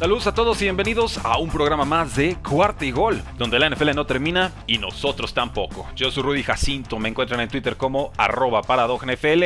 Saludos 0.00 0.26
a 0.28 0.32
todos 0.32 0.62
y 0.62 0.64
bienvenidos 0.64 1.18
a 1.24 1.36
un 1.36 1.50
programa 1.50 1.84
más 1.84 2.16
de 2.16 2.36
Cuarta 2.36 2.86
y 2.86 2.90
Gol, 2.90 3.22
donde 3.36 3.58
la 3.58 3.68
NFL 3.68 3.94
no 3.94 4.06
termina 4.06 4.50
y 4.66 4.78
nosotros 4.78 5.34
tampoco. 5.34 5.86
Yo 5.94 6.10
soy 6.10 6.22
Rudy 6.22 6.42
Jacinto, 6.42 6.98
me 6.98 7.10
encuentran 7.10 7.38
en 7.40 7.50
Twitter 7.50 7.76
como 7.76 8.10
arroba 8.16 8.62
NFL 8.62 9.42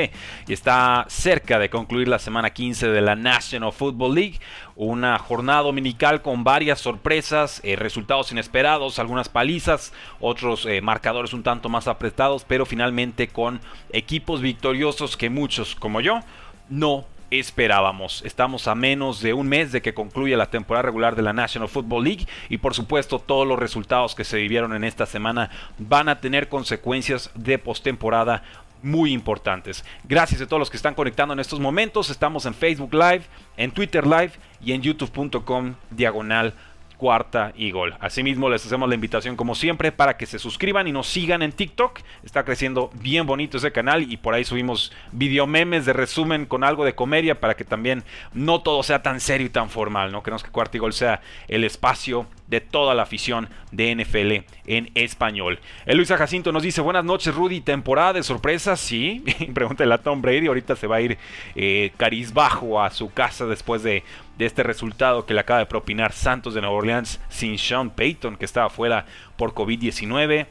y 0.47 0.53
está 0.53 1.07
cerca 1.09 1.59
de 1.59 1.71
concluir 1.71 2.07
la 2.07 2.21
semana 2.21 2.51
15 2.51 2.87
de 2.87 3.01
la 3.01 3.17
National 3.17 3.73
Football 3.73 4.15
League, 4.15 4.39
una 4.77 5.19
jornada 5.19 5.63
dominical 5.63 6.23
con 6.23 6.45
varias 6.45 6.79
sorpresas, 6.79 7.61
eh, 7.65 7.75
resultados 7.75 8.31
inesperados, 8.31 9.01
algunas 9.01 9.29
palizas, 9.29 9.93
otros 10.21 10.67
eh, 10.67 10.81
marcadores 10.81 11.33
un 11.33 11.43
tanto 11.43 11.69
más 11.69 11.89
apretados, 11.89 12.45
pero 12.45 12.65
finalmente 12.65 13.27
con 13.27 13.61
equipos 13.91 14.41
victoriosos 14.41 15.17
que 15.17 15.31
muchos, 15.31 15.75
como 15.75 16.01
yo, 16.01 16.21
no 16.69 17.07
esperábamos. 17.39 18.23
Estamos 18.25 18.69
a 18.69 18.75
menos 18.75 19.21
de 19.21 19.35
un 19.35 19.49
mes 19.49 19.73
de 19.73 19.83
que 19.83 19.95
concluya 19.95 20.37
la 20.37 20.51
temporada 20.51 20.83
regular 20.83 21.17
de 21.17 21.23
la 21.23 21.33
National 21.33 21.69
Football 21.69 22.05
League 22.05 22.27
y 22.49 22.59
por 22.59 22.75
supuesto 22.75 23.19
todos 23.19 23.47
los 23.47 23.59
resultados 23.59 24.15
que 24.15 24.25
se 24.25 24.37
vivieron 24.37 24.75
en 24.75 24.85
esta 24.85 25.07
semana 25.07 25.51
van 25.79 26.09
a 26.09 26.21
tener 26.21 26.49
consecuencias 26.49 27.31
de 27.35 27.59
postemporada 27.59 28.43
muy 28.83 29.13
importantes. 29.13 29.85
Gracias 30.05 30.41
a 30.41 30.47
todos 30.47 30.61
los 30.61 30.71
que 30.71 30.77
están 30.77 30.95
conectando 30.95 31.33
en 31.33 31.41
estos 31.41 31.59
momentos. 31.59 32.11
Estamos 32.11 32.47
en 32.47 32.55
Facebook 32.55 32.93
Live, 32.93 33.23
en 33.57 33.71
Twitter 33.71 34.07
Live 34.07 34.33
y 34.63 34.73
en 34.73 34.83
youtube.com 34.83 35.75
diagonal 35.91 36.55
cuarta 37.05 37.53
y 37.55 37.71
gol. 37.71 37.95
Asimismo, 38.01 38.49
les 38.49 38.65
hacemos 38.65 38.89
la 38.89 38.95
invitación 38.95 39.37
como 39.37 39.55
siempre 39.55 39.93
para 39.93 40.17
que 40.17 40.25
se 40.25 40.39
suscriban 40.39 40.89
y 40.89 40.93
nos 40.93 41.07
sigan 41.07 41.43
en 41.43 41.53
TikTok. 41.53 42.01
Está 42.23 42.47
creciendo 42.47 42.89
bien 42.95 43.27
bonito 43.27 43.59
ese 43.59 43.73
canal 43.73 44.11
y 44.11 44.17
por 44.17 44.33
ahí 44.33 44.43
subimos 44.43 44.91
video 45.13 45.47
memes 45.47 45.85
de 45.85 45.93
resumen 45.93 46.47
con 46.47 46.65
algo 46.65 46.83
de 46.83 46.95
comedia 46.95 47.39
para 47.39 47.57
que 47.57 47.65
también 47.67 48.05
no 48.33 48.63
todo 48.63 48.83
sea 48.83 49.03
tan 49.03 49.21
serio 49.21 49.49
y 49.49 49.51
tan 49.51 49.69
formal. 49.69 50.13
No 50.13 50.23
queremos 50.23 50.43
que 50.43 50.51
cuarta 50.51 50.79
y 50.79 50.81
gol 50.81 50.95
sea 50.95 51.21
el 51.47 51.65
espacio 51.65 52.25
de 52.47 52.61
toda 52.61 52.95
la 52.95 53.03
afición 53.03 53.49
de 53.73 53.95
NFL 53.95 54.47
en 54.67 54.91
español. 54.95 55.61
El 55.87 55.97
Luisa 55.97 56.17
Jacinto 56.17 56.53
nos 56.53 56.63
dice, 56.63 56.81
buenas 56.81 57.05
noches 57.05 57.35
Rudy, 57.35 57.61
temporada 57.61 58.15
de 58.15 58.23
sorpresas, 58.23 58.81
sí, 58.81 59.25
pregúntale 59.55 59.93
a 59.95 59.99
Tom 59.99 60.21
Brady, 60.21 60.47
ahorita 60.47 60.77
se 60.77 60.87
va 60.87 60.97
a 60.97 61.01
ir 61.01 61.19
eh, 61.55 61.93
carizbajo 61.97 62.83
a 62.83 62.91
su 62.91 63.13
casa 63.13 63.47
después 63.47 63.83
de 63.83 64.05
de 64.39 64.47
este 64.47 64.63
resultado 64.63 65.27
que 65.27 65.35
le 65.35 65.41
acaba 65.41 65.61
de 65.61 65.67
propinar 65.67 66.13
Santos 66.13 66.55
de 66.55 66.61
Nueva 66.61 66.77
Orleans 66.77 67.21
sin 67.29 67.59
Sean 67.59 67.91
Payton, 67.91 68.37
que 68.37 68.45
estaba 68.45 68.69
fuera 68.69 69.07
por 69.37 69.55
COVID-19. 69.55 70.47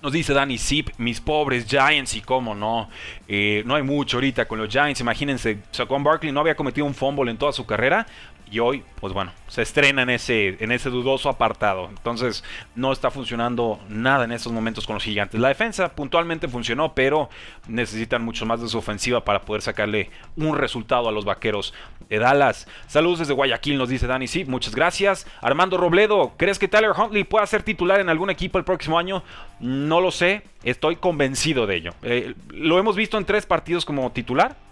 Nos 0.00 0.12
dice 0.12 0.32
Danny 0.32 0.58
Zip, 0.58 0.90
mis 0.96 1.20
pobres 1.20 1.66
Giants, 1.66 2.14
y 2.14 2.20
cómo 2.20 2.54
no, 2.54 2.88
eh, 3.26 3.62
no 3.66 3.74
hay 3.74 3.82
mucho 3.82 4.18
ahorita 4.18 4.46
con 4.46 4.58
los 4.58 4.68
Giants. 4.68 5.00
Imagínense, 5.00 5.58
Saquon 5.72 6.04
Barkley 6.04 6.32
no 6.32 6.40
había 6.40 6.54
cometido 6.54 6.86
un 6.86 6.94
fumble 6.94 7.30
en 7.30 7.36
toda 7.36 7.52
su 7.52 7.66
carrera 7.66 8.06
y 8.50 8.58
hoy, 8.60 8.82
pues 9.00 9.12
bueno, 9.12 9.32
se 9.48 9.62
estrena 9.62 10.02
en 10.02 10.10
ese, 10.10 10.56
en 10.60 10.72
ese 10.72 10.90
dudoso 10.90 11.28
apartado. 11.28 11.88
Entonces, 11.88 12.44
no 12.74 12.92
está 12.92 13.10
funcionando 13.10 13.78
nada 13.88 14.24
en 14.24 14.32
estos 14.32 14.52
momentos 14.52 14.86
con 14.86 14.94
los 14.94 15.04
gigantes. 15.04 15.40
La 15.40 15.48
defensa 15.48 15.90
puntualmente 15.94 16.48
funcionó, 16.48 16.94
pero 16.94 17.28
necesitan 17.66 18.22
mucho 18.22 18.46
más 18.46 18.60
de 18.60 18.68
su 18.68 18.78
ofensiva 18.78 19.24
para 19.24 19.42
poder 19.42 19.62
sacarle 19.62 20.10
un 20.36 20.56
resultado 20.56 21.08
a 21.08 21.12
los 21.12 21.24
vaqueros 21.24 21.74
de 22.08 22.18
Dallas. 22.18 22.66
Saludos 22.86 23.20
desde 23.20 23.34
Guayaquil, 23.34 23.78
nos 23.78 23.88
dice 23.88 24.06
Danny 24.06 24.26
Sí, 24.26 24.44
muchas 24.44 24.74
gracias. 24.74 25.26
Armando 25.40 25.76
Robledo, 25.76 26.32
¿crees 26.36 26.58
que 26.58 26.68
Tyler 26.68 26.92
Huntley 26.96 27.24
pueda 27.24 27.46
ser 27.46 27.62
titular 27.62 28.00
en 28.00 28.08
algún 28.08 28.30
equipo 28.30 28.58
el 28.58 28.64
próximo 28.64 28.98
año? 28.98 29.22
No 29.60 30.00
lo 30.00 30.10
sé, 30.10 30.42
estoy 30.62 30.96
convencido 30.96 31.66
de 31.66 31.76
ello. 31.76 31.94
Eh, 32.02 32.34
lo 32.50 32.78
hemos 32.78 32.96
visto 32.96 33.18
en 33.18 33.24
tres 33.24 33.46
partidos 33.46 33.84
como 33.84 34.10
titular 34.12 34.67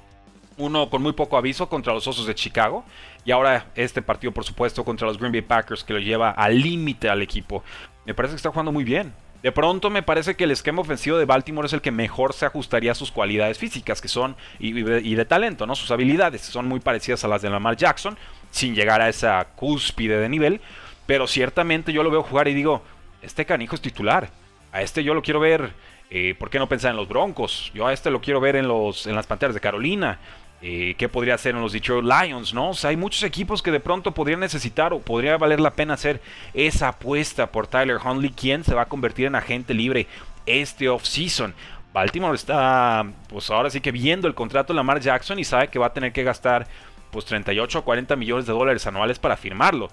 uno 0.59 0.89
con 0.91 1.03
muy 1.03 1.13
poco 1.13 1.37
aviso 1.37 1.69
contra 1.69 1.93
los 1.93 2.07
Osos 2.07 2.27
de 2.27 2.35
Chicago 2.35 2.85
y 3.25 3.31
ahora 3.31 3.67
este 3.75 4.03
partido 4.03 4.33
por 4.33 4.45
supuesto 4.45 4.85
contra 4.85 5.07
los 5.07 5.19
Green 5.19 5.33
Bay 5.33 5.43
Packers 5.43 5.85
que 5.85 5.93
lo 5.93 5.99
lleva 5.99 6.31
al 6.31 6.61
límite 6.61 7.09
al 7.09 7.23
equipo. 7.23 7.63
Me 8.05 8.15
parece 8.15 8.33
que 8.33 8.37
está 8.37 8.51
jugando 8.51 8.73
muy 8.73 8.85
bien. 8.85 9.13
De 9.43 9.53
pronto 9.53 9.91
me 9.91 10.03
parece 10.03 10.35
que 10.35 10.45
el 10.45 10.51
esquema 10.51 10.81
ofensivo 10.81 11.19
de 11.19 11.25
Baltimore 11.25 11.67
es 11.67 11.73
el 11.73 11.81
que 11.81 11.91
mejor 11.91 12.33
se 12.33 12.47
ajustaría 12.47 12.93
a 12.93 12.95
sus 12.95 13.13
cualidades 13.13 13.59
físicas 13.59 14.01
que 14.01 14.09
son 14.09 14.35
y, 14.59 14.73
de, 14.73 15.25
talento, 15.25 15.67
¿no? 15.67 15.77
Sus 15.77 15.91
habilidades 15.91 16.41
son 16.41 16.67
muy 16.67 16.81
parecidas 16.81 17.23
a 17.23 17.29
las 17.29 17.43
de 17.43 17.51
Lamar 17.51 17.77
Jackson 17.77 18.17
sin 18.51 18.75
llegar 18.75 19.01
a 19.01 19.09
esa 19.09 19.47
cúspide 19.55 20.19
de 20.19 20.29
nivel, 20.29 20.61
pero 21.07 21.27
ciertamente 21.27 21.93
yo 21.93 22.03
lo 22.03 22.11
veo 22.11 22.23
jugar 22.23 22.49
y 22.49 22.55
digo, 22.55 22.83
este 23.23 23.45
canijo 23.45 23.75
es 23.75 23.83
titular. 23.83 24.31
A 24.73 24.83
este 24.83 25.05
yo 25.05 25.15
lo 25.15 25.23
quiero 25.23 25.39
ver 25.39 25.75
eh, 26.11 26.35
¿Por 26.39 26.51
qué 26.51 26.59
no 26.59 26.69
pensar 26.69 26.93
en 26.93 26.97
los 26.97 27.09
Broncos? 27.09 27.71
Yo 27.75 27.87
a 27.87 27.93
este 27.93 28.11
lo 28.11 28.21
quiero 28.21 28.41
ver 28.41 28.57
en, 28.57 28.69
los, 28.69 29.07
en 29.07 29.15
las 29.15 29.27
Panteras 29.27 29.55
de 29.55 29.61
Carolina. 29.61 30.19
Eh, 30.63 30.95
¿Qué 30.97 31.09
podría 31.09 31.35
hacer 31.35 31.55
en 31.55 31.61
los 31.61 31.73
Detroit 31.73 32.05
Lions? 32.05 32.55
¿no? 32.55 32.71
Hay 32.85 32.97
muchos 32.97 33.23
equipos 33.23 33.63
que 33.63 33.71
de 33.71 33.81
pronto 33.81 34.13
podrían 34.13 34.41
necesitar 34.41 34.93
o 34.93 35.01
podría 35.01 35.37
valer 35.37 35.61
la 35.61 35.75
pena 35.75 35.95
hacer 35.95 36.23
esa 36.55 36.89
apuesta 36.89 37.53
por 37.53 37.67
Tyler 37.67 37.99
Huntley, 38.03 38.31
quien 38.31 38.65
se 38.65 38.75
va 38.75 38.83
a 38.83 38.89
convertir 38.89 39.27
en 39.27 39.35
agente 39.35 39.75
libre 39.75 40.07
este 40.47 40.89
off-season. 40.89 41.55
Baltimore 41.93 42.35
está, 42.35 43.07
pues 43.29 43.51
ahora 43.51 43.71
sí 43.71 43.81
que 43.81 43.93
viendo 43.93 44.29
el 44.29 44.35
contrato 44.35 44.73
de 44.73 44.77
Lamar 44.77 45.01
Jackson 45.01 45.39
y 45.39 45.45
sabe 45.45 45.69
que 45.69 45.79
va 45.79 45.87
a 45.87 45.93
tener 45.93 46.13
que 46.13 46.25
gastar 46.25 46.67
pues 47.11 47.25
38 47.27 47.79
o 47.79 47.85
40 47.85 48.17
millones 48.17 48.47
de 48.47 48.53
dólares 48.53 48.87
anuales 48.87 49.19
para 49.19 49.37
firmarlo. 49.37 49.89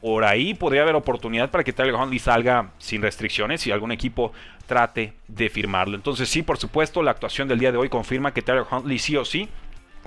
Por 0.00 0.24
ahí 0.24 0.54
podría 0.54 0.82
haber 0.82 0.94
oportunidad 0.94 1.50
para 1.50 1.64
que 1.64 1.72
Tyler 1.72 1.94
Huntley 1.94 2.18
salga 2.18 2.70
sin 2.78 3.02
restricciones 3.02 3.66
y 3.66 3.72
algún 3.72 3.92
equipo 3.92 4.32
trate 4.66 5.14
de 5.26 5.48
firmarlo. 5.48 5.96
Entonces 5.96 6.28
sí, 6.28 6.42
por 6.42 6.58
supuesto, 6.58 7.02
la 7.02 7.10
actuación 7.10 7.48
del 7.48 7.58
día 7.58 7.72
de 7.72 7.78
hoy 7.78 7.88
confirma 7.88 8.32
que 8.32 8.42
Tyler 8.42 8.64
Huntley 8.70 8.98
sí 8.98 9.16
o 9.16 9.24
sí 9.24 9.48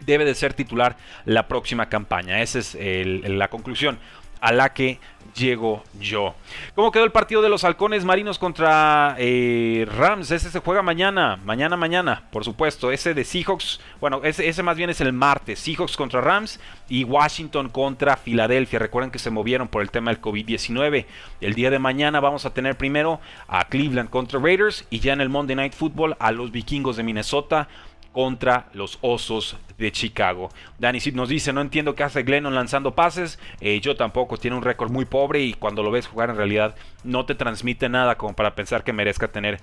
debe 0.05 0.25
de 0.25 0.35
ser 0.35 0.53
titular 0.53 0.97
la 1.25 1.47
próxima 1.47 1.89
campaña. 1.89 2.41
Esa 2.41 2.59
es 2.59 2.75
la 2.75 3.49
conclusión 3.49 3.99
a 4.41 4.51
la 4.51 4.73
que 4.73 4.99
llego 5.35 5.83
yo. 5.99 6.33
¿Cómo 6.75 6.91
quedó 6.91 7.05
el 7.05 7.11
partido 7.11 7.41
de 7.41 7.47
los 7.47 7.63
halcones 7.63 8.03
marinos 8.03 8.39
contra 8.39 9.15
eh, 9.17 9.87
Rams? 9.95 10.31
Ese 10.31 10.49
se 10.49 10.59
juega 10.59 10.81
mañana, 10.81 11.39
mañana, 11.45 11.77
mañana, 11.77 12.23
por 12.31 12.43
supuesto. 12.43 12.91
Ese 12.91 13.13
de 13.13 13.23
Seahawks, 13.23 13.79
bueno, 14.01 14.21
ese, 14.23 14.49
ese, 14.49 14.63
más 14.63 14.75
bien 14.75 14.89
es 14.89 14.99
el 14.99 15.13
martes. 15.13 15.59
Seahawks 15.59 15.95
contra 15.95 16.21
Rams 16.21 16.59
y 16.89 17.03
Washington 17.03 17.69
contra 17.69 18.17
Filadelfia. 18.17 18.79
Recuerden 18.79 19.11
que 19.11 19.19
se 19.19 19.29
movieron 19.29 19.67
por 19.67 19.83
el 19.83 19.91
tema 19.91 20.11
del 20.11 20.21
COVID-19. 20.21 21.05
El 21.39 21.53
día 21.53 21.69
de 21.69 21.79
mañana 21.79 22.19
vamos 22.19 22.45
a 22.45 22.53
tener 22.53 22.75
primero 22.75 23.21
a 23.47 23.65
Cleveland 23.65 24.09
contra 24.09 24.39
Raiders 24.39 24.85
y 24.89 24.99
ya 24.99 25.13
en 25.13 25.21
el 25.21 25.29
Monday 25.29 25.55
Night 25.55 25.73
Football 25.73 26.17
a 26.19 26.31
los 26.31 26.51
vikingos 26.51 26.97
de 26.97 27.03
Minnesota 27.03 27.69
contra 28.11 28.67
los 28.73 28.97
Osos 29.01 29.57
de 29.77 29.91
Chicago. 29.91 30.49
Danny 30.77 30.99
Sid 30.99 31.15
nos 31.15 31.29
dice, 31.29 31.53
no 31.53 31.61
entiendo 31.61 31.95
qué 31.95 32.03
hace 32.03 32.23
Glennon 32.23 32.55
lanzando 32.55 32.93
pases, 32.93 33.39
eh, 33.61 33.79
yo 33.81 33.95
tampoco, 33.95 34.37
tiene 34.37 34.57
un 34.57 34.63
récord 34.63 34.91
muy 34.91 35.05
pobre 35.05 35.41
y 35.41 35.53
cuando 35.53 35.83
lo 35.83 35.91
ves 35.91 36.07
jugar 36.07 36.29
en 36.29 36.37
realidad 36.37 36.75
no 37.03 37.25
te 37.25 37.35
transmite 37.35 37.89
nada 37.89 38.15
como 38.17 38.35
para 38.35 38.55
pensar 38.55 38.83
que 38.83 38.93
merezca 38.93 39.29
tener 39.29 39.59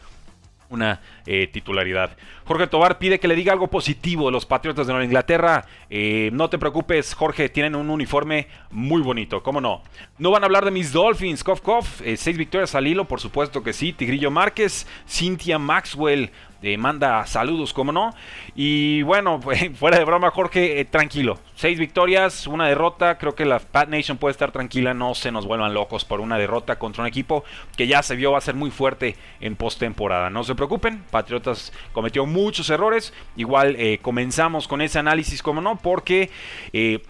una 0.71 1.01
eh, 1.27 1.49
titularidad. 1.53 2.17
Jorge 2.45 2.67
Tobar 2.67 2.99
pide 2.99 3.19
que 3.19 3.29
le 3.29 3.35
diga 3.35 3.53
algo 3.53 3.69
positivo 3.69 4.27
de 4.27 4.33
los 4.33 4.47
Patriotas 4.47 4.87
de 4.87 4.93
Nueva 4.93 5.05
Inglaterra. 5.05 5.67
Eh, 5.91 6.31
no 6.33 6.49
te 6.49 6.59
preocupes, 6.59 7.15
Jorge, 7.15 7.49
tienen 7.49 7.75
un 7.75 7.91
uniforme 7.91 8.49
muy 8.71 9.03
bonito, 9.03 9.43
¿cómo 9.43 9.61
no? 9.61 9.83
No 10.19 10.31
van 10.31 10.43
a 10.43 10.47
hablar 10.47 10.65
de 10.65 10.71
mis 10.71 10.93
Dolphins, 10.93 11.45
Kof 11.45 11.61
Kof, 11.61 12.03
seis 12.17 12.37
victorias 12.37 12.75
al 12.75 12.87
hilo, 12.87 13.07
por 13.07 13.21
supuesto 13.21 13.63
que 13.63 13.73
sí. 13.73 13.93
Tigrillo 13.93 14.31
Márquez, 14.31 14.87
Cynthia 15.07 15.59
Maxwell, 15.59 16.31
manda 16.77 17.25
saludos, 17.27 17.73
como 17.73 17.93
no. 17.93 18.15
Y 18.55 19.03
bueno, 19.03 19.41
fuera 19.75 19.99
de 19.99 20.05
broma, 20.05 20.31
Jorge, 20.31 20.81
eh, 20.81 20.85
tranquilo. 20.85 21.39
Seis 21.55 21.79
victorias, 21.79 22.47
una 22.47 22.67
derrota. 22.67 23.19
Creo 23.19 23.35
que 23.35 23.45
la 23.45 23.59
Pat 23.59 23.89
Nation 23.89 24.19
puede 24.19 24.33
estar 24.33 24.51
tranquila. 24.53 24.95
No 24.95 25.15
se 25.15 25.31
nos 25.31 25.47
vuelvan 25.47 25.75
locos 25.75 26.05
por 26.05 26.21
una 26.21 26.39
derrota 26.39 26.79
contra 26.79 27.03
un 27.03 27.09
equipo 27.09 27.45
que 27.77 27.87
ya 27.87 28.03
se 28.03 28.17
vio 28.17 28.33
va 28.33 28.39
a 28.39 28.43
ser 28.43 28.55
muy 28.55 28.71
fuerte 28.71 29.17
en 29.41 29.57
postemporada. 29.57 30.31
No 30.31 30.45
se 30.45 30.55
preocupen, 30.59 31.05
Patriotas 31.11 31.73
cometió 31.93 32.27
muchos 32.27 32.69
errores. 32.69 33.15
Igual 33.37 33.77
eh, 33.79 33.99
comenzamos 34.03 34.69
con 34.69 34.83
ese 34.83 34.99
análisis, 34.99 35.43
como 35.43 35.63
no, 35.63 35.77
porque. 35.77 36.31
Eh, 36.75 37.03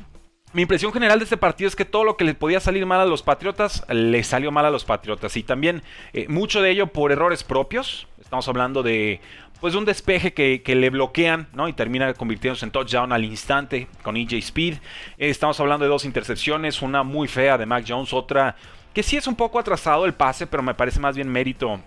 mi 0.54 0.62
impresión 0.62 0.94
general 0.94 1.18
de 1.18 1.24
este 1.24 1.36
partido 1.36 1.68
es 1.68 1.76
que 1.76 1.84
todo 1.84 2.04
lo 2.04 2.16
que 2.16 2.24
le 2.24 2.32
podía 2.32 2.58
salir 2.58 2.86
mal 2.86 3.00
a 3.00 3.04
los 3.04 3.22
Patriotas, 3.22 3.84
le 3.90 4.24
salió 4.24 4.50
mal 4.50 4.64
a 4.64 4.70
los 4.70 4.86
Patriotas. 4.86 5.36
Y 5.36 5.42
también 5.42 5.82
eh, 6.14 6.26
mucho 6.28 6.62
de 6.62 6.70
ello 6.70 6.86
por 6.86 7.12
errores 7.12 7.44
propios. 7.44 8.08
Estamos 8.18 8.48
hablando 8.48 8.82
de 8.82 9.20
pues 9.60 9.74
un 9.74 9.84
despeje 9.84 10.32
que, 10.32 10.74
le 10.74 10.88
bloquean, 10.88 11.48
¿no? 11.52 11.68
Y 11.68 11.74
termina 11.74 12.14
convirtiéndose 12.14 12.64
en 12.64 12.70
touchdown 12.70 13.12
al 13.12 13.26
instante 13.26 13.88
con 14.02 14.16
EJ 14.16 14.38
Speed. 14.38 14.78
Estamos 15.18 15.60
hablando 15.60 15.84
de 15.84 15.90
dos 15.90 16.06
intercepciones, 16.06 16.80
una 16.80 17.02
muy 17.02 17.28
fea 17.28 17.58
de 17.58 17.66
Mac 17.66 17.84
Jones, 17.86 18.14
otra 18.14 18.56
que 18.94 19.02
sí 19.02 19.18
es 19.18 19.26
un 19.26 19.36
poco 19.36 19.58
atrasado 19.58 20.06
el 20.06 20.14
pase, 20.14 20.46
pero 20.46 20.62
me 20.62 20.74
parece 20.74 20.98
más 20.98 21.14
bien 21.14 21.28
mérito 21.28 21.78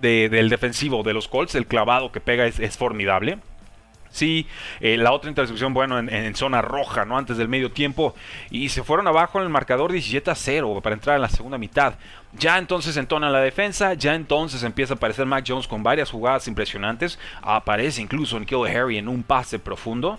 del 0.00 0.48
defensivo 0.48 1.02
de 1.02 1.14
los 1.14 1.28
Colts. 1.28 1.54
El 1.54 1.66
clavado 1.66 2.12
que 2.12 2.20
pega 2.20 2.46
es 2.46 2.76
formidable. 2.76 3.38
Sí, 4.10 4.46
eh, 4.80 4.96
la 4.96 5.12
otra 5.12 5.30
intercepción, 5.30 5.72
bueno, 5.72 5.98
en, 5.98 6.34
zona 6.34 6.62
roja, 6.62 7.04
¿no? 7.04 7.16
Antes 7.16 7.36
del 7.36 7.48
medio 7.48 7.70
tiempo. 7.70 8.14
Y 8.50 8.68
se 8.70 8.82
fueron 8.82 9.06
abajo 9.06 9.38
en 9.38 9.44
el 9.44 9.50
marcador 9.50 9.92
17 9.92 10.30
a 10.30 10.34
0 10.34 10.80
para 10.82 10.94
entrar 10.94 11.16
en 11.16 11.22
la 11.22 11.28
segunda 11.28 11.58
mitad. 11.58 11.94
Ya 12.32 12.58
entonces 12.58 12.96
entona 12.96 13.30
la 13.30 13.40
defensa, 13.40 13.94
ya 13.94 14.14
entonces 14.14 14.62
empieza 14.64 14.94
a 14.94 14.96
aparecer 14.96 15.26
Mac 15.26 15.44
Jones 15.46 15.68
con 15.68 15.82
varias 15.82 16.10
jugadas 16.10 16.48
impresionantes. 16.48 17.18
Aparece 17.40 18.02
incluso 18.02 18.36
en 18.36 18.46
Kill 18.46 18.66
Harry 18.66 18.98
en 18.98 19.08
un 19.08 19.22
pase 19.22 19.58
profundo. 19.58 20.18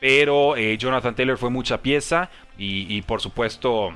Pero 0.00 0.56
eh, 0.56 0.76
Jonathan 0.78 1.14
Taylor 1.14 1.36
fue 1.38 1.50
mucha 1.50 1.82
pieza 1.82 2.30
y 2.58 3.00
por 3.02 3.22
supuesto 3.22 3.94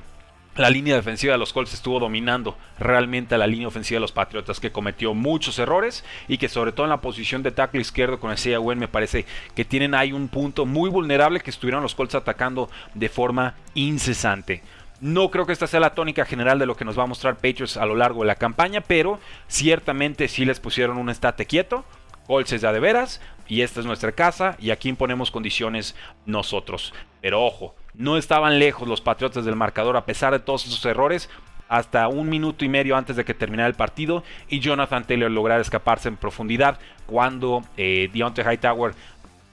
la 0.56 0.70
línea 0.70 0.94
defensiva 0.94 1.32
de 1.32 1.38
los 1.38 1.52
Colts 1.52 1.74
estuvo 1.74 1.98
dominando 1.98 2.56
realmente 2.78 3.34
a 3.34 3.38
la 3.38 3.46
línea 3.46 3.68
ofensiva 3.68 3.96
de 3.96 4.02
los 4.02 4.12
Patriotas, 4.12 4.60
que 4.60 4.72
cometió 4.72 5.14
muchos 5.14 5.58
errores 5.58 6.04
y 6.28 6.38
que 6.38 6.48
sobre 6.48 6.72
todo 6.72 6.86
en 6.86 6.90
la 6.90 7.00
posición 7.00 7.42
de 7.42 7.50
tackle 7.50 7.80
izquierdo 7.80 8.20
con 8.20 8.30
el 8.30 8.58
Wen 8.58 8.78
me 8.78 8.88
parece 8.88 9.26
que 9.54 9.64
tienen 9.64 9.94
ahí 9.94 10.12
un 10.12 10.28
punto 10.28 10.66
muy 10.66 10.90
vulnerable 10.90 11.40
que 11.40 11.50
estuvieron 11.50 11.82
los 11.82 11.94
Colts 11.94 12.14
atacando 12.14 12.70
de 12.94 13.08
forma 13.08 13.54
incesante. 13.74 14.62
No 15.00 15.30
creo 15.30 15.44
que 15.44 15.52
esta 15.52 15.66
sea 15.66 15.80
la 15.80 15.94
tónica 15.94 16.24
general 16.24 16.58
de 16.58 16.66
lo 16.66 16.76
que 16.76 16.84
nos 16.84 16.98
va 16.98 17.02
a 17.02 17.06
mostrar 17.06 17.34
Patriots 17.34 17.76
a 17.76 17.84
lo 17.84 17.96
largo 17.96 18.20
de 18.20 18.28
la 18.28 18.36
campaña, 18.36 18.80
pero 18.80 19.18
ciertamente 19.48 20.28
sí 20.28 20.44
les 20.44 20.60
pusieron 20.60 20.98
un 20.98 21.10
estate 21.10 21.46
quieto, 21.46 21.84
Colts 22.26 22.52
es 22.52 22.60
ya 22.60 22.72
de 22.72 22.80
veras 22.80 23.20
y 23.46 23.60
esta 23.60 23.80
es 23.80 23.86
nuestra 23.86 24.12
casa 24.12 24.56
y 24.58 24.70
aquí 24.70 24.88
imponemos 24.88 25.30
condiciones 25.30 25.94
nosotros. 26.26 26.94
Pero 27.20 27.44
ojo, 27.44 27.74
no 27.94 28.16
estaban 28.16 28.58
lejos 28.58 28.88
los 28.88 29.00
Patriotas 29.00 29.44
del 29.44 29.56
marcador 29.56 29.96
a 29.96 30.06
pesar 30.06 30.32
de 30.32 30.40
todos 30.40 30.66
esos 30.66 30.84
errores 30.84 31.28
hasta 31.68 32.08
un 32.08 32.28
minuto 32.28 32.64
y 32.64 32.68
medio 32.68 32.96
antes 32.96 33.16
de 33.16 33.24
que 33.24 33.34
terminara 33.34 33.68
el 33.68 33.74
partido 33.74 34.22
y 34.48 34.60
Jonathan 34.60 35.04
Taylor 35.04 35.30
lograra 35.30 35.60
escaparse 35.60 36.08
en 36.08 36.16
profundidad 36.16 36.78
cuando 37.06 37.62
eh, 37.76 38.10
Deontay 38.12 38.44
Hightower 38.44 38.94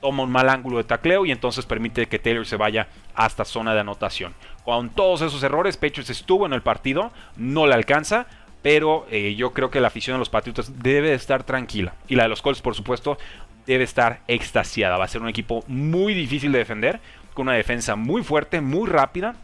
toma 0.02 0.24
un 0.24 0.32
mal 0.32 0.50
ángulo 0.50 0.78
de 0.78 0.84
tacleo 0.84 1.26
y 1.26 1.32
entonces 1.32 1.66
permite 1.66 2.08
que 2.08 2.20
Taylor 2.20 2.46
se 2.46 2.58
vaya 2.58 2.88
hasta 3.16 3.46
zona 3.46 3.74
de 3.74 3.82
anotación. 3.82 4.34
Con 4.66 4.90
todos 4.90 5.22
esos 5.22 5.42
errores, 5.44 5.78
Patriots 5.78 6.10
estuvo 6.10 6.46
en 6.46 6.54
el 6.54 6.62
partido, 6.62 7.12
no 7.38 7.68
le 7.68 7.76
alcanza, 7.76 8.28
pero 8.62 9.06
eh, 9.10 9.36
yo 9.36 9.54
creo 9.54 9.72
que 9.72 9.80
la 9.80 9.88
afición 9.88 10.16
de 10.16 10.20
los 10.20 10.30
Patriotas 10.30 10.82
debe 10.82 11.14
estar 11.14 11.44
tranquila. 11.44 11.96
Y 12.08 12.16
la 12.16 12.24
de 12.24 12.30
los 12.30 12.42
Colts, 12.42 12.62
por 12.62 12.76
supuesto, 12.76 13.18
debe 13.66 13.84
estar 13.84 14.22
extasiada. 14.28 14.98
Va 14.98 15.06
a 15.06 15.08
ser 15.08 15.22
un 15.22 15.30
equipo 15.30 15.64
muy 15.68 16.14
difícil 16.14 16.52
de 16.52 16.60
defender, 16.60 17.00
con 17.34 17.48
una 17.48 17.56
defensa 17.56 17.96
muy 17.96 18.24
fuerte, 18.24 18.62
muy 18.62 18.90
rápida 18.90 19.36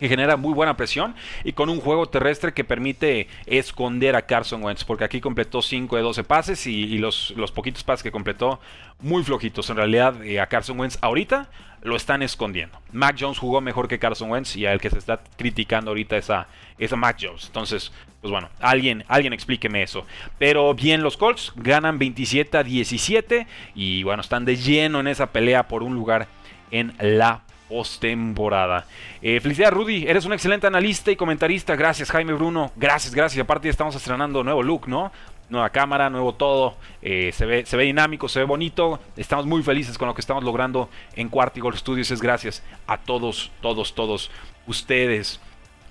que 0.00 0.08
genera 0.08 0.36
muy 0.36 0.54
buena 0.54 0.76
presión 0.76 1.14
y 1.44 1.52
con 1.52 1.68
un 1.68 1.80
juego 1.80 2.06
terrestre 2.06 2.52
que 2.52 2.64
permite 2.64 3.28
esconder 3.46 4.16
a 4.16 4.22
Carson 4.22 4.64
Wentz, 4.64 4.82
porque 4.82 5.04
aquí 5.04 5.20
completó 5.20 5.62
5 5.62 5.94
de 5.94 6.02
12 6.02 6.24
pases 6.24 6.66
y, 6.66 6.98
los, 6.98 7.32
los, 7.36 7.52
poquitos 7.52 7.84
pases 7.84 8.02
que 8.02 8.10
completó 8.10 8.58
muy 9.00 9.22
flojitos. 9.22 9.68
En 9.70 9.76
realidad 9.76 10.24
eh, 10.24 10.40
a 10.40 10.46
Carson 10.46 10.80
Wentz 10.80 10.98
ahorita 11.02 11.48
lo 11.82 11.96
están 11.96 12.22
escondiendo. 12.22 12.78
Mac 12.92 13.16
Jones 13.18 13.38
jugó 13.38 13.60
mejor 13.60 13.88
que 13.88 13.98
Carson 13.98 14.30
Wentz 14.30 14.56
y 14.56 14.66
al 14.66 14.80
que 14.80 14.90
se 14.90 14.98
está 14.98 15.20
criticando 15.36 15.90
ahorita 15.90 16.16
es 16.16 16.30
a, 16.30 16.46
es 16.78 16.92
a 16.92 16.96
Mac 16.96 17.18
Jones. 17.20 17.46
Entonces, 17.46 17.92
pues 18.20 18.30
bueno, 18.30 18.48
alguien, 18.60 19.04
alguien 19.08 19.32
explíqueme 19.32 19.82
eso. 19.82 20.06
Pero 20.38 20.74
bien, 20.74 21.02
los 21.02 21.16
Colts 21.16 21.52
ganan 21.56 21.98
27 21.98 22.58
a 22.58 22.62
17 22.62 23.46
y 23.74 24.02
bueno, 24.02 24.20
están 24.22 24.44
de 24.44 24.56
lleno 24.56 25.00
en 25.00 25.08
esa 25.08 25.32
pelea 25.32 25.68
por 25.68 25.82
un 25.82 25.94
lugar 25.94 26.28
en 26.70 26.94
la 27.00 27.42
postemporada. 27.70 28.84
Eh, 29.22 29.40
felicidades 29.40 29.72
Rudy, 29.72 30.04
eres 30.06 30.26
un 30.26 30.32
excelente 30.32 30.66
analista 30.66 31.10
y 31.12 31.16
comentarista. 31.16 31.76
Gracias 31.76 32.10
Jaime 32.10 32.34
Bruno, 32.34 32.72
gracias, 32.76 33.14
gracias. 33.14 33.42
Aparte 33.42 33.68
estamos 33.68 33.94
estrenando 33.94 34.42
nuevo 34.42 34.62
look, 34.62 34.88
¿no? 34.88 35.12
Nueva 35.48 35.70
cámara, 35.70 36.10
nuevo 36.10 36.34
todo. 36.34 36.74
Eh, 37.00 37.30
se, 37.32 37.46
ve, 37.46 37.64
se 37.64 37.76
ve 37.76 37.84
dinámico, 37.84 38.28
se 38.28 38.40
ve 38.40 38.44
bonito. 38.44 39.00
Estamos 39.16 39.46
muy 39.46 39.62
felices 39.62 39.96
con 39.96 40.08
lo 40.08 40.14
que 40.14 40.20
estamos 40.20 40.44
logrando 40.44 40.90
en 41.14 41.28
Cuartigol 41.28 41.76
Studios. 41.76 42.10
Es 42.10 42.20
gracias 42.20 42.62
a 42.86 42.98
todos, 42.98 43.50
todos, 43.60 43.94
todos 43.94 44.30
ustedes. 44.66 45.40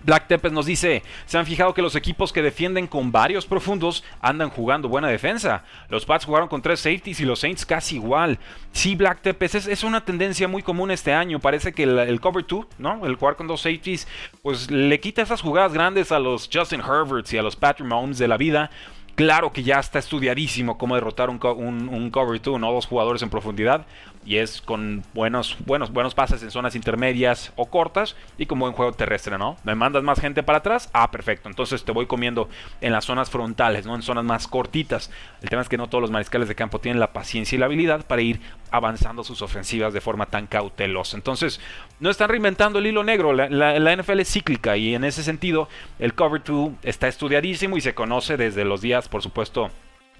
Black 0.03 0.27
Tepes 0.27 0.51
nos 0.51 0.65
dice, 0.65 1.03
¿se 1.25 1.37
han 1.37 1.45
fijado 1.45 1.73
que 1.73 1.81
los 1.81 1.95
equipos 1.95 2.31
que 2.31 2.41
defienden 2.41 2.87
con 2.87 3.11
varios 3.11 3.45
profundos 3.45 4.03
andan 4.21 4.49
jugando 4.49 4.87
buena 4.87 5.09
defensa? 5.09 5.63
Los 5.89 6.05
Pats 6.05 6.25
jugaron 6.25 6.47
con 6.47 6.61
tres 6.61 6.79
safeties 6.79 7.19
y 7.19 7.25
los 7.25 7.39
Saints 7.39 7.65
casi 7.65 7.95
igual. 7.95 8.39
Sí, 8.71 8.95
Black 8.95 9.21
Tepes, 9.21 9.55
es, 9.55 9.83
una 9.83 10.05
tendencia 10.05 10.47
muy 10.47 10.63
común 10.63 10.91
este 10.91 11.13
año. 11.13 11.39
Parece 11.39 11.73
que 11.73 11.83
el, 11.83 12.21
cover 12.21 12.45
2, 12.47 12.65
¿no? 12.77 13.05
El 13.05 13.15
jugar 13.15 13.35
con 13.35 13.47
dos 13.47 13.61
safeties, 13.61 14.07
pues 14.41 14.71
le 14.71 14.99
quita 14.99 15.21
esas 15.21 15.41
jugadas 15.41 15.73
grandes 15.73 16.11
a 16.11 16.19
los 16.19 16.49
Justin 16.51 16.81
Herberts 16.81 17.33
y 17.33 17.37
a 17.37 17.41
los 17.41 17.55
Patrick 17.55 17.87
Mahomes 17.87 18.17
de 18.17 18.27
la 18.27 18.37
vida. 18.37 18.69
Claro 19.15 19.51
que 19.51 19.63
ya 19.63 19.79
está 19.79 19.99
estudiadísimo 19.99 20.77
cómo 20.77 20.95
derrotar 20.95 21.29
un, 21.29 21.39
un 21.43 22.09
cover 22.09 22.41
2, 22.41 22.59
¿no? 22.59 22.71
Dos 22.71 22.87
jugadores 22.87 23.21
en 23.21 23.29
profundidad 23.29 23.85
y 24.25 24.37
es 24.37 24.61
con 24.61 25.03
buenos, 25.13 25.57
buenos, 25.65 25.91
buenos 25.91 26.13
pases 26.13 26.43
en 26.43 26.51
zonas 26.51 26.75
intermedias 26.75 27.51
o 27.55 27.65
cortas 27.67 28.15
y 28.37 28.45
con 28.45 28.59
buen 28.59 28.73
juego 28.73 28.91
terrestre, 28.93 29.37
¿no? 29.37 29.57
¿Me 29.63 29.75
mandas 29.75 30.03
más 30.03 30.19
gente 30.19 30.43
para 30.43 30.59
atrás? 30.59 30.89
Ah, 30.93 31.09
perfecto. 31.09 31.49
Entonces 31.49 31.83
te 31.83 31.91
voy 31.91 32.05
comiendo 32.05 32.49
en 32.81 32.91
las 32.91 33.05
zonas 33.05 33.29
frontales, 33.29 33.85
¿no? 33.85 33.95
En 33.95 34.01
zonas 34.01 34.25
más 34.25 34.47
cortitas. 34.47 35.09
El 35.41 35.49
tema 35.49 35.61
es 35.61 35.69
que 35.69 35.77
no 35.77 35.87
todos 35.87 36.01
los 36.01 36.11
mariscales 36.11 36.47
de 36.47 36.55
campo 36.55 36.79
tienen 36.79 36.99
la 36.99 37.13
paciencia 37.13 37.55
y 37.55 37.59
la 37.59 37.65
habilidad 37.65 38.05
para 38.05 38.21
ir 38.21 38.41
avanzando 38.71 39.23
sus 39.23 39.41
ofensivas 39.41 39.93
de 39.93 40.01
forma 40.01 40.25
tan 40.25 40.47
cautelosa. 40.47 41.17
Entonces, 41.17 41.59
no 41.99 42.09
están 42.09 42.29
reinventando 42.29 42.79
el 42.79 42.87
hilo 42.87 43.03
negro. 43.03 43.33
La, 43.33 43.49
la 43.49 43.95
NFL 43.95 44.19
es 44.19 44.31
cíclica 44.31 44.77
y 44.77 44.95
en 44.95 45.05
ese 45.05 45.23
sentido 45.23 45.69
el 45.97 46.13
Cover 46.13 46.43
2 46.43 46.71
está 46.83 47.07
estudiadísimo 47.07 47.77
y 47.77 47.81
se 47.81 47.95
conoce 47.95 48.37
desde 48.37 48.65
los 48.65 48.81
días, 48.81 49.09
por 49.09 49.23
supuesto, 49.23 49.71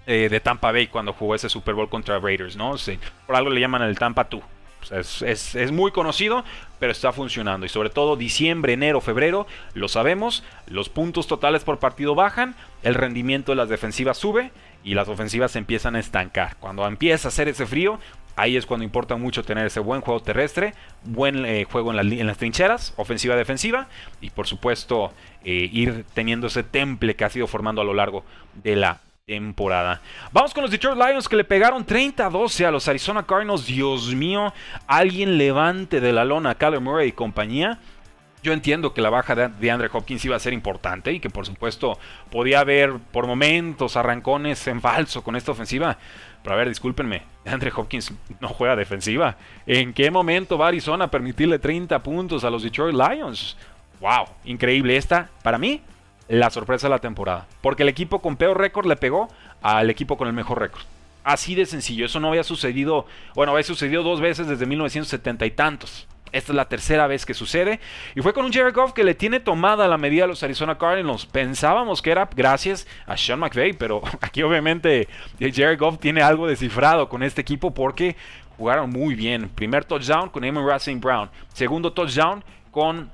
eh, 0.10 0.28
de 0.28 0.40
Tampa 0.40 0.72
Bay 0.72 0.88
cuando 0.88 1.14
jugó 1.14 1.36
ese 1.36 1.50
Super 1.50 1.76
Bowl 1.76 1.88
contra 1.88 2.18
Raiders, 2.18 2.56
¿no? 2.56 2.74
por 3.28 3.36
algo 3.36 3.52
le 3.52 3.62
llaman 3.62 3.84
el 3.84 4.00
Tampa 4.00 4.24
2. 4.24 4.42
es, 5.22 5.72
muy 5.72 5.92
conocido, 5.92 6.44
pero 6.80 6.92
está 6.92 7.12
funcionando. 7.12 7.68
Y 7.68 7.70
sobre 7.70 7.92
todo 7.92 8.16
diciembre, 8.16 8.74
enero, 8.74 9.02
febrero, 9.02 9.46
lo 9.76 9.88
sabemos, 9.88 10.44
los 10.66 10.90
puntos 10.90 11.28
totales 11.28 11.64
por 11.64 11.78
partido 11.78 12.16
bajan, 12.16 12.56
el 12.82 12.96
rendimiento 12.96 13.52
de 13.52 13.57
las 13.57 13.69
defensivas 13.69 14.18
sube 14.18 14.52
y 14.83 14.95
las 14.95 15.07
ofensivas 15.10 15.52
se 15.52 15.60
empiezan 15.60 15.95
a 15.95 16.00
estancar. 16.00 16.56
Cuando 16.60 16.88
empieza 16.88 17.28
a 17.28 17.30
hacer 17.30 17.48
ese 17.48 17.68
frío, 17.68 18.00
ahí 18.36 18.57
es 18.57 18.66
cuando 18.66 18.86
importa 18.86 19.16
mucho 19.16 19.44
tener 19.44 19.68
ese 19.68 19.80
buen 19.80 20.02
juego 20.02 20.22
terrestre, 20.22 20.74
buen 21.04 21.45
eh, 21.45 21.68
juego 21.69 21.94
en, 21.94 22.26
las 22.26 22.38
trincheras, 22.40 22.95
ofensiva, 22.98 23.36
defensiva, 23.36 23.90
y 24.22 24.31
por 24.31 24.48
supuesto 24.48 25.14
eh, 25.44 25.69
ir 25.72 26.04
teniendo 26.16 26.48
ese 26.48 26.64
temple 26.64 27.16
que 27.16 27.26
ha 27.26 27.30
sido 27.30 27.45
formando 27.45 27.81
a 27.81 27.86
lo 27.86 27.94
largo 27.94 28.24
de 28.64 28.76
la 28.76 29.02
temporada. 29.30 30.02
Vamos 30.31 30.56
con 30.56 30.64
los 30.64 30.71
Detroit 30.71 30.98
Lions 30.98 31.30
que 31.30 31.36
le 31.36 31.44
pegaron 31.44 31.86
30-12 31.86 32.66
a 32.66 32.71
los 32.71 32.88
Arizona 32.88 33.21
Cardinals. 33.21 33.68
Dios 33.68 34.16
mío, 34.16 34.52
alguien 34.88 35.38
levante 35.38 36.02
de 36.02 36.12
la 36.12 36.26
lona 36.26 36.50
a 36.50 36.56
Kyler 36.56 36.81
Murray 36.81 37.09
y 37.09 37.12
compañía. 37.12 37.78
Yo 38.42 38.54
entiendo 38.54 38.92
que 38.92 39.02
la 39.02 39.12
baja 39.12 39.36
de 39.36 39.69
Andre 39.69 39.88
Hopkins 39.94 40.26
iba 40.26 40.36
a 40.36 40.40
ser 40.40 40.54
importante 40.54 41.12
y 41.14 41.19
que 41.19 41.30
por 41.30 41.45
supuesto 41.45 42.00
podía 42.31 42.62
haber 42.62 42.98
por 43.12 43.28
momentos 43.28 43.98
arrancones 43.98 44.66
en 44.66 44.81
falso 44.81 45.24
con 45.24 45.36
esta 45.36 45.52
ofensiva. 45.52 46.00
Pero 46.42 46.56
a 46.56 46.57
ver, 46.57 46.68
discúlpenme, 46.68 47.21
Andre 47.45 47.71
Hopkins 47.76 48.12
no 48.40 48.48
juega 48.48 48.76
defensiva. 48.76 49.38
¿En 49.68 49.94
qué 49.94 50.09
momento 50.09 50.57
va 50.57 50.69
Arizona 50.69 51.06
a 51.06 51.12
permitirle 51.12 51.59
30 51.59 52.02
puntos 52.02 52.44
a 52.44 52.50
los 52.50 52.64
Detroit 52.64 52.95
Lions? 52.95 53.56
¡Wow! 54.00 54.26
Increíble 54.45 54.98
esta, 54.98 55.30
para 55.44 55.59
mí, 55.59 55.83
la 56.30 56.50
sorpresa 56.50 56.88
de 56.88 56.92
la 56.92 57.00
temporada. 57.00 57.48
Porque 57.62 57.83
el 57.83 57.90
equipo 57.90 58.21
con 58.21 58.38
peor 58.38 58.57
récord 58.57 58.86
le 58.86 58.95
pegó 58.95 59.28
al 59.62 59.90
equipo 59.90 60.16
con 60.16 60.28
el 60.28 60.33
mejor 60.33 60.59
récord. 60.59 60.83
Así 61.24 61.56
de 61.56 61.66
sencillo. 61.66 62.06
Eso 62.06 62.19
no 62.19 62.30
había 62.30 62.44
sucedido, 62.44 63.06
bueno, 63.36 63.52
había 63.52 63.64
sucedido 63.64 64.04
dos 64.04 64.21
veces 64.21 64.48
desde 64.48 64.66
1970 64.66 65.45
y 65.45 65.52
tantos. 65.52 66.07
Esta 66.31 66.52
es 66.52 66.56
la 66.56 66.69
tercera 66.69 67.07
vez 67.07 67.26
que 67.26 67.33
sucede. 67.33 67.80
Y 68.16 68.21
fue 68.21 68.33
con 68.33 68.45
un 68.45 68.54
Jared 68.54 68.74
Goff 68.74 68.94
que 68.94 69.04
le 69.04 69.16
tiene 69.16 69.40
tomada 69.40 69.88
la 69.88 69.98
medida 69.98 70.26
a 70.26 70.28
los 70.28 70.44
Arizona 70.44 70.78
Cardinals. 70.78 71.26
Pensábamos 71.26 72.02
que 72.04 72.12
era 72.12 72.30
gracias 72.36 72.88
a 73.07 73.18
Sean 73.18 73.40
McVay, 73.40 73.74
pero 73.74 74.02
aquí 74.21 74.44
obviamente 74.44 75.07
Jared 75.40 75.80
Goff 75.80 76.00
tiene 76.00 76.21
algo 76.21 76.48
descifrado 76.48 77.09
con 77.09 77.24
este 77.24 77.42
equipo 77.42 77.74
porque 77.74 78.16
jugaron 78.57 78.92
muy 78.92 79.16
bien. 79.16 79.50
Primer 79.50 79.86
touchdown 79.86 80.30
con 80.30 80.44
Amon 80.44 80.68
Racing 80.68 81.00
Brown. 81.00 81.30
Segundo 81.54 81.92
touchdown 81.92 82.44
con 82.69 83.09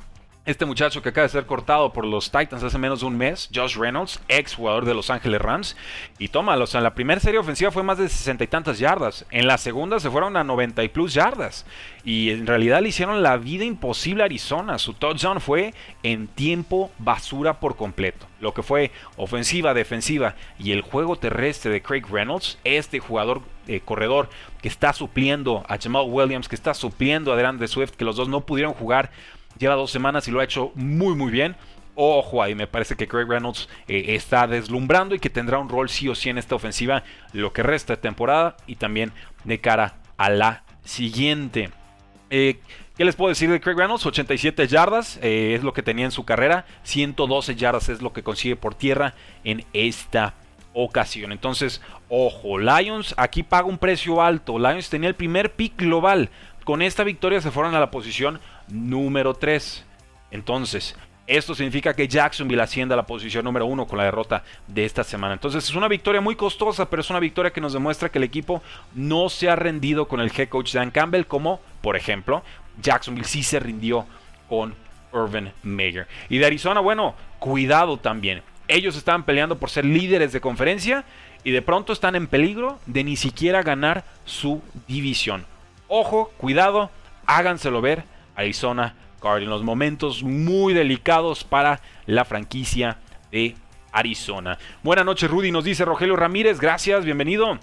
este 0.46 0.66
muchacho 0.66 1.02
que 1.02 1.10
acaba 1.10 1.24
de 1.24 1.30
ser 1.30 1.46
cortado 1.46 1.92
por 1.92 2.06
los 2.06 2.32
Titans 2.32 2.64
hace 2.64 2.78
menos 2.78 3.00
de 3.00 3.08
un 3.08 3.18
mes, 3.18 3.50
Josh 3.54 3.78
Reynolds, 3.78 4.20
ex 4.28 4.54
jugador 4.54 4.86
de 4.86 4.94
Los 4.94 5.10
Ángeles 5.10 5.42
Rams, 5.42 5.76
y 6.20 6.28
tómalo, 6.28 6.66
o 6.66 6.68
sea, 6.68 6.80
en 6.80 6.84
la 6.84 6.94
primera 6.94 7.20
serie 7.20 7.40
ofensiva 7.40 7.72
fue 7.72 7.84
más 7.84 7.98
de 7.98 8.08
60 8.08 8.44
y 8.44 8.48
tantas 8.48 8.78
yardas, 8.78 9.26
en 9.32 9.48
la 9.48 9.58
segunda 9.58 10.00
se 10.00 10.12
fueron 10.12 10.38
a 10.38 10.44
90 10.44 10.84
y 10.84 10.90
plus 10.90 11.16
yardas, 11.16 11.66
y 12.04 12.30
en 12.30 12.46
realidad 12.46 12.82
le 12.82 12.90
hicieron 12.90 13.24
la 13.24 13.38
vida 13.38 13.66
imposible 13.66 14.22
a 14.22 14.26
Arizona, 14.26 14.78
su 14.78 14.94
touchdown 14.94 15.42
fue 15.42 15.74
en 16.04 16.28
tiempo 16.28 16.92
basura 17.00 17.60
por 17.60 17.76
completo, 17.76 18.28
lo 18.40 18.54
que 18.54 18.62
fue 18.62 18.92
ofensiva, 19.18 19.74
defensiva 19.74 20.36
y 20.60 20.72
el 20.74 20.82
juego 20.82 21.16
terrestre 21.16 21.72
de 21.72 21.82
Craig 21.82 22.04
Reynolds, 22.08 22.60
este 22.64 23.00
jugador 23.00 23.42
eh, 23.68 23.82
corredor 23.84 24.30
que 24.62 24.68
está 24.68 24.94
supliendo 24.94 25.66
a 25.68 25.80
Jamal 25.80 26.06
Williams, 26.08 26.48
que 26.48 26.56
está 26.56 26.76
supliendo 26.76 27.34
a 27.34 27.36
DeAndre 27.36 27.68
Swift, 27.68 27.92
que 27.92 28.06
los 28.06 28.16
dos 28.16 28.30
no 28.30 28.42
pudieron 28.42 28.74
jugar 28.74 29.10
Lleva 29.58 29.76
dos 29.76 29.92
semanas 29.92 30.28
y 30.28 30.32
lo 30.32 30.40
ha 30.40 30.44
hecho 30.44 30.72
muy 30.76 31.16
muy 31.16 31.32
bien. 31.32 31.56
Ojo 31.96 32.44
ahí, 32.44 32.56
me 32.56 32.68
parece 32.68 32.96
que 32.96 33.08
Craig 33.08 33.26
Reynolds 33.26 33.70
eh, 33.88 34.06
está 34.10 34.48
deslumbrando 34.48 35.16
y 35.16 35.20
que 35.20 35.30
tendrá 35.30 35.60
un 35.60 35.70
rol 35.70 35.90
sí 35.90 36.10
o 36.10 36.16
sí 36.16 36.30
en 36.30 36.38
esta 36.38 36.56
ofensiva 36.56 37.04
lo 37.32 37.54
que 37.54 37.64
resta 37.64 37.96
de 37.96 38.02
temporada 38.02 38.58
y 38.68 38.76
también 38.76 39.14
de 39.46 39.62
cara 39.62 39.96
a 40.18 40.30
la 40.30 40.64
siguiente. 40.84 41.72
Eh, 42.30 42.60
¿Qué 42.98 43.06
les 43.06 43.16
puedo 43.16 43.30
decir 43.30 43.50
de 43.50 43.62
Craig 43.62 43.76
Reynolds? 43.76 44.06
87 44.06 44.68
yardas 44.68 45.20
eh, 45.22 45.54
es 45.56 45.64
lo 45.64 45.74
que 45.74 45.84
tenía 45.84 46.06
en 46.06 46.12
su 46.12 46.26
carrera, 46.26 46.66
112 46.84 47.56
yardas 47.56 47.90
es 47.90 48.02
lo 48.02 48.14
que 48.14 48.24
consigue 48.24 48.56
por 48.56 48.76
tierra 48.76 49.14
en 49.44 49.66
esta 49.74 50.34
ocasión. 50.74 51.32
Entonces, 51.32 51.82
ojo, 52.10 52.58
Lions 52.58 53.14
aquí 53.18 53.44
paga 53.44 53.68
un 53.68 53.78
precio 53.78 54.22
alto. 54.22 54.60
Lions 54.60 54.90
tenía 54.90 55.10
el 55.10 55.16
primer 55.16 55.54
pick 55.54 55.78
global. 55.78 56.30
Con 56.64 56.82
esta 56.82 57.04
victoria 57.04 57.42
se 57.42 57.52
fueron 57.52 57.76
a 57.76 57.80
la 57.80 57.92
posición 57.92 58.40
número 58.68 59.34
3. 59.34 59.86
Entonces, 60.32 60.96
esto 61.28 61.56
significa 61.56 61.96
que 61.96 62.08
Jacksonville 62.08 62.62
asciende 62.62 62.94
a 62.94 62.98
la 62.98 63.06
posición 63.06 63.46
número 63.46 63.66
1 63.66 63.88
con 63.88 63.98
la 63.98 64.04
derrota 64.04 64.44
de 64.68 64.86
esta 64.86 65.04
semana. 65.04 65.34
Entonces 65.34 65.64
es 65.64 65.76
una 65.76 65.88
victoria 65.88 66.22
muy 66.22 66.36
costosa, 66.36 66.88
pero 66.88 67.02
es 67.02 67.10
una 67.10 67.20
victoria 67.20 67.52
que 67.52 67.62
nos 67.62 67.74
demuestra 67.74 68.10
que 68.10 68.20
el 68.20 68.24
equipo 68.24 68.62
no 68.94 69.30
se 69.30 69.50
ha 69.50 69.56
rendido 69.56 70.08
con 70.08 70.20
el 70.20 70.32
head 70.36 70.50
coach 70.50 70.74
Dan 70.74 70.92
Campbell, 70.92 71.26
como 71.26 71.60
por 71.82 71.96
ejemplo 71.96 72.44
Jacksonville 72.80 73.28
sí 73.28 73.42
se 73.42 73.60
rindió 73.60 74.06
con 74.48 74.76
Irvin 75.14 75.52
Mayer. 75.64 76.08
Y 76.30 76.38
de 76.38 76.46
Arizona, 76.46 76.80
bueno, 76.80 77.16
cuidado 77.40 77.98
también. 77.98 78.44
Ellos 78.68 78.96
estaban 78.96 79.24
peleando 79.24 79.58
por 79.58 79.72
ser 79.72 79.86
líderes 79.86 80.32
de 80.32 80.42
conferencia 80.42 81.06
y 81.44 81.52
de 81.52 81.62
pronto 81.64 81.94
están 81.94 82.16
en 82.16 82.28
peligro 82.28 82.80
de 82.86 83.04
ni 83.04 83.16
siquiera 83.16 83.64
ganar 83.64 84.04
su 84.26 84.62
división. 84.88 85.46
Ojo, 85.88 86.32
cuidado, 86.38 86.92
háganselo 87.26 87.82
ver 87.82 88.04
Arizona 88.36 88.96
Cardinals. 89.22 89.64
Momentos 89.64 90.24
muy 90.24 90.74
delicados 90.74 91.44
para 91.44 91.82
la 92.06 92.26
franquicia 92.26 92.98
de 93.32 93.56
Arizona. 93.92 94.58
Buenas 94.84 95.06
noches, 95.06 95.30
Rudy, 95.30 95.52
nos 95.52 95.64
dice 95.64 95.86
Rogelio 95.86 96.16
Ramírez. 96.16 96.60
Gracias, 96.60 97.06
bienvenido. 97.06 97.58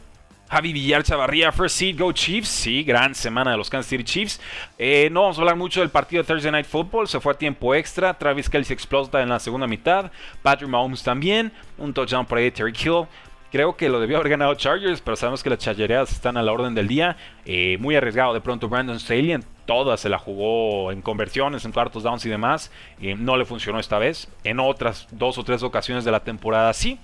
Javi 0.52 0.74
Villar 0.74 1.02
Chavarría, 1.02 1.50
First 1.50 1.76
Seed, 1.78 1.98
Go 1.98 2.12
Chiefs. 2.12 2.48
Sí, 2.48 2.84
gran 2.84 3.14
semana 3.14 3.52
de 3.52 3.56
los 3.56 3.70
Kansas 3.70 3.88
City 3.88 4.04
Chiefs. 4.04 4.38
Eh, 4.76 5.08
no 5.10 5.22
vamos 5.22 5.38
a 5.38 5.40
hablar 5.40 5.56
mucho 5.56 5.80
del 5.80 5.88
partido 5.88 6.22
de 6.22 6.26
Thursday 6.26 6.52
Night 6.52 6.66
Football. 6.66 7.08
Se 7.08 7.20
fue 7.20 7.32
a 7.32 7.38
tiempo 7.38 7.74
extra. 7.74 8.12
Travis 8.18 8.50
Kelsey 8.50 8.74
explota 8.74 9.22
en 9.22 9.30
la 9.30 9.38
segunda 9.38 9.66
mitad. 9.66 10.12
Patrick 10.42 10.68
Mahomes 10.68 11.02
también. 11.02 11.52
Un 11.78 11.94
touchdown 11.94 12.26
por 12.26 12.36
ahí 12.36 12.44
de 12.44 12.50
Terry 12.50 12.74
Hill. 12.78 13.06
Creo 13.52 13.76
que 13.76 13.90
lo 13.90 14.00
debió 14.00 14.16
haber 14.16 14.30
ganado 14.30 14.54
Chargers, 14.54 15.02
pero 15.02 15.14
sabemos 15.14 15.42
que 15.42 15.50
las 15.50 15.58
chargereas 15.58 16.10
están 16.10 16.38
a 16.38 16.42
la 16.42 16.52
orden 16.52 16.74
del 16.74 16.88
día. 16.88 17.18
Eh, 17.44 17.76
muy 17.80 17.94
arriesgado 17.94 18.32
de 18.32 18.40
pronto 18.40 18.66
Brandon 18.66 18.98
Staley. 18.98 19.32
En 19.32 19.44
todas 19.66 20.00
se 20.00 20.08
la 20.08 20.18
jugó 20.18 20.90
en 20.90 21.02
conversiones, 21.02 21.66
en 21.66 21.72
cuartos 21.72 22.02
downs 22.02 22.24
y 22.24 22.30
demás. 22.30 22.72
Eh, 22.98 23.14
no 23.14 23.36
le 23.36 23.44
funcionó 23.44 23.78
esta 23.78 23.98
vez. 23.98 24.30
En 24.42 24.58
otras 24.58 25.06
dos 25.10 25.36
o 25.36 25.44
tres 25.44 25.62
ocasiones 25.62 26.06
de 26.06 26.10
la 26.10 26.20
temporada 26.20 26.72
sí. 26.72 26.98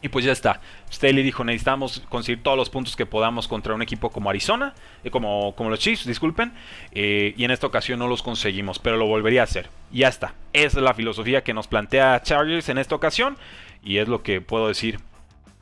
Y 0.00 0.10
pues 0.10 0.24
ya 0.24 0.30
está. 0.30 0.60
Staley 0.92 1.24
dijo, 1.24 1.42
necesitamos 1.42 2.04
conseguir 2.08 2.44
todos 2.44 2.56
los 2.56 2.70
puntos 2.70 2.94
que 2.94 3.04
podamos 3.04 3.48
contra 3.48 3.74
un 3.74 3.82
equipo 3.82 4.10
como 4.10 4.30
Arizona, 4.30 4.74
eh, 5.02 5.10
como, 5.10 5.56
como 5.56 5.70
los 5.70 5.80
Chiefs, 5.80 6.06
disculpen. 6.06 6.52
y 6.94 7.42
en 7.42 7.50
esta 7.50 7.66
ocasión 7.66 7.98
no 7.98 8.06
los 8.06 8.22
conseguimos, 8.22 8.78
pero 8.78 8.96
lo 8.96 9.06
volvería 9.08 9.40
a 9.40 9.44
hacer. 9.44 9.68
Y 9.90 9.98
ya 9.98 10.08
está. 10.08 10.34
Esa 10.52 10.78
es 10.78 10.84
la 10.84 10.94
filosofía 10.94 11.42
que 11.42 11.52
nos 11.52 11.66
plantea 11.66 12.22
Chargers 12.22 12.68
en 12.68 12.78
esta 12.78 12.94
ocasión. 12.94 13.36
Y 13.82 13.96
es 13.96 14.06
lo 14.06 14.22
que 14.22 14.40
puedo 14.40 14.68
decir 14.68 15.00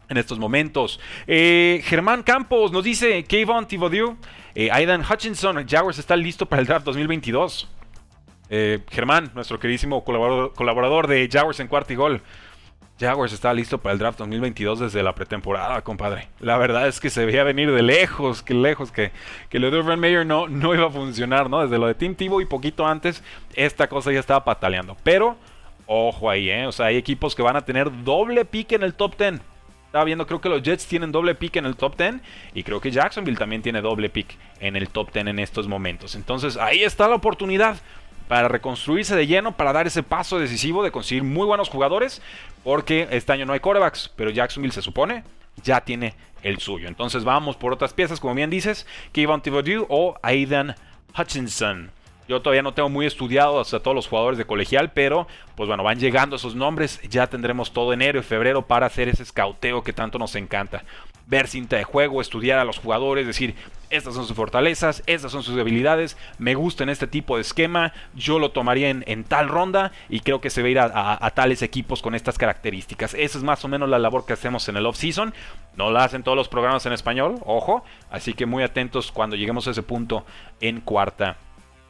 en 0.09 0.17
estos 0.17 0.39
momentos. 0.39 1.01
Eh, 1.27 1.83
Germán 1.85 2.23
Campos 2.23 2.73
nos 2.73 2.85
dice, 2.85 3.25
Kayvon 3.25 3.67
Thibodeau, 3.67 4.17
eh, 4.55 4.71
Aidan 4.73 5.03
Hutchinson, 5.03 5.67
Jaguars 5.69 5.99
está 5.99 6.17
listo 6.17 6.47
para 6.47 6.61
el 6.61 6.67
draft 6.67 6.85
2022. 6.87 7.69
Eh, 8.51 8.81
Germán, 8.91 9.31
nuestro 9.35 9.59
queridísimo 9.59 10.05
colaborador, 10.05 11.07
de 11.07 11.29
Jaguars 11.31 11.61
en 11.61 11.69
cuarto 11.69 11.93
y 11.93 11.97
gol. 11.97 12.23
Jaguars 12.99 13.33
está 13.33 13.55
listo 13.55 13.79
para 13.79 13.93
el 13.93 13.99
draft 14.01 14.19
2022 14.19 14.81
desde 14.81 15.05
la 15.05 15.15
pretemporada, 15.15 15.83
compadre. 15.83 16.29
La 16.41 16.59
verdad 16.59 16.89
es 16.89 16.99
que 16.99 17.11
se 17.11 17.25
veía 17.25 17.45
venir 17.45 17.71
de 17.71 17.83
lejos, 17.83 18.43
que 18.43 18.55
lejos, 18.55 18.91
que, 18.91 19.13
que 19.49 19.61
lo 19.61 19.71
de 19.71 19.79
Urban 19.79 20.01
Meyer 20.01 20.27
no, 20.27 20.49
no 20.49 20.75
iba 20.75 20.87
a 20.89 20.91
funcionar, 20.91 21.49
¿no? 21.49 21.63
Desde 21.63 21.79
lo 21.79 21.87
de 21.87 21.95
Tim 21.95 22.17
Tebow 22.17 22.41
y 22.41 22.47
poquito 22.47 22.85
antes, 22.87 23.23
esta 23.55 23.87
cosa 23.89 24.11
ya 24.11 24.19
estaba 24.19 24.45
pataleando. 24.45 24.97
Pero, 25.05 25.37
ojo 25.87 26.29
ahí, 26.29 26.51
¿eh? 26.51 26.67
O 26.67 26.73
sea, 26.73 26.87
hay 26.87 26.97
equipos 26.97 27.37
que 27.37 27.43
van 27.43 27.55
a 27.55 27.65
tener 27.65 28.03
doble 28.03 28.45
pique 28.45 28.75
en 28.75 28.83
el 28.83 28.95
top 28.95 29.17
10. 29.17 29.41
Estaba 29.89 30.05
viendo, 30.05 30.27
creo 30.27 30.39
que 30.39 30.51
los 30.51 30.63
Jets 30.63 30.87
tienen 30.87 31.13
doble 31.13 31.35
pick 31.35 31.57
en 31.57 31.65
el 31.65 31.75
top 31.75 31.97
10 31.97 32.17
y 32.53 32.63
creo 32.63 32.79
que 32.79 32.91
Jacksonville 32.91 33.39
también 33.39 33.63
tiene 33.63 33.81
doble 33.81 34.11
pick 34.11 34.37
en 34.61 34.77
el 34.77 34.91
top 34.91 35.11
10 35.15 35.29
en 35.29 35.39
estos 35.39 35.67
momentos. 35.67 36.15
Entonces 36.15 36.59
ahí 36.59 36.83
está 36.83 37.09
la 37.09 37.15
oportunidad 37.15 37.79
para 38.29 38.49
reconstruirse 38.49 39.17
de 39.17 39.27
lleno, 39.27 39.57
para 39.57 39.73
dar 39.73 39.87
ese 39.87 40.03
paso 40.03 40.39
decisivo 40.39 40.85
de 40.85 40.91
conseguir 40.91 41.25
muy 41.25 41.47
buenos 41.47 41.71
jugadores, 41.71 42.21
porque 42.65 43.09
este 43.11 43.33
año 43.33 43.47
no 43.47 43.55
hay 43.55 43.61
corebacks, 43.61 44.13
pero 44.15 44.29
Jacksonville 44.29 44.75
se 44.75 44.83
supone 44.83 45.25
ya 45.65 45.81
tiene 45.81 46.15
el 46.43 46.59
suyo. 46.59 46.87
Entonces 46.87 47.25
vamos 47.25 47.57
por 47.57 47.73
otras 47.73 47.95
piezas, 47.95 48.21
como 48.21 48.35
bien 48.35 48.51
dices, 48.51 48.87
Kevin 49.13 49.41
Thibodeau 49.41 49.87
o 49.89 50.19
Aidan 50.23 50.77
Hutchinson. 51.19 51.91
Yo 52.29 52.43
todavía 52.43 52.63
no 52.63 52.75
tengo 52.75 52.91
muy 52.91 53.07
estudiado 53.07 53.59
a 53.59 53.65
todos 53.65 53.95
los 53.95 54.07
jugadores 54.07 54.37
de 54.37 54.45
colegial, 54.45 54.93
pero 54.93 55.27
pues 55.57 55.67
bueno, 55.67 55.83
van 55.83 55.99
llegando 55.99 56.37
esos 56.37 56.55
nombres. 56.55 57.01
Ya 57.09 57.27
tendremos 57.27 57.73
todo 57.73 57.95
enero 57.95 58.21
y 58.21 58.23
febrero 58.23 58.67
para 58.67 58.85
hacer 58.85 59.09
ese 59.09 59.23
escauteo 59.23 59.83
que 59.83 59.95
tanto 59.95 60.19
nos 60.19 60.35
encanta. 60.35 60.85
Ver 61.27 61.49
cinta 61.49 61.77
de 61.77 61.85
juego, 61.85 62.21
estudiar 62.21 62.59
a 62.59 62.65
los 62.65 62.79
jugadores, 62.79 63.27
decir, 63.27 63.55
estas 63.89 64.15
son 64.15 64.27
sus 64.27 64.37
fortalezas, 64.37 65.03
estas 65.07 65.33
son 65.33 65.43
sus 65.43 65.57
debilidades, 65.57 66.19
me 66.39 66.55
gusta 66.55 66.83
en 66.83 66.91
este 66.91 67.07
tipo 67.07 67.37
de 67.37 67.43
esquema, 67.43 67.93
yo 68.15 68.39
lo 68.39 68.51
tomaría 68.51 68.91
en, 68.91 69.25
tal 69.25 69.49
ronda 69.49 69.93
y 70.11 70.21
creo 70.21 70.41
que 70.41 70.51
se 70.51 70.61
va 70.63 70.69
a 70.69 70.71
ir 70.71 70.79
a, 70.79 71.31
tales 71.35 71.63
equipos 71.63 72.03
con 72.03 72.15
estas 72.15 72.37
características. 72.37 73.15
Esa 73.15 73.39
es 73.39 73.45
más 73.45 73.65
o 73.65 73.69
menos 73.69 73.89
la 73.89 73.99
labor 73.99 74.27
que 74.27 74.35
hacemos 74.35 74.69
en 74.69 74.77
el 74.77 74.87
off-season. 74.87 75.33
No 75.77 75.91
la 75.91 76.05
hacen 76.05 76.23
todos 76.23 76.37
los 76.37 76.49
programas 76.49 76.85
en 76.85 76.93
español, 76.93 77.37
ojo, 77.47 77.85
así 78.11 78.35
que 78.35 78.45
muy 78.45 78.63
atentos 78.63 79.13
cuando 79.13 79.37
lleguemos 79.37 79.67
a 79.67 79.71
ese 79.71 79.83
punto 79.83 80.27
en 80.61 80.81
cuarta 80.83 81.39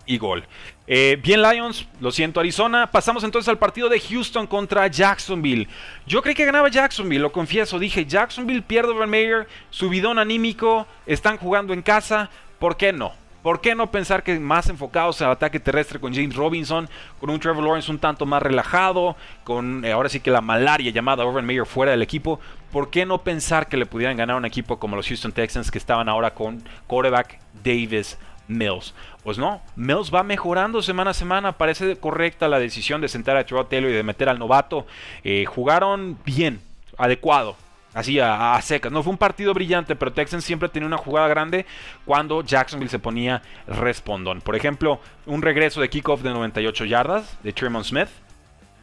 y 0.08 0.18
gol. 0.18 0.44
Eh, 0.88 1.20
bien 1.22 1.42
Lions, 1.42 1.86
lo 2.00 2.10
siento 2.10 2.40
Arizona. 2.40 2.90
Pasamos 2.90 3.22
entonces 3.22 3.48
al 3.48 3.58
partido 3.58 3.88
de 3.88 4.00
Houston 4.00 4.46
contra 4.46 4.86
Jacksonville. 4.88 5.68
Yo 6.06 6.22
creí 6.22 6.34
que 6.34 6.46
ganaba 6.46 6.68
Jacksonville, 6.68 7.22
lo 7.22 7.30
confieso. 7.30 7.78
Dije, 7.78 8.06
Jacksonville 8.06 8.62
pierde 8.62 8.94
Van 8.94 9.10
Mayer, 9.10 9.46
subidón 9.70 10.18
anímico, 10.18 10.86
están 11.06 11.36
jugando 11.36 11.74
en 11.74 11.82
casa. 11.82 12.30
¿Por 12.58 12.76
qué 12.76 12.92
no? 12.92 13.12
¿Por 13.42 13.60
qué 13.60 13.74
no 13.74 13.90
pensar 13.90 14.24
que 14.24 14.38
más 14.40 14.68
enfocados 14.68 15.22
al 15.22 15.30
ataque 15.30 15.60
terrestre 15.60 16.00
con 16.00 16.12
James 16.12 16.34
Robinson, 16.34 16.88
con 17.20 17.30
un 17.30 17.38
Trevor 17.38 17.62
Lawrence 17.62 17.90
un 17.90 17.98
tanto 17.98 18.26
más 18.26 18.42
relajado, 18.42 19.14
con 19.44 19.84
eh, 19.84 19.92
ahora 19.92 20.08
sí 20.08 20.20
que 20.20 20.30
la 20.30 20.40
malaria 20.40 20.90
llamada 20.90 21.24
Urban 21.24 21.46
Mayer 21.46 21.64
fuera 21.64 21.92
del 21.92 22.02
equipo? 22.02 22.40
¿Por 22.72 22.90
qué 22.90 23.06
no 23.06 23.22
pensar 23.22 23.68
que 23.68 23.76
le 23.76 23.86
pudieran 23.86 24.16
ganar 24.16 24.34
a 24.34 24.38
un 24.38 24.44
equipo 24.44 24.78
como 24.78 24.96
los 24.96 25.06
Houston 25.06 25.32
Texans 25.32 25.70
que 25.70 25.78
estaban 25.78 26.08
ahora 26.08 26.34
con 26.34 26.62
quarterback 26.86 27.38
Davis 27.62 28.18
Mills. 28.48 28.94
Pues 29.22 29.38
no, 29.38 29.62
Mills 29.76 30.12
va 30.12 30.22
mejorando 30.22 30.82
semana 30.82 31.10
a 31.10 31.14
semana. 31.14 31.52
Parece 31.52 31.96
correcta 31.96 32.48
la 32.48 32.58
decisión 32.58 33.00
de 33.00 33.08
sentar 33.08 33.36
a 33.36 33.44
Taylor 33.44 33.90
y 33.90 33.94
de 33.94 34.02
meter 34.02 34.28
al 34.28 34.38
novato. 34.38 34.86
Eh, 35.22 35.44
jugaron 35.46 36.18
bien, 36.24 36.60
adecuado. 36.96 37.56
Así 37.94 38.20
a, 38.20 38.60
secas. 38.62 38.92
No 38.92 39.02
fue 39.02 39.12
un 39.12 39.18
partido 39.18 39.54
brillante, 39.54 39.96
pero 39.96 40.12
Texans 40.12 40.44
siempre 40.44 40.68
tenía 40.68 40.86
una 40.86 40.98
jugada 40.98 41.26
grande 41.26 41.66
cuando 42.04 42.42
Jacksonville 42.42 42.90
se 42.90 42.98
ponía 42.98 43.42
respondón. 43.66 44.40
Por 44.40 44.54
ejemplo, 44.54 45.00
un 45.26 45.42
regreso 45.42 45.80
de 45.80 45.88
kickoff 45.88 46.22
de 46.22 46.30
98 46.30 46.84
yardas 46.84 47.38
de 47.42 47.52
Tremont 47.52 47.84
Smith. 47.84 48.08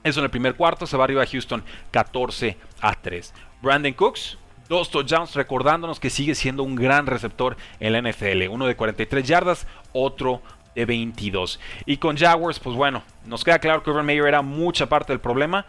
Eso 0.03 0.19
en 0.19 0.25
el 0.25 0.31
primer 0.31 0.55
cuarto 0.55 0.85
se 0.85 0.97
va 0.97 1.03
arriba 1.03 1.23
a 1.23 1.27
Houston 1.27 1.63
14 1.91 2.57
a 2.81 2.93
3. 2.93 3.33
Brandon 3.61 3.93
Cooks 3.93 4.37
Dos 4.67 4.89
touchdowns 4.89 5.35
recordándonos 5.35 5.99
que 5.99 6.09
sigue 6.09 6.33
siendo 6.33 6.63
un 6.63 6.75
gran 6.75 7.05
receptor 7.05 7.55
en 7.79 7.93
la 7.93 8.01
NFL. 8.01 8.47
Uno 8.49 8.65
de 8.65 8.75
43 8.75 9.27
yardas, 9.27 9.67
otro 9.93 10.41
de 10.73 10.85
22. 10.85 11.59
Y 11.85 11.97
con 11.97 12.17
Jaguars, 12.17 12.59
pues 12.59 12.75
bueno, 12.75 13.03
nos 13.25 13.43
queda 13.43 13.59
claro 13.59 13.83
que 13.83 13.91
Urban 13.91 14.05
Meyer 14.05 14.25
era 14.25 14.41
mucha 14.41 14.87
parte 14.87 15.13
del 15.13 15.19
problema, 15.19 15.65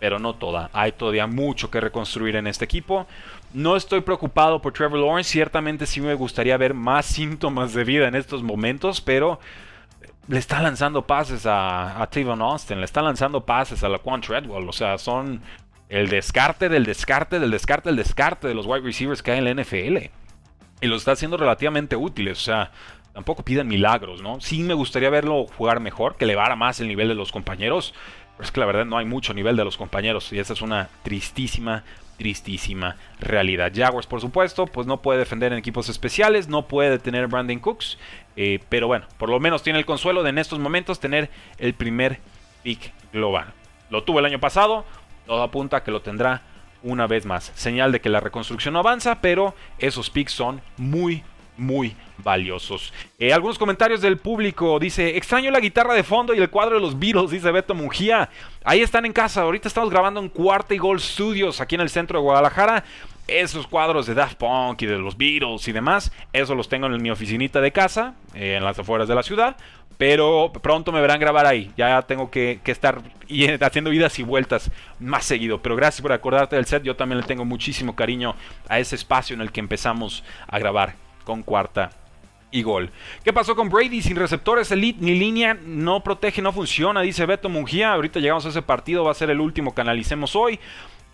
pero 0.00 0.18
no 0.18 0.34
toda. 0.34 0.70
Hay 0.72 0.92
todavía 0.92 1.26
mucho 1.26 1.70
que 1.70 1.80
reconstruir 1.80 2.34
en 2.36 2.46
este 2.46 2.64
equipo. 2.64 3.06
No 3.52 3.76
estoy 3.76 4.00
preocupado 4.00 4.60
por 4.60 4.72
Trevor 4.72 4.98
Lawrence. 4.98 5.30
Ciertamente 5.30 5.86
sí 5.86 6.00
me 6.00 6.14
gustaría 6.14 6.56
ver 6.56 6.74
más 6.74 7.06
síntomas 7.06 7.72
de 7.72 7.84
vida 7.84 8.08
en 8.08 8.14
estos 8.14 8.42
momentos, 8.42 9.00
pero 9.00 9.38
le 10.26 10.38
está 10.38 10.60
lanzando 10.60 11.06
pases 11.06 11.46
a, 11.46 12.02
a 12.02 12.08
Austin, 12.40 12.78
le 12.78 12.84
está 12.84 13.02
lanzando 13.02 13.44
pases 13.44 13.82
a 13.82 13.88
la 13.88 13.98
Quan 13.98 14.20
Treadwell. 14.20 14.68
O 14.68 14.72
sea, 14.72 14.98
son 14.98 15.40
el 15.90 16.08
descarte 16.08 16.68
del 16.68 16.84
descarte 16.84 17.40
del 17.40 17.50
descarte 17.50 17.88
del 17.88 17.96
descarte 17.96 18.48
de 18.48 18.54
los 18.54 18.64
wide 18.64 18.80
receivers 18.80 19.22
que 19.22 19.32
hay 19.32 19.38
en 19.38 19.44
la 19.44 19.62
NFL. 19.62 19.96
Y 20.80 20.86
lo 20.86 20.96
está 20.96 21.12
haciendo 21.12 21.36
relativamente 21.36 21.96
útiles. 21.96 22.38
O 22.38 22.42
sea, 22.42 22.70
tampoco 23.12 23.44
piden 23.44 23.66
milagros, 23.68 24.22
¿no? 24.22 24.40
Sí 24.40 24.62
me 24.62 24.72
gustaría 24.72 25.10
verlo 25.10 25.46
jugar 25.58 25.80
mejor, 25.80 26.16
que 26.16 26.24
elevara 26.24 26.56
más 26.56 26.80
el 26.80 26.88
nivel 26.88 27.08
de 27.08 27.16
los 27.16 27.32
compañeros. 27.32 27.92
Pero 28.36 28.44
es 28.44 28.52
que 28.52 28.60
la 28.60 28.66
verdad 28.66 28.86
no 28.86 28.96
hay 28.96 29.04
mucho 29.04 29.34
nivel 29.34 29.56
de 29.56 29.64
los 29.64 29.76
compañeros. 29.76 30.32
Y 30.32 30.38
esa 30.38 30.52
es 30.52 30.62
una 30.62 30.88
tristísima, 31.02 31.82
tristísima 32.16 32.96
realidad. 33.18 33.72
Jaguars, 33.74 34.06
por 34.06 34.20
supuesto, 34.20 34.66
pues 34.66 34.86
no 34.86 35.02
puede 35.02 35.18
defender 35.18 35.52
en 35.52 35.58
equipos 35.58 35.88
especiales, 35.88 36.46
no 36.46 36.68
puede 36.68 37.00
tener 37.00 37.26
Brandon 37.26 37.58
Cooks. 37.58 37.98
Eh, 38.36 38.60
pero 38.68 38.86
bueno, 38.86 39.06
por 39.18 39.28
lo 39.28 39.40
menos 39.40 39.64
tiene 39.64 39.80
el 39.80 39.86
consuelo 39.86 40.22
de 40.22 40.30
en 40.30 40.38
estos 40.38 40.60
momentos 40.60 41.00
tener 41.00 41.30
el 41.58 41.74
primer 41.74 42.20
pick 42.62 42.92
global. 43.12 43.52
Lo 43.90 44.04
tuvo 44.04 44.20
el 44.20 44.24
año 44.24 44.38
pasado, 44.38 44.84
todo 45.30 45.44
apunta 45.44 45.76
a 45.76 45.84
que 45.84 45.92
lo 45.92 46.02
tendrá 46.02 46.42
una 46.82 47.06
vez 47.06 47.24
más. 47.24 47.52
Señal 47.54 47.92
de 47.92 48.00
que 48.00 48.08
la 48.08 48.18
reconstrucción 48.18 48.74
no 48.74 48.80
avanza, 48.80 49.20
pero 49.20 49.54
esos 49.78 50.10
picks 50.10 50.32
son 50.32 50.60
muy, 50.76 51.22
muy 51.56 51.94
valiosos. 52.18 52.92
Eh, 53.16 53.32
algunos 53.32 53.56
comentarios 53.56 54.00
del 54.00 54.18
público. 54.18 54.80
Dice, 54.80 55.16
extraño 55.16 55.52
la 55.52 55.60
guitarra 55.60 55.94
de 55.94 56.02
fondo 56.02 56.34
y 56.34 56.38
el 56.38 56.50
cuadro 56.50 56.74
de 56.74 56.80
los 56.80 56.98
Beatles, 56.98 57.30
dice 57.30 57.52
Beto 57.52 57.76
Mungía. 57.76 58.28
Ahí 58.64 58.80
están 58.80 59.06
en 59.06 59.12
casa. 59.12 59.42
Ahorita 59.42 59.68
estamos 59.68 59.88
grabando 59.88 60.18
en 60.18 60.30
Cuarta 60.30 60.74
y 60.74 60.78
Gol 60.78 61.00
Studios, 61.00 61.60
aquí 61.60 61.76
en 61.76 61.82
el 61.82 61.90
centro 61.90 62.18
de 62.18 62.24
Guadalajara. 62.24 62.82
Esos 63.28 63.68
cuadros 63.68 64.06
de 64.06 64.14
Daft 64.14 64.34
Punk 64.34 64.82
y 64.82 64.86
de 64.86 64.98
los 64.98 65.16
Beatles 65.16 65.68
y 65.68 65.70
demás, 65.70 66.10
eso 66.32 66.56
los 66.56 66.68
tengo 66.68 66.88
en 66.88 67.00
mi 67.00 67.12
oficinita 67.12 67.60
de 67.60 67.70
casa, 67.70 68.16
eh, 68.34 68.56
en 68.56 68.64
las 68.64 68.76
afueras 68.80 69.06
de 69.06 69.14
la 69.14 69.22
ciudad. 69.22 69.56
Pero 70.00 70.50
pronto 70.62 70.92
me 70.92 71.00
verán 71.02 71.20
grabar 71.20 71.44
ahí. 71.44 71.70
Ya 71.76 72.00
tengo 72.00 72.30
que, 72.30 72.58
estar 72.64 73.02
haciendo 73.60 73.92
idas 73.92 74.18
y 74.18 74.22
vueltas 74.22 74.70
más 74.98 75.26
seguido. 75.26 75.60
Pero 75.60 75.76
gracias 75.76 76.00
por 76.00 76.10
acordarte 76.10 76.56
del 76.56 76.64
set. 76.64 76.82
Yo 76.82 76.96
también 76.96 77.20
le 77.20 77.26
tengo 77.26 77.44
muchísimo 77.44 77.94
cariño 77.94 78.34
a 78.66 78.78
ese 78.78 78.94
espacio 78.94 79.34
en 79.34 79.42
el 79.42 79.52
que 79.52 79.60
empezamos 79.60 80.24
a 80.48 80.58
grabar 80.58 80.94
con 81.24 81.42
cuarta 81.42 81.90
y 82.50 82.62
gol. 82.62 82.90
¿Qué 83.22 83.34
pasó 83.34 83.54
con 83.54 83.68
Brady? 83.68 84.00
Sin 84.00 84.16
receptores 84.16 84.70
elite 84.70 85.04
ni 85.04 85.18
línea, 85.18 85.52
no 85.66 86.02
protege, 86.02 86.40
no 86.40 86.50
funciona, 86.50 87.02
dice 87.02 87.26
Beto 87.26 87.50
Mungía. 87.50 87.92
Ahorita 87.92 88.20
llegamos 88.20 88.46
a 88.46 88.48
ese 88.48 88.62
partido, 88.62 89.04
va 89.04 89.10
a 89.10 89.14
ser 89.14 89.28
el 89.28 89.38
último 89.38 89.74
que 89.74 89.82
analicemos 89.82 90.34
hoy. 90.34 90.58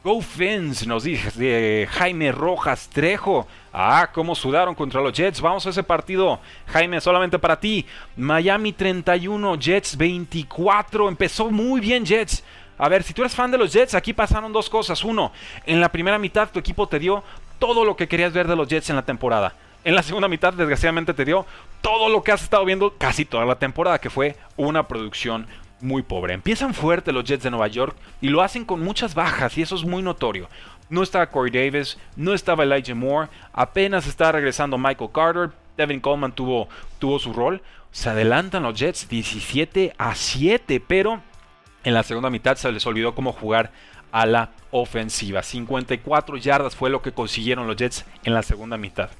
Go 0.07 0.21
Fins, 0.21 0.87
nos 0.87 1.03
dice 1.03 1.89
Jaime 1.91 2.31
Rojas 2.31 2.89
Trejo. 2.91 3.49
Ah, 3.73 4.09
cómo 4.15 4.37
sudaron 4.37 4.73
contra 4.77 5.01
los 5.01 5.13
Jets. 5.13 5.41
Vamos 5.41 5.67
a 5.67 5.71
ese 5.71 5.83
partido, 5.83 6.39
Jaime, 6.69 7.01
solamente 7.01 7.41
para 7.41 7.59
ti. 7.59 7.85
Miami 8.17 8.73
31, 8.73 9.59
Jets 9.59 9.97
24. 9.97 11.09
Empezó 11.09 11.51
muy 11.51 11.81
bien 11.81 12.07
Jets. 12.07 12.45
A 12.79 12.89
ver, 12.89 13.03
si 13.03 13.15
tú 13.15 13.23
eres 13.23 13.35
fan 13.35 13.51
de 13.51 13.59
los 13.59 13.73
Jets, 13.73 13.95
aquí 13.97 14.13
pasaron 14.13 14.53
dos 14.53 14.71
cosas. 14.71 15.03
Uno, 15.03 15.33
en 15.67 15.81
la 15.81 15.89
primera 15.89 16.21
mitad 16.21 16.51
tu 16.53 16.61
equipo 16.61 16.87
te 16.87 17.01
dio 17.01 17.25
todo 17.59 17.85
lo 17.85 17.97
que 17.97 18.07
querías 18.07 18.33
ver 18.33 18.47
de 18.47 18.55
los 18.55 18.69
Jets 18.69 18.91
en 18.91 18.97
la 18.97 19.05
temporada 19.05 19.57
en 19.87 19.95
la 19.95 20.03
segunda 20.03 20.27
mitad, 20.27 20.53
desgraciadamente, 20.53 21.15
te 21.15 21.25
dio 21.25 21.47
todo 21.81 22.09
lo 22.09 22.25
que 22.25 22.33
has 22.33 22.43
estado 22.43 22.65
viendo 22.65 22.95
casi 22.99 23.25
toda 23.25 23.45
la 23.45 23.61
temporada, 23.61 24.01
que 24.01 24.11
fue 24.11 24.35
una 24.57 24.89
producción 24.89 25.47
muy 25.81 26.03
pobre. 26.03 26.35
Empiezan 26.35 26.75
fuerte 26.75 27.13
los 27.13 27.25
Jets 27.25 27.45
de 27.45 27.51
Nueva 27.51 27.69
York 27.69 27.97
y 28.21 28.29
lo 28.29 28.43
hacen 28.43 28.65
con 28.65 28.81
muchas 28.81 29.15
bajas 29.15 29.57
y 29.59 29.63
eso 29.63 29.77
es 29.77 29.85
muy 29.85 30.03
notorio. 30.03 30.49
No 30.89 31.03
estaba 31.03 31.31
Corey 31.31 31.51
Davis, 31.51 31.99
no 32.17 32.33
estaba 32.33 32.65
Elijah 32.65 32.95
Moore, 32.95 33.29
apenas 33.53 34.07
está 34.07 34.33
regresando 34.33 34.79
Michael 34.79 35.11
Carter, 35.13 35.51
Devin 35.77 36.01
Coleman 36.01 36.33
tuvo, 36.33 36.69
tuvo 36.99 37.19
su 37.19 37.33
rol. 37.33 37.63
Se 37.91 38.11
adelantan 38.11 38.63
los 38.63 38.79
Jets 38.79 39.09
17 39.09 39.95
a 39.99 40.15
7, 40.15 40.83
pero 40.87 41.21
en 41.85 41.95
la 41.95 42.03
segunda 42.03 42.31
mitad 42.31 42.57
se 42.57 42.71
les 42.71 42.87
olvidó 42.87 43.15
cómo 43.15 43.33
jugar 43.33 43.73
a 44.13 44.27
la 44.27 44.51
ofensiva. 44.71 45.43
54 45.43 46.37
yardas 46.37 46.77
fue 46.77 46.91
lo 46.91 47.03
que 47.03 47.13
consiguieron 47.13 47.67
los 47.67 47.77
Jets 47.77 48.05
en 48.25 48.35
la 48.35 48.43
segunda 48.43 48.77
mitad. 48.77 49.11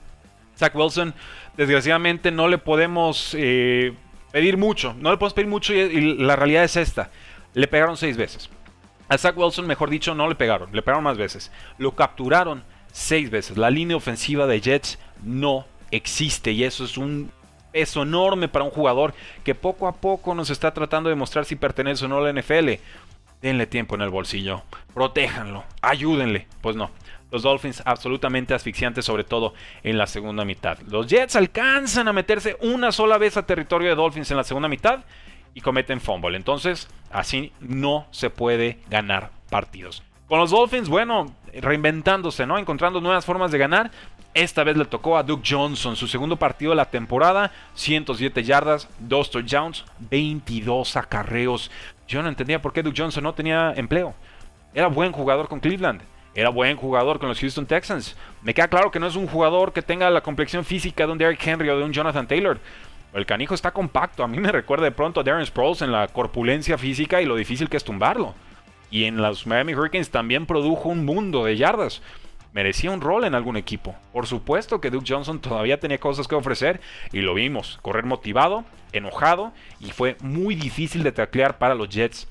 Zach 0.59 0.75
Wilson, 0.75 1.15
desgraciadamente 1.57 2.31
no 2.31 2.49
le 2.49 2.59
podemos 2.59 3.35
eh, 3.39 3.95
pedir 4.33 4.57
mucho. 4.57 4.95
No 4.99 5.11
le 5.11 5.17
podemos 5.17 5.35
pedir 5.35 5.49
mucho 5.49 5.75
y, 5.75 6.17
la 6.17 6.37
realidad 6.37 6.65
es 6.65 6.77
esta. 6.77 7.11
Le 7.55 7.69
pegaron 7.69 7.97
seis 7.97 8.17
veces. 8.17 8.51
A 9.09 9.19
Zach 9.19 9.37
Wilson, 9.37 9.67
mejor 9.67 9.91
dicho, 9.91 10.15
no 10.15 10.29
le 10.29 10.35
pegaron. 10.35 10.71
Le 10.73 10.83
pegaron 10.83 11.05
más 11.05 11.17
veces. 11.17 11.53
Lo 11.79 11.95
capturaron 11.95 12.65
seis 12.93 13.31
veces. 13.31 13.57
La 13.57 13.71
línea 13.71 13.97
ofensiva 13.97 14.47
de 14.47 14.61
Jets 14.61 14.99
no 15.23 15.67
existe 15.91 16.53
y 16.53 16.65
eso 16.65 16.85
es 16.85 16.99
un 16.99 17.31
peso 17.73 18.03
enorme 18.03 18.49
para 18.49 18.65
un 18.65 18.71
jugador 18.71 19.15
que 19.45 19.55
poco 19.55 19.87
a 19.87 19.93
poco 19.93 20.35
nos 20.35 20.51
está 20.51 20.73
tratando 20.73 21.11
de 21.11 21.15
mostrar 21.15 21.45
si 21.45 21.57
pertenece 21.57 22.07
o 22.07 22.09
no 22.09 22.19
a 22.19 22.33
la 22.33 22.41
NFL. 22.41 22.71
Denle 23.43 23.67
tiempo 23.67 23.95
en 23.95 24.01
el 24.01 24.09
bolsillo, 24.09 24.63
protéjanlo, 24.95 25.65
ayúdenle. 25.83 26.47
Pues 26.63 26.75
no, 26.75 26.91
los 27.31 27.43
Dolphins 27.43 27.83
absolutamente 27.85 28.55
asfixiantes, 28.55 29.05
sobre 29.05 29.25
todo 29.25 29.55
en 29.83 29.99
la 29.99 30.07
segunda 30.07 30.45
mitad. 30.45 30.79
Los 30.89 31.07
Jets 31.07 31.37
alcanzan 31.37 32.09
a 32.09 32.13
meterse 32.13 32.57
una 32.61 32.93
sola 32.93 33.19
vez 33.19 33.37
a 33.37 33.47
territorio 33.47 33.89
de 33.89 33.95
Dolphins 33.97 34.31
en 34.31 34.37
la 34.37 34.45
segunda 34.45 34.69
mitad 34.69 35.01
y 35.55 35.61
cometen 35.61 36.01
fumble. 36.01 36.37
Entonces, 36.37 36.89
así 37.11 37.53
no 37.61 38.07
se 38.11 38.31
puede 38.31 38.79
ganar 38.89 39.31
partidos. 39.51 40.03
Con 40.29 40.39
los 40.41 40.51
Dolphins, 40.51 40.89
bueno, 40.89 41.33
reinventándose, 41.53 42.47
¿no? 42.47 42.59
Encontrando 42.59 43.01
nuevas 43.01 43.25
formas 43.25 43.51
de 43.51 43.59
ganar. 43.59 43.91
Esta 44.35 44.65
vez 44.65 44.77
le 44.77 44.85
tocó 44.85 45.17
a 45.17 45.23
Duke 45.23 45.49
Johnson, 45.49 45.97
su 45.97 46.07
segundo 46.07 46.37
partido 46.37 46.73
de 46.73 46.77
la 46.77 46.91
temporada, 46.91 47.53
107 47.75 48.45
yardas, 48.45 48.89
2 48.99 49.31
touchdowns, 49.31 49.85
22 49.99 50.97
acarreos. 50.97 51.71
Yo 52.07 52.23
no 52.23 52.29
entendía 52.29 52.61
por 52.61 52.73
qué 52.73 52.83
Duke 52.83 53.01
Johnson 53.01 53.25
no 53.25 53.35
tenía 53.35 53.73
empleo. 53.75 54.15
Era 54.75 54.89
buen 54.89 55.13
jugador 55.13 55.49
con 55.49 55.61
Cleveland. 55.61 56.03
Era 56.37 56.51
buen 56.51 56.77
jugador 56.77 57.19
con 57.19 57.31
los 57.31 57.41
Houston 57.41 57.65
Texans. 57.65 58.15
Me 58.43 58.53
queda 58.53 58.69
claro 58.69 58.91
que 58.91 59.01
no 59.01 59.07
es 59.07 59.17
un 59.17 59.27
jugador 59.27 59.73
que 59.73 59.81
tenga 59.81 60.11
la 60.11 60.21
complexión 60.21 60.67
física 60.67 61.07
de 61.07 61.13
un 61.13 61.17
Derrick 61.17 61.45
Henry 61.45 61.71
o 61.71 61.79
de 61.79 61.85
un 61.85 61.95
Jonathan 61.95 62.29
Taylor. 62.29 62.61
El 63.15 63.25
canijo 63.25 63.55
está 63.55 63.71
compacto. 63.71 64.23
A 64.23 64.29
mí 64.29 64.39
me 64.39 64.53
recuerda 64.53 64.85
de 64.85 64.91
pronto 64.91 65.21
a 65.21 65.23
Darren 65.23 65.47
Sproles 65.47 65.81
en 65.81 65.93
la 65.93 66.09
corpulencia 66.09 66.77
física 66.77 67.23
y 67.23 67.25
lo 67.25 67.37
difícil 67.37 67.71
que 67.71 67.79
es 67.79 67.85
tumbarlo. 67.85 68.35
Y 68.91 69.05
en 69.05 69.17
los 69.17 69.47
Miami 69.47 69.75
Hurricanes 69.75 70.11
también 70.11 70.45
produjo 70.45 70.91
un 70.91 71.07
mundo 71.07 71.47
de 71.47 71.57
yardas. 71.57 72.03
Merecía 72.53 72.91
un 72.91 73.01
rol 73.01 73.25
en 73.25 73.35
algún 73.35 73.57
equipo. 73.57 73.95
Por 74.13 74.27
supuesto 74.27 74.79
que 74.79 74.91
Duke 74.91 75.07
Johnson 75.09 75.41
todavía 75.41 75.81
tenía 75.81 75.97
cosas 75.97 76.29
que 76.29 76.35
ofrecer 76.35 76.83
y 77.15 77.23
lo 77.23 77.33
vimos. 77.33 77.79
Correr 77.81 78.05
motivado, 78.05 78.67
enojado 78.93 79.53
y 79.81 79.91
fue 79.91 80.19
muy 80.21 80.55
difícil 80.55 81.03
de 81.03 81.13
taclear 81.13 81.57
para 81.57 81.75
los 81.75 81.89
Jets 81.89 82.29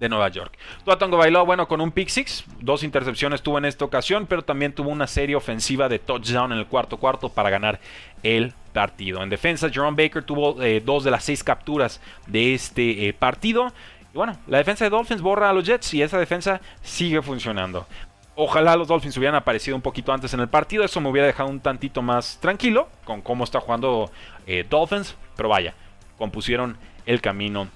de 0.00 0.08
Nueva 0.08 0.28
York. 0.28 0.56
Tua 0.84 0.96
bailó 0.96 1.44
bueno 1.44 1.66
con 1.68 1.80
un 1.80 1.90
pick 1.90 2.08
six, 2.08 2.44
dos 2.60 2.82
intercepciones 2.82 3.42
tuvo 3.42 3.58
en 3.58 3.64
esta 3.64 3.84
ocasión, 3.84 4.26
pero 4.26 4.42
también 4.42 4.72
tuvo 4.72 4.90
una 4.90 5.06
serie 5.06 5.36
ofensiva 5.36 5.88
de 5.88 5.98
touchdown 5.98 6.52
en 6.52 6.58
el 6.58 6.66
cuarto 6.66 6.96
cuarto 6.98 7.28
para 7.28 7.50
ganar 7.50 7.80
el 8.22 8.52
partido. 8.72 9.22
En 9.22 9.28
defensa, 9.28 9.70
Jerome 9.70 10.02
Baker 10.02 10.22
tuvo 10.22 10.62
eh, 10.62 10.80
dos 10.84 11.04
de 11.04 11.10
las 11.10 11.24
seis 11.24 11.42
capturas 11.42 12.00
de 12.26 12.54
este 12.54 13.08
eh, 13.08 13.12
partido. 13.12 13.72
Y 14.12 14.16
bueno, 14.16 14.38
la 14.46 14.58
defensa 14.58 14.84
de 14.84 14.90
Dolphins 14.90 15.20
borra 15.20 15.50
a 15.50 15.52
los 15.52 15.64
Jets 15.64 15.94
y 15.94 16.02
esa 16.02 16.18
defensa 16.18 16.60
sigue 16.82 17.20
funcionando. 17.22 17.86
Ojalá 18.36 18.76
los 18.76 18.86
Dolphins 18.86 19.16
hubieran 19.16 19.34
aparecido 19.34 19.74
un 19.74 19.82
poquito 19.82 20.12
antes 20.12 20.32
en 20.32 20.38
el 20.38 20.48
partido. 20.48 20.84
Eso 20.84 21.00
me 21.00 21.08
hubiera 21.08 21.26
dejado 21.26 21.48
un 21.48 21.58
tantito 21.58 22.02
más 22.02 22.38
tranquilo 22.40 22.88
con 23.04 23.20
cómo 23.20 23.42
está 23.42 23.58
jugando 23.58 24.12
eh, 24.46 24.64
Dolphins. 24.68 25.16
Pero 25.36 25.48
vaya, 25.48 25.74
compusieron 26.16 26.76
el 27.04 27.20
camino 27.20 27.68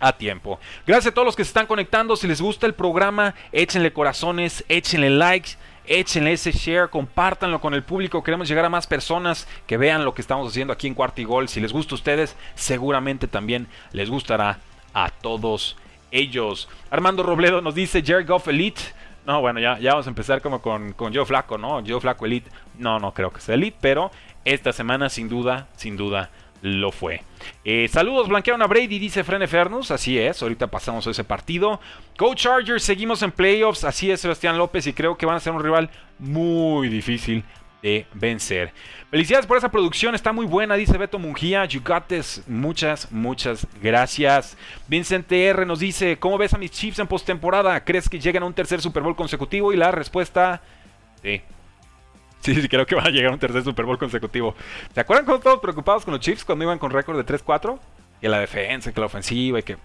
a 0.00 0.12
tiempo. 0.12 0.58
Gracias 0.86 1.12
a 1.12 1.14
todos 1.14 1.26
los 1.26 1.36
que 1.36 1.44
se 1.44 1.48
están 1.48 1.66
conectando. 1.66 2.16
Si 2.16 2.26
les 2.26 2.40
gusta 2.40 2.66
el 2.66 2.74
programa, 2.74 3.34
échenle 3.52 3.92
corazones, 3.92 4.64
échenle 4.68 5.10
likes, 5.10 5.52
échenle 5.86 6.32
ese 6.32 6.52
share, 6.52 6.90
compártanlo 6.90 7.60
con 7.60 7.74
el 7.74 7.82
público. 7.82 8.22
Queremos 8.22 8.48
llegar 8.48 8.64
a 8.64 8.70
más 8.70 8.86
personas 8.86 9.46
que 9.66 9.76
vean 9.76 10.04
lo 10.04 10.14
que 10.14 10.22
estamos 10.22 10.48
haciendo 10.48 10.72
aquí 10.72 10.86
en 10.86 10.94
Cuarto 10.94 11.20
y 11.20 11.24
Gol. 11.24 11.48
Si 11.48 11.60
les 11.60 11.72
gusta 11.72 11.94
a 11.94 11.96
ustedes, 11.96 12.36
seguramente 12.54 13.28
también 13.28 13.68
les 13.92 14.10
gustará 14.10 14.58
a 14.92 15.10
todos 15.10 15.76
ellos. 16.10 16.68
Armando 16.90 17.22
Robledo 17.22 17.60
nos 17.60 17.74
dice 17.74 18.02
Jared 18.04 18.26
Goff 18.26 18.48
Elite. 18.48 18.80
No, 19.26 19.40
bueno, 19.40 19.58
ya, 19.58 19.78
ya 19.80 19.90
vamos 19.90 20.06
a 20.06 20.10
empezar 20.10 20.40
como 20.40 20.62
con, 20.62 20.92
con 20.92 21.12
Joe 21.12 21.26
Flaco, 21.26 21.58
¿no? 21.58 21.82
Joe 21.84 22.00
Flaco 22.00 22.26
Elite. 22.26 22.50
No, 22.78 23.00
no 23.00 23.12
creo 23.12 23.32
que 23.32 23.40
sea 23.40 23.56
Elite, 23.56 23.76
pero 23.80 24.12
esta 24.44 24.72
semana 24.72 25.08
sin 25.08 25.28
duda, 25.28 25.66
sin 25.76 25.96
duda 25.96 26.30
lo 26.62 26.92
fue. 26.92 27.22
Eh, 27.64 27.88
saludos, 27.88 28.28
blanquearon 28.28 28.62
a 28.62 28.66
Brady, 28.66 28.98
dice 28.98 29.24
Frene 29.24 29.46
Fernus. 29.46 29.90
Así 29.90 30.18
es, 30.18 30.42
ahorita 30.42 30.66
pasamos 30.68 31.06
a 31.06 31.10
ese 31.10 31.24
partido. 31.24 31.80
Go 32.18 32.34
Chargers, 32.34 32.82
seguimos 32.82 33.22
en 33.22 33.32
playoffs. 33.32 33.84
Así 33.84 34.10
es, 34.10 34.20
Sebastián 34.20 34.58
López, 34.58 34.86
y 34.86 34.92
creo 34.92 35.16
que 35.16 35.26
van 35.26 35.36
a 35.36 35.40
ser 35.40 35.52
un 35.52 35.62
rival 35.62 35.90
muy 36.18 36.88
difícil 36.88 37.44
de 37.82 38.06
vencer. 38.14 38.72
Felicidades 39.10 39.46
por 39.46 39.56
esa 39.56 39.70
producción, 39.70 40.14
está 40.14 40.32
muy 40.32 40.46
buena, 40.46 40.74
dice 40.74 40.98
Beto 40.98 41.18
Mungía. 41.18 41.64
Yucates, 41.66 42.42
muchas, 42.48 43.12
muchas 43.12 43.66
gracias. 43.80 44.56
Vincent 44.88 45.30
R 45.30 45.64
nos 45.66 45.78
dice: 45.78 46.18
¿Cómo 46.18 46.38
ves 46.38 46.54
a 46.54 46.58
mis 46.58 46.72
Chiefs 46.72 46.98
en 46.98 47.06
postemporada? 47.06 47.84
¿Crees 47.84 48.08
que 48.08 48.18
lleguen 48.18 48.42
a 48.42 48.46
un 48.46 48.54
tercer 48.54 48.80
Super 48.80 49.02
Bowl 49.02 49.14
consecutivo? 49.14 49.72
Y 49.72 49.76
la 49.76 49.92
respuesta: 49.92 50.62
Sí, 51.22 51.42
Sí, 52.40 52.54
sí, 52.54 52.68
creo 52.68 52.86
que 52.86 52.94
van 52.94 53.06
a 53.06 53.10
llegar 53.10 53.32
un 53.32 53.38
tercer 53.38 53.64
Super 53.64 53.84
Bowl 53.84 53.98
consecutivo. 53.98 54.54
¿Se 54.94 55.00
acuerdan 55.00 55.24
cuando 55.24 55.38
estábamos 55.38 55.62
preocupados 55.62 56.04
con 56.04 56.14
los 56.14 56.20
Chiefs 56.20 56.44
cuando 56.44 56.64
iban 56.64 56.78
con 56.78 56.90
récord 56.90 57.16
de 57.16 57.26
3-4? 57.26 57.78
que 58.20 58.28
la 58.28 58.40
defensa, 58.40 58.92
que 58.92 59.00
la 59.00 59.06
ofensiva 59.06 59.58
y 59.58 59.62
que... 59.62 59.76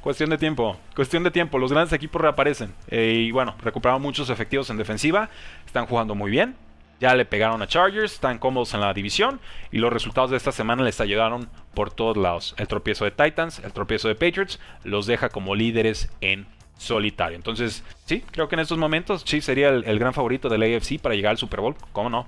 Cuestión 0.00 0.28
de 0.28 0.36
tiempo, 0.36 0.76
cuestión 0.94 1.22
de 1.22 1.30
tiempo. 1.30 1.58
Los 1.58 1.72
grandes 1.72 1.94
equipos 1.94 2.20
reaparecen. 2.20 2.74
Eh, 2.88 3.24
y 3.26 3.30
bueno, 3.30 3.54
recuperaron 3.62 4.02
muchos 4.02 4.28
efectivos 4.28 4.68
en 4.68 4.76
defensiva. 4.76 5.30
Están 5.64 5.86
jugando 5.86 6.14
muy 6.14 6.30
bien. 6.30 6.56
Ya 7.00 7.14
le 7.14 7.24
pegaron 7.24 7.62
a 7.62 7.66
Chargers, 7.66 8.12
están 8.12 8.38
cómodos 8.38 8.74
en 8.74 8.80
la 8.80 8.92
división 8.92 9.40
y 9.72 9.78
los 9.78 9.92
resultados 9.92 10.30
de 10.30 10.36
esta 10.36 10.52
semana 10.52 10.84
les 10.84 11.00
ayudaron 11.00 11.48
por 11.72 11.90
todos 11.90 12.18
lados. 12.18 12.54
El 12.58 12.68
tropiezo 12.68 13.06
de 13.06 13.12
Titans, 13.12 13.60
el 13.60 13.72
tropiezo 13.72 14.08
de 14.08 14.14
Patriots, 14.14 14.60
los 14.84 15.06
deja 15.06 15.30
como 15.30 15.54
líderes 15.54 16.10
en 16.20 16.46
solitario. 16.76 17.36
Entonces, 17.36 17.82
sí, 18.04 18.22
creo 18.30 18.48
que 18.48 18.56
en 18.56 18.60
estos 18.60 18.78
momentos 18.78 19.24
Chiefs 19.24 19.46
sería 19.46 19.68
el, 19.68 19.98
gran 19.98 20.14
favorito 20.14 20.48
del 20.48 20.62
AFC 20.62 21.00
para 21.00 21.14
llegar 21.14 21.30
al 21.30 21.38
Super 21.38 21.60
Bowl. 21.60 21.76
¿Cómo 21.92 22.10
no? 22.10 22.26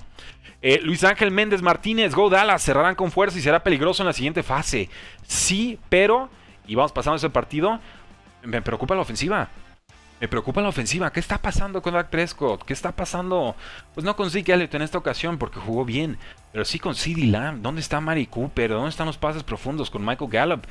Eh, 0.63 0.81
Luis 0.83 1.05
Ángel 1.05 1.31
Méndez 1.31 1.63
Martínez, 1.63 2.15
Go 2.15 2.31
Dallas, 2.31 2.63
cerrarán 2.63 2.95
con 2.95 3.11
fuerza 3.11 3.39
y 3.39 3.43
será 3.43 3.63
peligroso 3.63 4.03
en 4.03 4.07
la 4.07 4.13
siguiente 4.13 4.43
fase. 4.43 4.89
Sí, 5.27 5.79
pero, 5.89 6.31
y 6.67 6.75
vamos 6.75 6.93
pasando 6.93 7.17
ese 7.17 7.31
partido, 7.31 7.79
me 8.43 8.63
preocupa 8.63 8.95
la 8.95 9.03
ofensiva. 9.03 9.49
Me 10.19 10.29
preocupa 10.29 10.63
la 10.63 10.71
ofensiva. 10.71 11.13
¿Qué 11.13 11.21
está 11.21 11.37
pasando 11.37 11.83
con 11.83 11.93
Dak 11.93 12.09
Prescott? 12.09 12.65
¿Qué 12.65 12.73
está 12.73 12.93
pasando? 12.93 13.55
Pues 13.93 14.03
no 14.03 14.17
con 14.17 14.31
Zeke 14.31 14.55
en 14.55 14.83
esta 14.83 14.97
ocasión 14.97 15.37
porque 15.37 15.61
jugó 15.61 15.85
bien. 15.85 16.17
Pero 16.53 16.65
sí 16.65 16.79
con 16.79 16.95
CeeDee 16.95 17.27
Lamb. 17.27 17.61
¿Dónde 17.61 17.83
está 17.83 18.01
Mari 18.01 18.27
Cooper? 18.27 18.71
¿Dónde 18.71 18.89
están 18.89 19.07
los 19.07 19.19
pases 19.19 19.43
profundos 19.43 19.91
con 19.91 20.03
Michael 20.03 20.31
Gallup? 20.31 20.65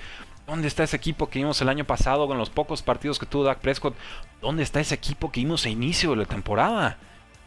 ¿Dónde 0.48 0.68
está 0.68 0.84
ese 0.84 0.96
equipo 0.96 1.28
que 1.28 1.40
vimos 1.40 1.60
el 1.62 1.70
año 1.70 1.86
pasado 1.86 2.28
con 2.28 2.38
los 2.38 2.52
pocos 2.52 2.84
partidos 2.84 3.18
que 3.18 3.26
tuvo 3.26 3.44
Dak 3.44 3.60
Prescott? 3.60 3.96
¿Dónde 4.42 4.62
está 4.62 4.80
ese 4.80 4.94
equipo 4.94 5.32
que 5.32 5.40
vimos 5.40 5.66
a 5.66 5.70
inicio 5.70 6.12
de 6.12 6.18
la 6.18 6.26
temporada? 6.26 6.98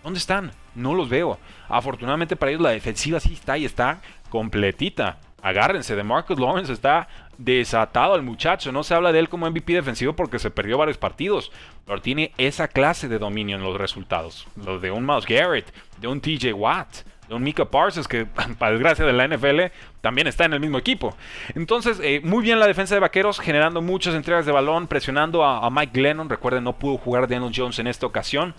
¿Dónde 0.02 0.18
están? 0.18 0.50
No 0.74 0.94
los 0.94 1.08
veo. 1.08 1.38
Afortunadamente 1.68 2.34
para 2.34 2.50
ellos 2.50 2.62
la 2.62 2.70
defensiva 2.70 3.20
sí 3.20 3.34
está 3.34 3.56
y 3.56 3.64
está 3.64 4.00
completita. 4.30 5.18
Agárrense, 5.40 5.94
de 5.94 6.02
Marcus 6.02 6.40
Lawrence 6.40 6.72
está 6.72 7.06
desatado 7.38 8.16
el 8.16 8.22
muchacho. 8.22 8.72
No 8.72 8.82
se 8.82 8.94
habla 8.94 9.12
de 9.12 9.20
él 9.20 9.28
como 9.28 9.48
MVP 9.48 9.72
defensivo 9.72 10.14
porque 10.14 10.40
se 10.40 10.50
perdió 10.50 10.78
varios 10.78 10.98
partidos. 10.98 11.52
Pero 11.86 12.02
tiene 12.02 12.32
esa 12.36 12.66
clase 12.66 13.08
de 13.08 13.20
dominio 13.20 13.56
en 13.56 13.62
los 13.62 13.76
resultados. 13.76 14.48
Los 14.56 14.82
de 14.82 14.90
un 14.90 15.06
Miles 15.06 15.26
Garrett, 15.26 15.72
de 15.98 16.08
un 16.08 16.20
TJ 16.20 16.52
Watt, 16.52 16.88
un 17.30 17.42
Mika 17.42 17.64
Parsons, 17.64 18.08
que 18.08 18.26
para 18.58 18.72
desgracia 18.72 19.04
de 19.04 19.12
la 19.12 19.26
NFL 19.28 19.72
también 20.00 20.26
está 20.26 20.44
en 20.44 20.52
el 20.52 20.60
mismo 20.60 20.78
equipo. 20.78 21.16
Entonces, 21.54 22.00
eh, 22.02 22.20
muy 22.22 22.42
bien 22.42 22.58
la 22.58 22.66
defensa 22.66 22.94
de 22.94 23.00
Vaqueros, 23.00 23.40
generando 23.40 23.82
muchas 23.82 24.14
entregas 24.14 24.46
de 24.46 24.52
balón, 24.52 24.86
presionando 24.86 25.44
a, 25.44 25.66
a 25.66 25.70
Mike 25.70 25.92
Glennon. 25.92 26.28
Recuerden, 26.28 26.64
no 26.64 26.74
pudo 26.74 26.98
jugar 26.98 27.28
Daniel 27.28 27.52
Jones 27.54 27.78
en 27.78 27.86
esta 27.86 28.06
ocasión. 28.06 28.54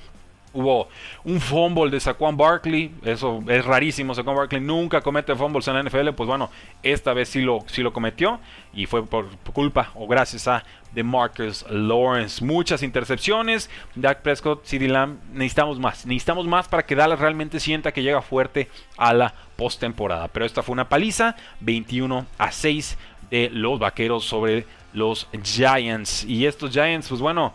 Hubo 0.52 0.90
un 1.24 1.40
fumble 1.40 1.92
de 1.92 2.00
Saquon 2.00 2.36
Barkley, 2.36 2.92
eso 3.04 3.44
es 3.48 3.64
rarísimo, 3.66 4.16
Saquon 4.16 4.36
Barkley 4.36 4.60
nunca 4.62 5.02
comete 5.02 5.36
fumbles 5.36 5.68
en 5.68 5.76
la 5.76 5.84
NFL, 5.84 6.10
pues 6.16 6.28
bueno, 6.28 6.50
esta 6.82 7.14
vez 7.14 7.30
sí 7.30 7.42
lo, 7.42 7.60
sí 7.68 7.84
lo 7.84 7.94
cometió 7.94 8.40
y 8.74 8.86
fue 8.86 9.06
por, 9.06 9.28
culpa 9.54 9.92
o 9.96 10.08
gracias 10.08 10.48
a 10.48 10.64
Marcus 11.04 11.66
Lawrence. 11.70 12.44
Muchas 12.44 12.84
intercepciones, 12.84 13.70
Dak 13.96 14.22
Prescott, 14.22 14.66
CeeDee 14.66 14.90
Lamb, 14.90 15.20
necesitamos 15.34 15.80
más, 15.80 16.06
necesitamos 16.06 16.48
más 16.48 16.68
para 16.68 16.86
que 16.86 16.96
Dallas 16.96 17.20
realmente 17.20 17.60
sienta 17.60 17.92
que 17.92 18.04
llega 18.04 18.22
fuerte 18.22 18.70
a 18.98 19.14
la 19.14 19.34
postemporada, 19.56 20.28
pero 20.30 20.46
esta 20.46 20.64
fue 20.64 20.74
una 20.74 20.90
paliza, 20.90 21.36
21 21.60 22.26
a 22.38 22.52
6 22.52 22.98
de 23.30 23.50
los 23.52 23.80
Vaqueros 23.80 24.26
sobre 24.26 24.66
los 24.94 25.28
Giants 25.44 26.24
y 26.24 26.46
estos 26.46 26.72
Giants, 26.72 27.10
pues 27.10 27.22
bueno, 27.22 27.54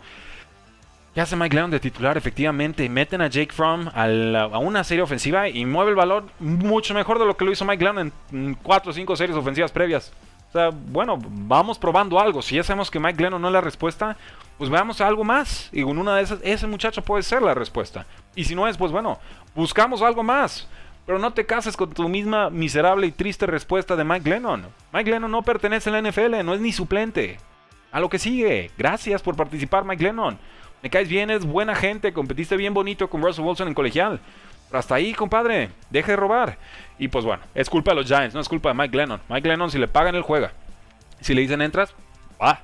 ¿Qué 1.15 1.21
hace 1.21 1.37
Mike 1.37 1.55
Leon 1.55 1.71
de 1.71 1.79
titular? 1.79 2.17
Efectivamente, 2.17 2.89
meten 2.89 3.21
a 3.21 3.27
Jake 3.27 3.53
Fromm 3.53 3.87
a, 3.93 4.59
una 4.59 4.83
serie 4.83 5.01
ofensiva 5.01 5.47
y 5.47 5.65
mueve 5.65 5.91
el 5.91 5.95
valor 5.95 6.25
mucho 6.39 6.93
mejor 6.93 7.19
de 7.19 7.25
lo 7.25 7.37
que 7.37 7.45
lo 7.45 7.53
hizo 7.53 7.63
Mike 7.63 7.85
Leon 7.85 8.11
en 8.33 8.55
4 8.55 8.91
o 8.91 8.93
5 8.93 9.15
series 9.15 9.37
ofensivas 9.37 9.71
previas. 9.71 10.11
O 10.49 10.51
sea, 10.51 10.71
bueno, 10.71 11.17
vamos 11.17 11.79
probando 11.79 12.19
algo. 12.19 12.41
Si 12.41 12.57
ya 12.57 12.63
sabemos 12.63 12.91
que 12.91 12.99
Mike 12.99 13.23
Lennon 13.23 13.41
no 13.41 13.47
es 13.47 13.53
la 13.53 13.61
respuesta, 13.61 14.17
pues 14.57 14.69
veamos 14.69 14.99
algo 14.99 15.23
más. 15.23 15.69
Y 15.71 15.83
con 15.83 15.97
una 15.97 16.17
de 16.17 16.23
esas, 16.23 16.39
ese 16.43 16.67
muchacho 16.67 17.01
puede 17.01 17.23
ser 17.23 17.41
la 17.41 17.53
respuesta. 17.53 18.05
Y 18.35 18.43
si 18.43 18.53
no 18.53 18.67
es, 18.67 18.75
pues 18.75 18.91
bueno, 18.91 19.17
buscamos 19.55 20.01
algo 20.01 20.21
más. 20.21 20.67
Pero 21.05 21.17
no 21.17 21.31
te 21.31 21.45
cases 21.45 21.77
con 21.77 21.93
tu 21.93 22.09
misma 22.09 22.49
miserable 22.49 23.07
y 23.07 23.13
triste 23.13 23.45
respuesta 23.45 23.95
de 23.95 24.03
Mike 24.03 24.29
Lennon. 24.29 24.65
Mike 24.91 25.11
Lennon 25.11 25.31
no 25.31 25.43
pertenece 25.43 25.89
a 25.89 25.93
la 25.93 26.09
NFL, 26.09 26.43
no 26.43 26.53
es 26.53 26.59
ni 26.59 26.73
suplente. 26.73 27.37
A 27.93 28.01
lo 28.01 28.09
que 28.09 28.19
sigue. 28.19 28.69
Gracias 28.77 29.21
por 29.21 29.37
participar, 29.37 29.85
Mike 29.85 30.03
Lennon. 30.03 30.37
Me 30.85 30.91
caes 30.91 31.09
bien, 31.09 31.31
es 31.31 31.43
buena 31.43 31.73
gente, 31.73 32.13
competiste 32.13 32.55
bien 32.55 32.75
bonito 32.75 33.09
con 33.09 33.19
Russell 33.19 33.43
Wilson 33.43 33.69
en 33.69 33.73
colegial. 33.73 34.19
Pero 34.67 34.77
hasta 34.77 34.93
ahí, 34.93 35.15
compadre, 35.15 35.71
deje 35.89 36.11
de 36.11 36.15
robar. 36.15 36.59
Y 36.99 37.07
pues 37.07 37.25
bueno, 37.25 37.41
es 37.55 37.71
culpa 37.71 37.89
de 37.89 37.95
los 37.95 38.05
Giants, 38.05 38.35
no 38.35 38.39
es 38.39 38.47
culpa 38.47 38.69
de 38.69 38.75
Mike 38.75 38.95
Lennon. 38.95 39.19
Mike 39.27 39.47
Lennon, 39.47 39.71
si 39.71 39.79
le 39.79 39.87
pagan, 39.87 40.13
él 40.13 40.21
juega. 40.21 40.51
Si 41.21 41.33
le 41.33 41.41
dicen 41.41 41.63
entras, 41.63 41.95
va. 42.39 42.61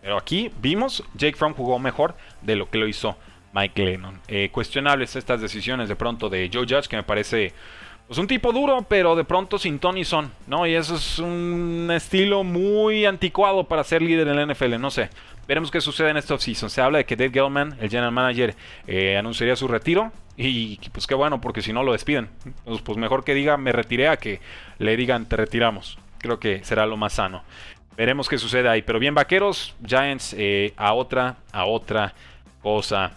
Pero 0.00 0.16
aquí 0.16 0.50
vimos, 0.62 1.04
Jake 1.12 1.36
Fromm 1.36 1.52
jugó 1.52 1.78
mejor 1.78 2.14
de 2.40 2.56
lo 2.56 2.70
que 2.70 2.78
lo 2.78 2.88
hizo 2.88 3.18
Mike 3.52 3.84
Lennon. 3.84 4.18
Eh, 4.26 4.48
cuestionables 4.50 5.14
estas 5.14 5.42
decisiones 5.42 5.90
de 5.90 5.96
pronto 5.96 6.30
de 6.30 6.48
Joe 6.50 6.64
Judge, 6.66 6.88
que 6.88 6.96
me 6.96 7.02
parece 7.02 7.52
pues 8.10 8.18
un 8.18 8.26
tipo 8.26 8.52
duro, 8.52 8.86
pero 8.88 9.14
de 9.14 9.22
pronto 9.22 9.56
sin 9.58 9.78
Tony 9.78 10.04
Son, 10.04 10.32
¿no? 10.48 10.66
Y 10.66 10.74
eso 10.74 10.96
es 10.96 11.18
un 11.18 11.90
estilo 11.94 12.42
muy 12.42 13.04
anticuado 13.04 13.64
para 13.64 13.84
ser 13.84 14.00
líder 14.00 14.26
en 14.28 14.36
la 14.36 14.52
NFL, 14.52 14.80
no 14.80 14.90
sé. 14.90 15.10
Veremos 15.46 15.70
qué 15.70 15.80
sucede 15.80 16.10
en 16.10 16.16
esta 16.16 16.34
offseason. 16.34 16.70
Se 16.70 16.80
habla 16.80 16.98
de 16.98 17.04
que 17.04 17.16
Dave 17.16 17.32
Gelman, 17.32 17.76
el 17.80 17.90
general 17.90 18.12
manager, 18.12 18.54
eh, 18.86 19.16
anunciaría 19.16 19.56
su 19.56 19.66
retiro. 19.66 20.12
Y 20.36 20.78
pues 20.92 21.06
qué 21.06 21.14
bueno, 21.14 21.40
porque 21.40 21.60
si 21.60 21.72
no 21.72 21.82
lo 21.82 21.92
despiden. 21.92 22.28
Pues, 22.84 22.96
mejor 22.96 23.24
que 23.24 23.34
diga 23.34 23.56
me 23.56 23.72
retiré 23.72 24.08
a 24.08 24.16
que 24.16 24.40
le 24.78 24.96
digan 24.96 25.26
te 25.26 25.36
retiramos. 25.36 25.98
Creo 26.18 26.38
que 26.38 26.64
será 26.64 26.86
lo 26.86 26.96
más 26.96 27.14
sano. 27.14 27.42
Veremos 27.96 28.28
qué 28.28 28.38
sucede 28.38 28.68
ahí. 28.68 28.82
Pero 28.82 28.98
bien, 28.98 29.14
vaqueros, 29.14 29.74
Giants 29.84 30.34
eh, 30.38 30.72
a 30.76 30.94
otra, 30.94 31.36
a 31.52 31.64
otra 31.64 32.14
cosa. 32.62 33.12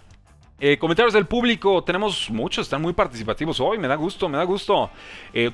Eh, 0.60 0.78
comentarios 0.78 1.14
del 1.14 1.26
público, 1.26 1.84
tenemos 1.84 2.30
muchos, 2.30 2.66
están 2.66 2.82
muy 2.82 2.94
participativos 2.94 3.60
hoy, 3.60 3.78
me 3.78 3.88
da 3.88 3.96
gusto, 3.96 4.30
me 4.30 4.38
da 4.38 4.44
gusto. 4.44 4.90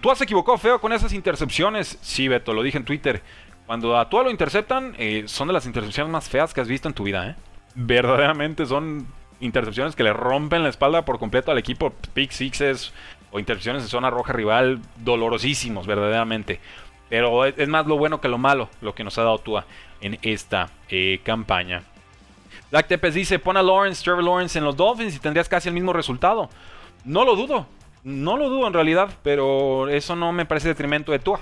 Tú 0.02 0.12
has 0.12 0.22
equivocado 0.22 0.58
feo 0.58 0.80
con 0.80 0.94
esas 0.94 1.14
intercepciones. 1.14 1.98
Sí, 2.02 2.28
Beto, 2.28 2.54
lo 2.54 2.62
dije 2.62 2.78
en 2.78 2.86
Twitter. 2.86 3.24
Cuando 3.70 4.00
a 4.00 4.10
Tua 4.10 4.24
lo 4.24 4.32
interceptan, 4.32 4.96
eh, 4.98 5.26
son 5.28 5.48
de 5.48 5.54
las 5.54 5.68
intercepciones 5.68 6.12
más 6.12 6.28
feas 6.28 6.56
que 6.56 6.62
has 6.62 6.68
visto 6.68 6.88
en 6.88 6.96
tu 6.96 7.04
vida, 7.04 7.28
¿eh? 7.28 7.36
Verdaderamente 7.76 8.66
son 8.66 9.06
intercepciones 9.42 9.96
que 9.96 10.02
le 10.02 10.12
rompen 10.12 10.64
la 10.64 10.70
espalda 10.70 11.06
por 11.06 11.20
completo 11.20 11.52
al 11.52 11.60
equipo. 11.60 11.94
Pick 12.16 12.32
sixes 12.32 12.92
o 13.32 13.38
intercepciones 13.38 13.84
en 13.84 13.90
zona 13.90 14.10
roja 14.10 14.34
rival, 14.34 14.80
dolorosísimos, 14.96 15.86
verdaderamente. 15.86 16.60
Pero 17.10 17.46
es, 17.46 17.68
más 17.68 17.86
lo 17.86 17.96
bueno 17.96 18.20
que 18.20 18.28
lo 18.28 18.40
malo, 18.40 18.70
lo 18.82 18.96
que 18.96 19.04
nos 19.04 19.20
ha 19.20 19.22
dado 19.22 19.38
Tua 19.38 19.66
en 20.02 20.18
esta 20.24 20.72
eh, 20.90 21.20
campaña. 21.24 21.84
Black 22.72 22.88
Tepes 22.88 23.14
dice, 23.14 23.38
pon 23.38 23.56
a 23.56 23.62
Lawrence, 23.62 24.04
Trevor 24.04 24.24
Lawrence 24.24 24.58
en 24.58 24.66
los 24.66 24.76
Dolphins 24.76 25.16
y 25.16 25.20
tendrías 25.20 25.48
casi 25.48 25.68
el 25.70 25.76
mismo 25.76 25.94
resultado. 25.94 26.50
No 27.06 27.24
lo 27.24 27.36
dudo, 27.36 27.68
no 28.04 28.36
lo 28.36 28.50
dudo 28.50 28.66
en 28.66 28.74
realidad, 28.74 29.10
pero 29.22 29.90
eso 29.90 30.16
no 30.16 30.32
me 30.32 30.48
parece 30.48 30.70
detrimento 30.70 31.12
de 31.12 31.20
Tua. 31.20 31.42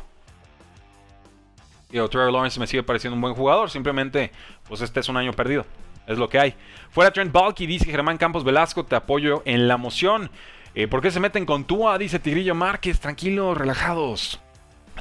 Y 1.89 1.99
Trevor 2.09 2.31
Lawrence 2.31 2.59
me 2.59 2.67
sigue 2.67 2.83
pareciendo 2.83 3.15
un 3.15 3.21
buen 3.21 3.33
jugador. 3.33 3.69
Simplemente, 3.69 4.31
pues 4.67 4.81
este 4.81 4.99
es 4.99 5.09
un 5.09 5.17
año 5.17 5.33
perdido. 5.33 5.65
Es 6.05 6.17
lo 6.17 6.29
que 6.29 6.39
hay. 6.39 6.55
Fuera 6.89 7.11
Trent 7.11 7.31
Balky, 7.31 7.67
dice 7.67 7.85
Germán 7.85 8.17
Campos 8.17 8.43
Velasco, 8.43 8.85
te 8.85 8.95
apoyo 8.95 9.41
en 9.45 9.67
la 9.67 9.77
moción. 9.77 10.29
Eh, 10.73 10.87
¿Por 10.87 11.01
qué 11.01 11.11
se 11.11 11.19
meten 11.19 11.45
con 11.45 11.65
Tua? 11.65 11.97
Dice 11.97 12.19
Tigrillo 12.19 12.55
Márquez, 12.55 12.99
tranquilos, 12.99 13.57
relajados. 13.57 14.39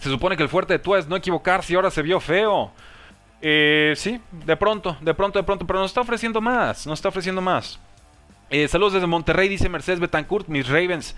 Se 0.00 0.08
supone 0.10 0.36
que 0.36 0.42
el 0.42 0.48
fuerte 0.48 0.74
de 0.74 0.78
Tua 0.78 0.98
es 0.98 1.08
no 1.08 1.16
equivocarse 1.16 1.72
y 1.72 1.76
ahora 1.76 1.90
se 1.90 2.02
vio 2.02 2.20
feo. 2.20 2.72
Eh, 3.40 3.92
sí, 3.96 4.20
de 4.32 4.56
pronto, 4.56 4.96
de 5.00 5.14
pronto, 5.14 5.38
de 5.38 5.44
pronto, 5.44 5.66
pero 5.66 5.78
nos 5.78 5.90
está 5.90 6.00
ofreciendo 6.00 6.40
más, 6.40 6.86
nos 6.86 6.98
está 6.98 7.10
ofreciendo 7.10 7.40
más. 7.40 7.78
Eh, 8.48 8.68
saludos 8.68 8.94
desde 8.94 9.06
Monterrey, 9.06 9.48
dice 9.48 9.68
Mercedes 9.68 10.00
Betancourt, 10.00 10.48
mis 10.48 10.68
Ravens. 10.68 11.14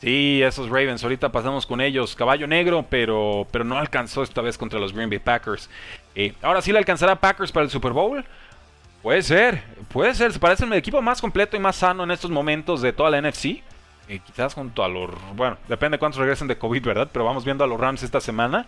Sí, 0.00 0.40
esos 0.42 0.68
Ravens, 0.68 1.02
ahorita 1.02 1.30
pasamos 1.32 1.66
con 1.66 1.80
ellos. 1.80 2.14
Caballo 2.14 2.46
negro, 2.46 2.86
pero, 2.88 3.46
pero 3.50 3.64
no 3.64 3.76
alcanzó 3.76 4.22
esta 4.22 4.40
vez 4.40 4.56
contra 4.56 4.78
los 4.78 4.92
Green 4.92 5.10
Bay 5.10 5.18
Packers. 5.18 5.68
Eh, 6.14 6.34
ahora 6.40 6.62
sí 6.62 6.70
le 6.70 6.78
alcanzará 6.78 7.16
Packers 7.16 7.50
para 7.50 7.64
el 7.64 7.70
Super 7.70 7.92
Bowl. 7.92 8.24
Puede 9.02 9.22
ser, 9.22 9.62
puede 9.88 10.14
ser. 10.14 10.32
Se 10.32 10.38
parece 10.38 10.64
el 10.64 10.72
equipo 10.72 11.02
más 11.02 11.20
completo 11.20 11.56
y 11.56 11.60
más 11.60 11.76
sano 11.76 12.04
en 12.04 12.12
estos 12.12 12.30
momentos 12.30 12.80
de 12.80 12.92
toda 12.92 13.10
la 13.10 13.20
NFC. 13.20 13.62
Eh, 14.08 14.20
quizás 14.24 14.54
junto 14.54 14.82
a 14.82 14.88
los. 14.88 15.10
Bueno, 15.36 15.58
depende 15.68 15.96
de 15.96 15.98
cuántos 15.98 16.18
regresen 16.18 16.48
de 16.48 16.56
COVID, 16.56 16.82
¿verdad? 16.82 17.10
Pero 17.12 17.26
vamos 17.26 17.44
viendo 17.44 17.62
a 17.62 17.66
los 17.66 17.78
Rams 17.78 18.02
esta 18.02 18.22
semana. 18.22 18.66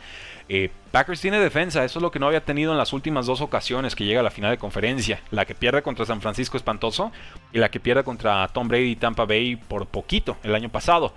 Eh, 0.51 0.71
Packers 0.91 1.19
tiene 1.19 1.39
defensa, 1.41 1.83
eso 1.83 1.99
es 1.99 2.03
lo 2.03 2.11
que 2.11 2.19
no 2.19 2.27
había 2.27 2.45
tenido 2.45 2.73
en 2.73 2.79
las 2.79 2.93
últimas 2.93 3.25
dos 3.25 3.41
ocasiones 3.41 3.97
que 3.97 4.05
llega 4.05 4.21
a 4.21 4.23
la 4.23 4.31
final 4.31 4.51
de 4.51 4.59
conferencia. 4.59 5.21
La 5.31 5.47
que 5.47 5.55
pierde 5.55 5.83
contra 5.83 6.05
San 6.05 6.21
Francisco 6.21 6.59
espantoso 6.59 7.11
y 7.55 7.59
la 7.59 7.71
que 7.71 7.81
pierde 7.81 8.05
contra 8.05 8.47
Tom 8.49 8.69
Brady 8.69 8.91
y 8.91 8.97
Tampa 8.97 9.25
Bay 9.25 9.57
por 9.57 9.87
poquito 9.87 10.37
el 10.43 10.55
año 10.55 10.69
pasado. 10.69 11.15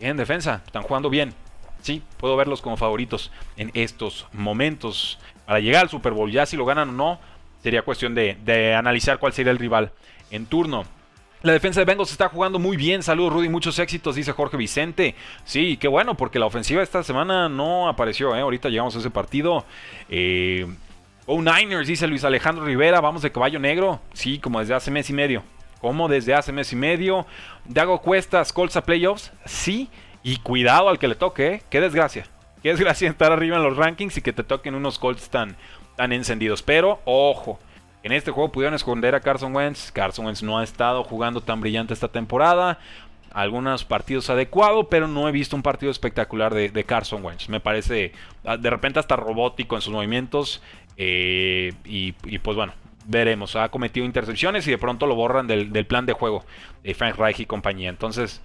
En 0.00 0.16
defensa, 0.16 0.62
están 0.64 0.82
jugando 0.82 1.10
bien. 1.10 1.34
Sí, 1.82 2.02
puedo 2.16 2.36
verlos 2.36 2.62
como 2.62 2.78
favoritos 2.78 3.30
en 3.58 3.70
estos 3.74 4.26
momentos. 4.32 5.18
Para 5.44 5.60
llegar 5.60 5.82
al 5.82 5.90
Super 5.90 6.12
Bowl, 6.12 6.32
ya 6.32 6.46
si 6.46 6.56
lo 6.56 6.64
ganan 6.64 6.88
o 6.88 6.92
no, 6.92 7.20
sería 7.62 7.82
cuestión 7.82 8.14
de, 8.14 8.38
de 8.44 8.74
analizar 8.74 9.18
cuál 9.18 9.34
sería 9.34 9.52
el 9.52 9.58
rival 9.58 9.92
en 10.30 10.46
turno. 10.46 10.84
La 11.42 11.52
defensa 11.52 11.80
de 11.80 11.84
Bengals 11.84 12.10
está 12.10 12.28
jugando 12.28 12.58
muy 12.58 12.76
bien. 12.76 13.02
Saludos, 13.02 13.32
Rudy. 13.32 13.48
Muchos 13.48 13.78
éxitos, 13.78 14.16
dice 14.16 14.32
Jorge 14.32 14.56
Vicente. 14.56 15.14
Sí, 15.44 15.76
qué 15.76 15.86
bueno, 15.86 16.16
porque 16.16 16.40
la 16.40 16.46
ofensiva 16.46 16.82
esta 16.82 17.04
semana 17.04 17.48
no 17.48 17.88
apareció. 17.88 18.34
¿eh? 18.34 18.40
Ahorita 18.40 18.68
llegamos 18.68 18.96
a 18.96 18.98
ese 18.98 19.10
partido. 19.10 19.64
Eh, 20.08 20.66
oh, 21.26 21.40
Niners, 21.40 21.86
dice 21.86 22.08
Luis 22.08 22.24
Alejandro 22.24 22.64
Rivera. 22.64 23.00
Vamos 23.00 23.22
de 23.22 23.30
caballo 23.30 23.60
negro. 23.60 24.00
Sí, 24.14 24.40
como 24.40 24.58
desde 24.58 24.74
hace 24.74 24.90
mes 24.90 25.08
y 25.10 25.12
medio. 25.12 25.44
Como 25.80 26.08
desde 26.08 26.34
hace 26.34 26.50
mes 26.50 26.72
y 26.72 26.76
medio. 26.76 27.24
Dago 27.64 28.02
Cuestas, 28.02 28.52
Colts 28.52 28.76
a 28.76 28.82
playoffs. 28.82 29.30
Sí, 29.44 29.90
y 30.24 30.38
cuidado 30.38 30.88
al 30.88 30.98
que 30.98 31.06
le 31.06 31.14
toque. 31.14 31.46
¿eh? 31.46 31.62
Qué 31.70 31.80
desgracia. 31.80 32.26
Qué 32.64 32.70
desgracia 32.70 33.08
estar 33.10 33.30
arriba 33.30 33.58
en 33.58 33.62
los 33.62 33.76
rankings 33.76 34.16
y 34.16 34.22
que 34.22 34.32
te 34.32 34.42
toquen 34.42 34.74
unos 34.74 34.98
Colts 34.98 35.30
tan, 35.30 35.56
tan 35.94 36.12
encendidos. 36.12 36.62
Pero, 36.64 37.00
ojo. 37.04 37.60
En 38.02 38.12
este 38.12 38.30
juego 38.30 38.52
pudieron 38.52 38.74
esconder 38.74 39.14
a 39.14 39.20
Carson 39.20 39.54
Wentz. 39.54 39.90
Carson 39.90 40.26
Wentz 40.26 40.42
no 40.42 40.58
ha 40.58 40.64
estado 40.64 41.02
jugando 41.04 41.40
tan 41.40 41.60
brillante 41.60 41.94
esta 41.94 42.08
temporada. 42.08 42.78
Algunos 43.32 43.84
partidos 43.84 44.30
adecuados, 44.30 44.86
pero 44.88 45.06
no 45.06 45.28
he 45.28 45.32
visto 45.32 45.54
un 45.54 45.62
partido 45.62 45.90
espectacular 45.90 46.54
de, 46.54 46.84
Carson 46.84 47.24
Wentz. 47.24 47.48
Me 47.48 47.60
parece 47.60 48.12
ah, 48.44 48.56
de 48.56 48.70
repente 48.70 48.98
hasta 48.98 49.16
robótico 49.16 49.74
en 49.74 49.82
sus 49.82 49.92
movimientos. 49.92 50.62
Eh, 50.96 51.74
y, 51.84 52.12
pues 52.12 52.56
bueno, 52.56 52.72
veremos. 53.06 53.56
Ha 53.56 53.68
cometido 53.68 54.06
intercepciones 54.06 54.66
y 54.66 54.70
de 54.70 54.78
pronto 54.78 55.06
lo 55.06 55.14
borran 55.14 55.46
del, 55.46 55.86
plan 55.86 56.06
de 56.06 56.12
juego 56.12 56.44
de 56.82 56.94
Frank 56.94 57.16
Reich 57.16 57.40
y 57.40 57.46
compañía. 57.46 57.90
Entonces, 57.90 58.40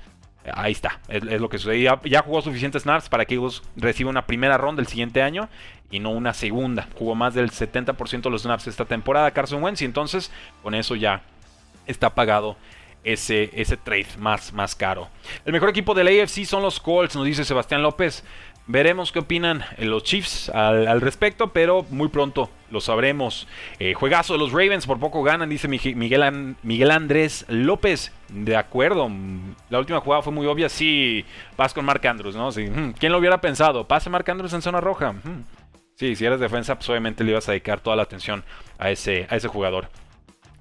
ahí 0.54 0.72
está. 0.72 1.00
Es, 1.08 1.24
lo 1.24 1.50
que 1.50 1.58
sucede. 1.58 1.82
Ya, 1.82 2.22
jugó 2.22 2.42
suficientes 2.42 2.84
snaps 2.84 3.10
para 3.10 3.26
que 3.26 3.36
Eagles 3.36 3.62
reciba 3.76 4.10
una 4.10 4.26
primera 4.26 4.58
ronda 4.58 4.82
el 4.82 4.88
siguiente 4.88 5.22
año 5.22 5.50
y 5.90 6.00
no 6.00 6.12
una 6.12 6.34
segunda. 6.34 6.88
Jugó 6.98 7.16
más 7.16 7.34
del 7.34 7.52
70% 7.52 8.22
de 8.22 8.30
los 8.30 8.44
snaps 8.44 8.68
esta 8.68 8.86
temporada 8.86 9.32
Carson 9.32 9.64
Wentz 9.64 9.82
y 9.82 9.86
entonces 9.86 10.32
con 10.62 10.76
eso 10.76 10.96
ya 10.96 11.22
está 11.86 12.14
pagado 12.14 12.58
ese, 13.04 13.50
ese 13.54 13.78
trade 13.78 14.08
más, 14.18 14.54
más 14.54 14.76
caro. 14.76 15.10
El 15.46 15.54
mejor 15.54 15.70
equipo 15.70 15.94
del 15.94 16.08
AFC 16.08 16.46
son 16.46 16.64
los 16.64 16.80
Colts, 16.80 17.16
nos 17.16 17.26
dice 17.26 17.44
Sebastián 17.44 17.82
López. 17.82 18.24
Veremos 18.66 19.12
qué 19.12 19.20
opinan 19.20 19.64
eh, 19.78 19.86
los 19.86 20.04
Chiefs 20.04 20.50
al, 20.50 21.02
respecto, 21.02 21.52
pero 21.52 21.86
muy 21.90 22.08
pronto 22.08 22.50
lo 22.72 22.80
sabremos. 22.80 23.48
Eh, 23.78 23.94
juegazo 23.94 24.34
de 24.34 24.40
los 24.40 24.52
Ravens, 24.52 24.88
por 24.88 25.00
poco 25.00 25.22
ganan, 25.22 25.50
dice 25.50 25.68
Miguel, 25.68 26.56
Miguel 26.64 26.92
Andrés 26.92 27.46
López. 27.50 28.14
De 28.30 28.56
acuerdo, 28.56 29.12
la 29.70 29.80
última 29.80 30.00
jugada 30.00 30.22
fue 30.22 30.32
muy 30.32 30.48
obvia. 30.48 30.70
Sí, 30.70 31.26
vas 31.58 31.74
con 31.74 31.84
Mark 31.84 32.06
Andrews, 32.08 32.36
¿no? 32.36 32.52
Sí. 32.52 32.66
Hmm, 32.66 32.92
¿Quién 32.92 33.12
lo 33.12 33.18
hubiera 33.18 33.42
pensado? 33.42 33.86
Pase 33.86 34.10
Mark 34.10 34.30
Andrews 34.32 34.54
en 34.54 34.62
zona 34.62 34.80
roja. 34.80 35.12
Hmm. 35.12 35.44
Sí, 35.96 36.16
si 36.16 36.26
eres 36.26 36.40
defensa, 36.40 36.76
pues 36.76 36.90
obviamente 36.90 37.24
le 37.24 37.32
ibas 37.32 37.48
a 37.50 37.52
dedicar 37.52 37.82
toda 37.82 37.96
la 37.96 38.04
atención 38.04 38.44
a 38.80 38.90
ese, 38.90 39.28
a 39.30 39.36
ese 39.36 39.48
jugador. 39.50 39.90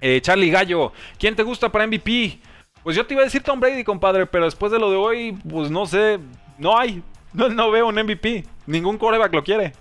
Eh, 0.01 0.19
Charlie 0.21 0.51
Gallo, 0.51 0.91
¿quién 1.17 1.35
te 1.35 1.43
gusta 1.43 1.71
para 1.71 1.87
MVP? 1.87 2.37
Pues 2.83 2.97
yo 2.97 3.05
te 3.05 3.13
iba 3.13 3.21
a 3.21 3.25
decir 3.25 3.41
Tom 3.41 3.61
Brady, 3.61 3.85
compadre, 3.85 4.25
pero 4.25 4.43
después 4.43 4.71
de 4.71 4.77
lo 4.77 4.91
de 4.91 4.97
hoy, 4.97 5.37
pues 5.49 5.71
no 5.71 5.85
sé, 5.85 6.19
no 6.57 6.77
hay. 6.77 7.01
No, 7.33 7.49
no 7.49 7.71
veo 7.71 7.87
un 7.87 7.95
MVP. 7.95 8.45
Ningún 8.67 8.97
coreback 8.97 9.33
lo 9.33 9.43
quiere. 9.43 9.73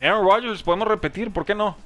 Aaron 0.00 0.24
Rodgers, 0.24 0.62
podemos 0.62 0.88
repetir, 0.88 1.30
¿por 1.30 1.44
qué 1.44 1.54
no? 1.54 1.76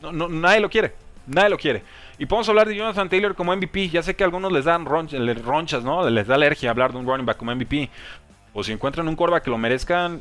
No, 0.00 0.28
Nadie 0.28 0.60
lo 0.60 0.70
quiere. 0.70 0.94
Nadie 1.26 1.48
lo 1.48 1.56
quiere. 1.56 1.82
Y 2.18 2.26
podemos 2.26 2.48
hablar 2.48 2.68
de 2.68 2.76
Jonathan 2.76 3.08
Taylor 3.08 3.34
como 3.34 3.54
MVP. 3.56 3.88
Ya 3.88 4.02
sé 4.02 4.14
que 4.14 4.22
a 4.22 4.26
algunos 4.26 4.52
les 4.52 4.66
dan 4.66 4.84
ronchas, 4.84 5.82
¿no? 5.82 6.08
Les 6.08 6.26
da 6.26 6.34
alergia 6.34 6.70
hablar 6.70 6.92
de 6.92 6.98
un 6.98 7.06
running 7.06 7.26
back 7.26 7.38
como 7.38 7.54
MVP. 7.54 7.90
O 8.52 8.62
si 8.62 8.72
encuentran 8.72 9.08
un 9.08 9.16
coreback 9.16 9.44
que 9.44 9.50
lo 9.50 9.58
merezcan, 9.58 10.20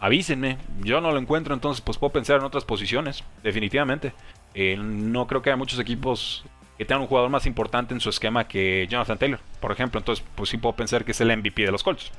avísenme. 0.00 0.58
Yo 0.80 1.00
no 1.00 1.12
lo 1.12 1.18
encuentro, 1.18 1.54
entonces 1.54 1.80
pues 1.80 1.98
puedo 1.98 2.12
pensar 2.12 2.38
en 2.38 2.44
otras 2.44 2.64
posiciones. 2.64 3.22
Definitivamente. 3.42 4.12
Eh, 4.54 4.76
no 4.78 5.26
creo 5.26 5.42
que 5.42 5.50
haya 5.50 5.56
muchos 5.56 5.78
equipos 5.78 6.44
que 6.78 6.84
tengan 6.84 7.02
un 7.02 7.08
jugador 7.08 7.28
más 7.28 7.44
importante 7.44 7.92
en 7.92 8.00
su 8.00 8.08
esquema 8.08 8.48
que 8.48 8.86
Jonathan 8.88 9.18
Taylor, 9.18 9.40
por 9.60 9.72
ejemplo. 9.72 9.98
Entonces, 10.00 10.24
pues 10.34 10.48
sí 10.48 10.56
puedo 10.56 10.74
pensar 10.74 11.04
que 11.04 11.12
es 11.12 11.20
el 11.20 11.36
MVP 11.36 11.64
de 11.64 11.72
los 11.72 11.82
Colts. 11.82 12.10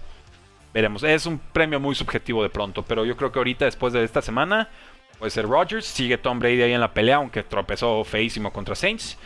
Veremos. 0.74 1.04
Es 1.04 1.26
un 1.26 1.40
premio 1.40 1.80
muy 1.80 1.96
subjetivo 1.96 2.44
de 2.44 2.50
pronto, 2.50 2.84
pero 2.84 3.06
yo 3.06 3.18
creo 3.18 3.32
que 3.32 3.40
ahorita, 3.40 3.66
después 3.66 3.94
de 3.94 4.04
esta 4.04 4.22
semana, 4.22 4.70
puede 5.18 5.32
ser 5.32 5.48
Rodgers. 5.48 5.86
Sigue 5.86 6.18
Tom 6.18 6.40
Brady 6.40 6.62
ahí 6.62 6.74
en 6.74 6.82
la 6.82 6.94
pelea, 6.94 7.18
aunque 7.18 7.44
tropezó 7.44 8.04
feísimo 8.04 8.54
contra 8.54 8.76
Saints. 8.76 9.18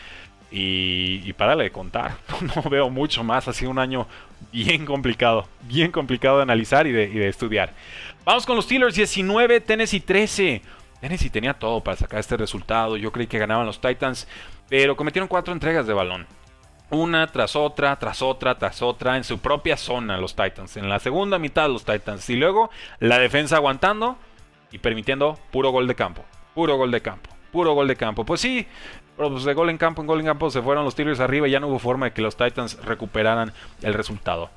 Y, 0.51 1.21
y 1.25 1.33
párale 1.33 1.63
de 1.63 1.71
contar. 1.71 2.17
No 2.55 2.69
veo 2.69 2.89
mucho 2.89 3.23
más. 3.23 3.47
Ha 3.47 3.53
sido 3.53 3.71
un 3.71 3.79
año 3.79 4.07
bien 4.51 4.85
complicado. 4.85 5.47
Bien 5.61 5.91
complicado 5.91 6.37
de 6.37 6.43
analizar 6.43 6.87
y 6.87 6.91
de, 6.91 7.05
y 7.05 7.15
de 7.15 7.27
estudiar. 7.27 7.73
Vamos 8.23 8.45
con 8.45 8.55
los 8.55 8.65
Steelers 8.65 8.95
19, 8.95 9.61
Tennessee 9.61 9.99
13. 9.99 10.61
Tennessee 11.01 11.29
tenía 11.29 11.53
todo 11.53 11.81
para 11.81 11.97
sacar 11.97 12.19
este 12.19 12.37
resultado. 12.37 12.95
Yo 12.95 13.11
creí 13.11 13.27
que 13.27 13.39
ganaban 13.39 13.65
los 13.65 13.81
Titans, 13.81 14.27
pero 14.69 14.95
cometieron 14.95 15.27
cuatro 15.27 15.53
entregas 15.53 15.85
de 15.87 15.93
balón 15.93 16.25
una 16.89 17.27
tras 17.27 17.55
otra, 17.55 17.97
tras 17.97 18.21
otra, 18.21 18.57
tras 18.57 18.81
otra, 18.81 19.17
en 19.17 19.23
su 19.23 19.39
propia 19.39 19.77
zona 19.77 20.17
los 20.17 20.35
Titans, 20.35 20.77
en 20.77 20.89
la 20.89 20.99
segunda 20.99 21.39
mitad 21.39 21.69
los 21.69 21.85
Titans, 21.85 22.29
y 22.29 22.35
luego 22.35 22.69
la 22.99 23.19
defensa 23.19 23.57
aguantando 23.57 24.17
y 24.71 24.77
permitiendo 24.77 25.39
puro 25.51 25.71
gol 25.71 25.87
de 25.87 25.95
campo, 25.95 26.23
puro 26.53 26.77
gol 26.77 26.91
de 26.91 27.01
campo, 27.01 27.29
puro 27.51 27.73
gol 27.73 27.87
de 27.87 27.95
campo. 27.95 28.25
Pues 28.25 28.41
sí, 28.41 28.67
pues 29.15 29.43
de 29.43 29.53
gol 29.53 29.69
en 29.69 29.77
campo 29.77 30.01
en 30.01 30.07
gol 30.07 30.19
en 30.19 30.25
campo 30.25 30.49
se 30.49 30.61
fueron 30.61 30.83
los 30.85 30.93
Steelers 30.93 31.19
arriba 31.19 31.47
y 31.47 31.51
ya 31.51 31.59
no 31.59 31.67
hubo 31.67 31.79
forma 31.79 32.07
de 32.07 32.13
que 32.13 32.21
los 32.21 32.35
Titans 32.35 32.83
recuperaran 32.83 33.53
el 33.81 33.93
resultado. 33.93 34.49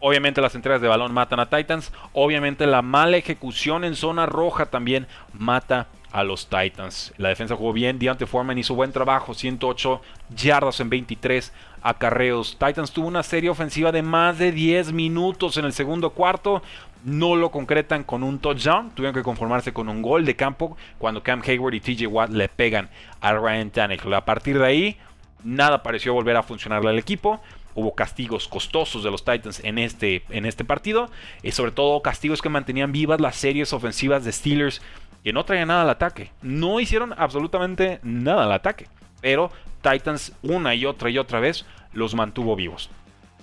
Obviamente 0.00 0.42
las 0.42 0.54
entregas 0.54 0.82
de 0.82 0.88
balón 0.88 1.14
matan 1.14 1.40
a 1.40 1.48
Titans, 1.48 1.92
obviamente 2.12 2.66
la 2.66 2.82
mala 2.82 3.16
ejecución 3.16 3.84
en 3.84 3.94
zona 3.94 4.26
roja 4.26 4.66
también 4.66 5.06
mata 5.32 5.86
a 6.12 6.22
los 6.22 6.46
Titans. 6.48 7.12
La 7.16 7.30
defensa 7.30 7.56
jugó 7.56 7.72
bien, 7.72 7.98
Deontay 7.98 8.28
Foreman 8.28 8.58
hizo 8.58 8.74
buen 8.74 8.92
trabajo, 8.92 9.34
108 9.34 10.00
yardas 10.36 10.78
en 10.80 10.90
23 10.90 11.52
acarreos. 11.84 12.56
Titans 12.58 12.90
tuvo 12.90 13.06
una 13.06 13.22
serie 13.22 13.50
ofensiva 13.50 13.92
de 13.92 14.02
más 14.02 14.38
de 14.38 14.50
10 14.50 14.92
minutos 14.92 15.56
en 15.58 15.66
el 15.66 15.72
segundo 15.72 16.10
cuarto. 16.10 16.62
No 17.04 17.36
lo 17.36 17.50
concretan 17.50 18.02
con 18.02 18.22
un 18.22 18.38
touchdown. 18.38 18.90
Tuvieron 18.90 19.14
que 19.14 19.22
conformarse 19.22 19.72
con 19.72 19.88
un 19.90 20.00
gol 20.00 20.24
de 20.24 20.34
campo 20.34 20.76
cuando 20.98 21.22
Cam 21.22 21.42
Hayward 21.46 21.74
y 21.74 21.80
TJ 21.80 22.06
Watt 22.06 22.30
le 22.30 22.48
pegan 22.48 22.88
a 23.20 23.34
Ryan 23.34 23.70
Tannehill. 23.70 24.14
A 24.14 24.24
partir 24.24 24.58
de 24.58 24.66
ahí, 24.66 24.96
nada 25.44 25.82
pareció 25.82 26.14
volver 26.14 26.36
a 26.36 26.42
funcionarle 26.42 26.88
al 26.88 26.98
equipo. 26.98 27.40
Hubo 27.74 27.94
castigos 27.94 28.48
costosos 28.48 29.04
de 29.04 29.10
los 29.10 29.24
Titans 29.24 29.60
en 29.62 29.78
este, 29.78 30.24
en 30.30 30.46
este 30.46 30.64
partido. 30.64 31.10
Y 31.42 31.52
sobre 31.52 31.72
todo 31.72 32.00
castigos 32.00 32.40
que 32.40 32.48
mantenían 32.48 32.92
vivas 32.92 33.20
las 33.20 33.36
series 33.36 33.74
ofensivas 33.74 34.24
de 34.24 34.32
Steelers 34.32 34.80
que 35.22 35.34
no 35.34 35.44
traían 35.44 35.68
nada 35.68 35.82
al 35.82 35.90
ataque. 35.90 36.30
No 36.40 36.80
hicieron 36.80 37.14
absolutamente 37.18 38.00
nada 38.02 38.44
al 38.44 38.52
ataque. 38.52 38.86
Pero 39.24 39.50
Titans 39.80 40.34
una 40.42 40.74
y 40.74 40.84
otra 40.84 41.08
y 41.08 41.16
otra 41.16 41.40
vez 41.40 41.64
los 41.94 42.14
mantuvo 42.14 42.56
vivos. 42.56 42.90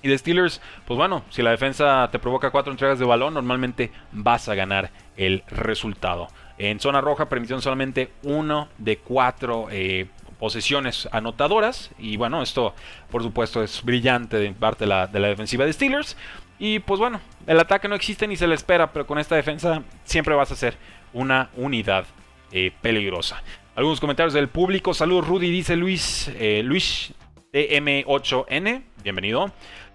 Y 0.03 0.09
de 0.09 0.17
Steelers, 0.17 0.61
pues 0.85 0.95
bueno, 0.95 1.23
si 1.31 1.41
la 1.41 1.49
defensa 1.49 2.07
te 2.11 2.19
provoca 2.19 2.51
cuatro 2.51 2.71
entregas 2.71 2.99
de 2.99 3.05
balón, 3.05 3.33
normalmente 3.33 3.91
vas 4.11 4.47
a 4.47 4.53
ganar 4.53 4.91
el 5.17 5.43
resultado. 5.47 6.27
En 6.59 6.79
zona 6.79 7.01
roja 7.01 7.29
permitieron 7.29 7.63
solamente 7.63 8.11
uno 8.21 8.67
de 8.77 8.97
cuatro 8.97 9.69
eh, 9.71 10.05
posesiones 10.37 11.09
anotadoras. 11.11 11.89
Y 11.97 12.15
bueno, 12.15 12.43
esto 12.43 12.75
por 13.09 13.23
supuesto 13.23 13.63
es 13.63 13.81
brillante 13.83 14.37
de 14.37 14.51
parte 14.51 14.83
de 14.83 14.89
la, 14.89 15.07
de 15.07 15.19
la 15.19 15.29
defensiva 15.29 15.65
de 15.65 15.73
Steelers. 15.73 16.15
Y 16.59 16.77
pues 16.77 16.99
bueno, 16.99 17.19
el 17.47 17.59
ataque 17.59 17.87
no 17.87 17.95
existe 17.95 18.27
ni 18.27 18.35
se 18.35 18.45
le 18.45 18.53
espera, 18.53 18.93
pero 18.93 19.07
con 19.07 19.17
esta 19.17 19.35
defensa 19.35 19.81
siempre 20.03 20.35
vas 20.35 20.51
a 20.51 20.55
ser 20.55 20.77
una 21.11 21.49
unidad 21.55 22.05
eh, 22.51 22.71
peligrosa. 22.83 23.41
Algunos 23.81 23.99
comentarios 23.99 24.35
del 24.35 24.47
público. 24.47 24.93
Saludos, 24.93 25.27
Rudy, 25.27 25.49
dice 25.49 25.75
Luis. 25.75 26.31
Eh, 26.35 26.61
Luis 26.63 27.15
TM8N. 27.51 28.83
Bienvenido. 29.03 29.51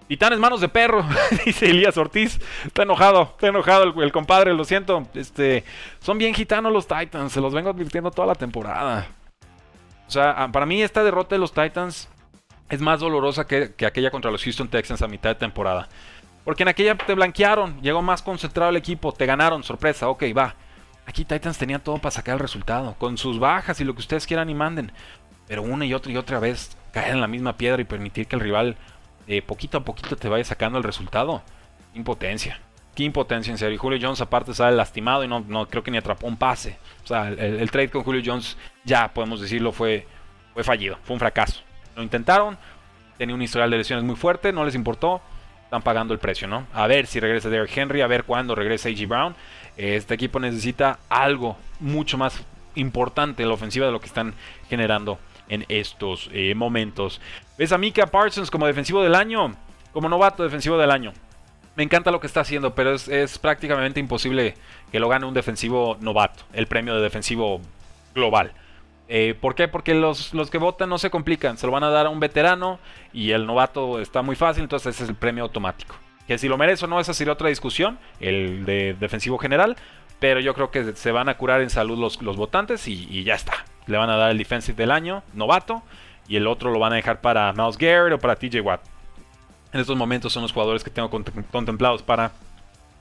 Titanes 0.08 0.40
manos 0.40 0.60
de 0.60 0.68
perro, 0.68 1.06
dice 1.46 1.70
Elías 1.70 1.96
Ortiz. 1.96 2.40
Está 2.64 2.82
enojado, 2.82 3.34
está 3.34 3.46
enojado 3.46 4.02
el, 4.02 4.10
compadre, 4.10 4.54
lo 4.54 4.64
siento. 4.64 5.06
Este, 5.14 5.62
son 6.00 6.18
bien 6.18 6.34
gitanos 6.34 6.72
los 6.72 6.88
Titans, 6.88 7.30
se 7.30 7.40
los 7.40 7.54
vengo 7.54 7.70
advirtiendo 7.70 8.10
toda 8.10 8.26
la 8.26 8.34
temporada. 8.34 9.06
O 10.08 10.10
sea, 10.10 10.48
para 10.50 10.66
mí 10.66 10.82
esta 10.82 11.04
derrota 11.04 11.36
de 11.36 11.38
los 11.38 11.52
Titans 11.52 12.08
es 12.68 12.80
más 12.80 12.98
dolorosa 12.98 13.46
que, 13.46 13.72
que 13.76 13.86
aquella 13.86 14.10
contra 14.10 14.32
los 14.32 14.42
Houston 14.42 14.66
Texans 14.66 15.00
a 15.02 15.06
mitad 15.06 15.30
de 15.30 15.36
temporada. 15.36 15.88
Porque 16.42 16.64
en 16.64 16.70
aquella 16.70 16.96
te 16.96 17.14
blanquearon, 17.14 17.80
llegó 17.82 18.02
más 18.02 18.20
concentrado 18.20 18.70
el 18.70 18.76
equipo, 18.78 19.12
te 19.12 19.26
ganaron, 19.26 19.62
sorpresa, 19.62 20.08
ok, 20.08 20.24
va. 20.36 20.56
Aquí 21.06 21.24
Titans 21.24 21.56
tenía 21.56 21.78
todo 21.78 21.98
para 21.98 22.10
sacar 22.10 22.34
el 22.34 22.40
resultado, 22.40 22.94
con 22.98 23.16
sus 23.16 23.38
bajas 23.38 23.80
y 23.80 23.84
lo 23.84 23.94
que 23.94 24.00
ustedes 24.00 24.26
quieran 24.26 24.50
y 24.50 24.54
manden. 24.54 24.92
Pero 25.46 25.62
una 25.62 25.86
y 25.86 25.94
otra 25.94 26.12
y 26.12 26.16
otra 26.16 26.40
vez 26.40 26.76
caer 26.92 27.14
en 27.14 27.20
la 27.20 27.28
misma 27.28 27.56
piedra 27.56 27.80
y 27.80 27.84
permitir 27.84 28.26
que 28.26 28.36
el 28.36 28.42
rival 28.42 28.76
eh, 29.28 29.42
poquito 29.42 29.78
a 29.78 29.84
poquito 29.84 30.16
te 30.16 30.28
vaya 30.28 30.44
sacando 30.44 30.78
el 30.78 30.84
resultado. 30.84 31.42
Impotencia. 31.94 32.60
Qué 32.94 33.04
impotencia 33.04 33.50
en 33.50 33.58
serio. 33.58 33.78
Julio 33.78 33.98
Jones 34.00 34.20
aparte 34.20 34.54
sale 34.54 34.76
lastimado 34.76 35.22
y 35.22 35.28
no, 35.28 35.44
no 35.46 35.68
creo 35.68 35.82
que 35.82 35.90
ni 35.90 35.98
atrapó 35.98 36.26
un 36.26 36.36
pase. 36.36 36.78
O 37.04 37.06
sea, 37.06 37.28
el, 37.28 37.70
trade 37.70 37.90
con 37.90 38.02
Julio 38.02 38.22
Jones 38.24 38.56
ya 38.84 39.12
podemos 39.12 39.40
decirlo 39.40 39.70
fue, 39.70 40.06
fue 40.54 40.64
fallido, 40.64 40.98
fue 41.04 41.14
un 41.14 41.20
fracaso. 41.20 41.60
Lo 41.94 42.02
intentaron, 42.02 42.58
tenía 43.18 43.34
un 43.34 43.42
historial 43.42 43.70
de 43.70 43.78
lesiones 43.78 44.04
muy 44.04 44.16
fuerte, 44.16 44.52
no 44.52 44.64
les 44.64 44.74
importó, 44.74 45.20
están 45.66 45.82
pagando 45.82 46.14
el 46.14 46.20
precio, 46.20 46.46
¿no? 46.46 46.64
A 46.72 46.86
ver 46.86 47.08
si 47.08 47.18
regresa 47.18 47.48
Derrick 47.48 47.76
Henry, 47.76 48.00
a 48.00 48.06
ver 48.06 48.22
cuándo 48.22 48.54
regresa 48.54 48.88
A.G. 48.88 49.08
Brown. 49.08 49.34
Este 49.76 50.14
equipo 50.14 50.38
necesita 50.38 51.00
algo 51.08 51.56
mucho 51.80 52.16
más 52.16 52.44
importante 52.76 53.42
en 53.42 53.48
la 53.48 53.56
ofensiva 53.56 53.86
de 53.86 53.92
lo 53.92 54.00
que 54.00 54.06
están 54.06 54.34
generando 54.70 55.18
en 55.48 55.64
estos 55.68 56.30
eh, 56.32 56.54
momentos. 56.54 57.20
¿Ves 57.58 57.72
a 57.72 57.78
Mika 57.78 58.06
Parsons 58.06 58.50
como 58.50 58.66
defensivo 58.66 59.02
del 59.02 59.16
año? 59.16 59.56
Como 59.92 60.08
novato 60.08 60.44
defensivo 60.44 60.78
del 60.78 60.92
año. 60.92 61.12
Me 61.74 61.82
encanta 61.82 62.12
lo 62.12 62.20
que 62.20 62.28
está 62.28 62.40
haciendo, 62.40 62.74
pero 62.74 62.94
es, 62.94 63.38
prácticamente 63.38 63.98
imposible 63.98 64.54
que 64.92 65.00
lo 65.00 65.08
gane 65.08 65.26
un 65.26 65.34
defensivo 65.34 65.96
novato, 66.00 66.44
el 66.52 66.68
premio 66.68 66.94
de 66.94 67.02
defensivo 67.02 67.60
global. 68.14 68.52
Eh, 69.08 69.34
¿Por 69.40 69.54
qué? 69.54 69.68
Porque 69.68 69.94
los, 69.94 70.34
los, 70.34 70.50
que 70.50 70.58
votan 70.58 70.88
no 70.88 70.98
se 70.98 71.10
complican, 71.10 71.58
se 71.58 71.66
lo 71.66 71.72
van 71.72 71.84
a 71.84 71.90
dar 71.90 72.06
a 72.06 72.10
un 72.10 72.18
veterano 72.18 72.80
y 73.12 73.30
el 73.30 73.46
novato 73.46 74.00
está 74.00 74.22
muy 74.22 74.34
fácil, 74.34 74.64
entonces 74.64 74.94
ese 74.94 75.04
es 75.04 75.10
el 75.10 75.16
premio 75.16 75.44
automático. 75.44 75.94
Que 76.26 76.38
si 76.38 76.48
lo 76.48 76.58
merece 76.58 76.86
o 76.86 76.88
no, 76.88 76.98
esa 76.98 77.14
sería 77.14 77.32
otra 77.32 77.48
discusión, 77.48 77.98
el 78.18 78.64
de 78.64 78.94
defensivo 78.98 79.38
general, 79.38 79.76
pero 80.18 80.40
yo 80.40 80.54
creo 80.54 80.72
que 80.72 80.96
se 80.96 81.12
van 81.12 81.28
a 81.28 81.36
curar 81.36 81.60
en 81.60 81.70
salud 81.70 81.98
los, 81.98 82.20
los 82.20 82.36
votantes 82.36 82.88
y, 82.88 83.22
ya 83.22 83.34
está. 83.34 83.64
Le 83.86 83.96
van 83.96 84.10
a 84.10 84.16
dar 84.16 84.32
el 84.32 84.38
defensive 84.38 84.76
del 84.76 84.90
año, 84.90 85.22
novato, 85.34 85.82
y 86.26 86.34
el 86.36 86.48
otro 86.48 86.72
lo 86.72 86.80
van 86.80 86.92
a 86.92 86.96
dejar 86.96 87.20
para 87.20 87.52
Mouse 87.52 87.78
Garrett 87.78 88.14
o 88.14 88.18
para 88.18 88.34
TJ 88.34 88.60
Watt 88.60 88.80
en 89.76 89.80
estos 89.80 89.96
momentos 89.96 90.32
son 90.32 90.42
los 90.42 90.52
jugadores 90.52 90.82
que 90.82 90.90
tengo 90.90 91.10
contemplados 91.10 92.02
para 92.02 92.32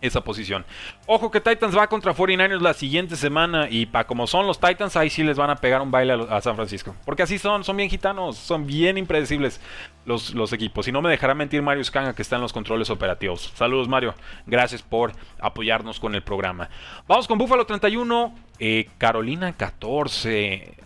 esa 0.05 0.21
posición. 0.21 0.65
Ojo 1.05 1.31
que 1.31 1.41
Titans 1.41 1.77
va 1.77 1.87
contra 1.87 2.13
49ers 2.13 2.61
la 2.61 2.73
siguiente 2.73 3.15
semana 3.15 3.67
y 3.69 3.85
para 3.85 4.07
como 4.07 4.27
son 4.27 4.47
los 4.47 4.59
Titans, 4.59 4.95
ahí 4.95 5.09
sí 5.09 5.23
les 5.23 5.37
van 5.37 5.49
a 5.49 5.55
pegar 5.55 5.81
un 5.81 5.91
baile 5.91 6.13
a, 6.29 6.41
San 6.41 6.55
Francisco. 6.55 6.95
Porque 7.05 7.23
así 7.23 7.37
son, 7.37 7.63
son 7.63 7.77
bien 7.77 7.89
gitanos, 7.89 8.37
son 8.37 8.65
bien 8.65 8.97
impredecibles 8.97 9.59
los, 10.05 10.53
equipos. 10.53 10.87
Y 10.87 10.91
no 10.91 11.01
me 11.01 11.09
dejará 11.09 11.33
mentir 11.33 11.61
Mario 11.61 11.83
Scanga 11.83 12.13
que 12.13 12.21
está 12.21 12.35
en 12.35 12.41
los 12.41 12.53
controles 12.53 12.89
operativos. 12.89 13.51
Saludos 13.55 13.87
Mario, 13.87 14.15
gracias 14.45 14.81
por 14.81 15.11
apoyarnos 15.39 15.99
con 15.99 16.15
el 16.15 16.23
programa. 16.23 16.69
Vamos 17.07 17.27
con 17.27 17.37
Buffalo 17.37 17.65
31, 17.65 18.35
eh, 18.59 18.89
Carolina 18.97 19.53
14. 19.53 20.77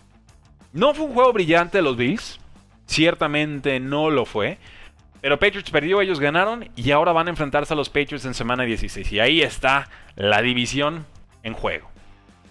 No 0.72 0.94
fue 0.94 1.06
un 1.06 1.14
juego 1.14 1.32
brillante 1.32 1.82
los 1.82 1.96
Bills, 1.96 2.40
ciertamente 2.86 3.80
no 3.80 4.10
lo 4.10 4.24
fue. 4.24 4.58
Pero 5.20 5.38
Patriots 5.38 5.70
perdió, 5.70 6.00
ellos 6.00 6.18
ganaron 6.18 6.68
y 6.76 6.90
ahora 6.92 7.12
van 7.12 7.26
a 7.26 7.30
enfrentarse 7.30 7.74
a 7.74 7.76
los 7.76 7.90
Patriots 7.90 8.24
en 8.24 8.34
semana 8.34 8.64
16. 8.64 9.12
Y 9.12 9.20
ahí 9.20 9.42
está 9.42 9.88
la 10.16 10.40
división 10.40 11.06
en 11.42 11.52
juego. 11.52 11.90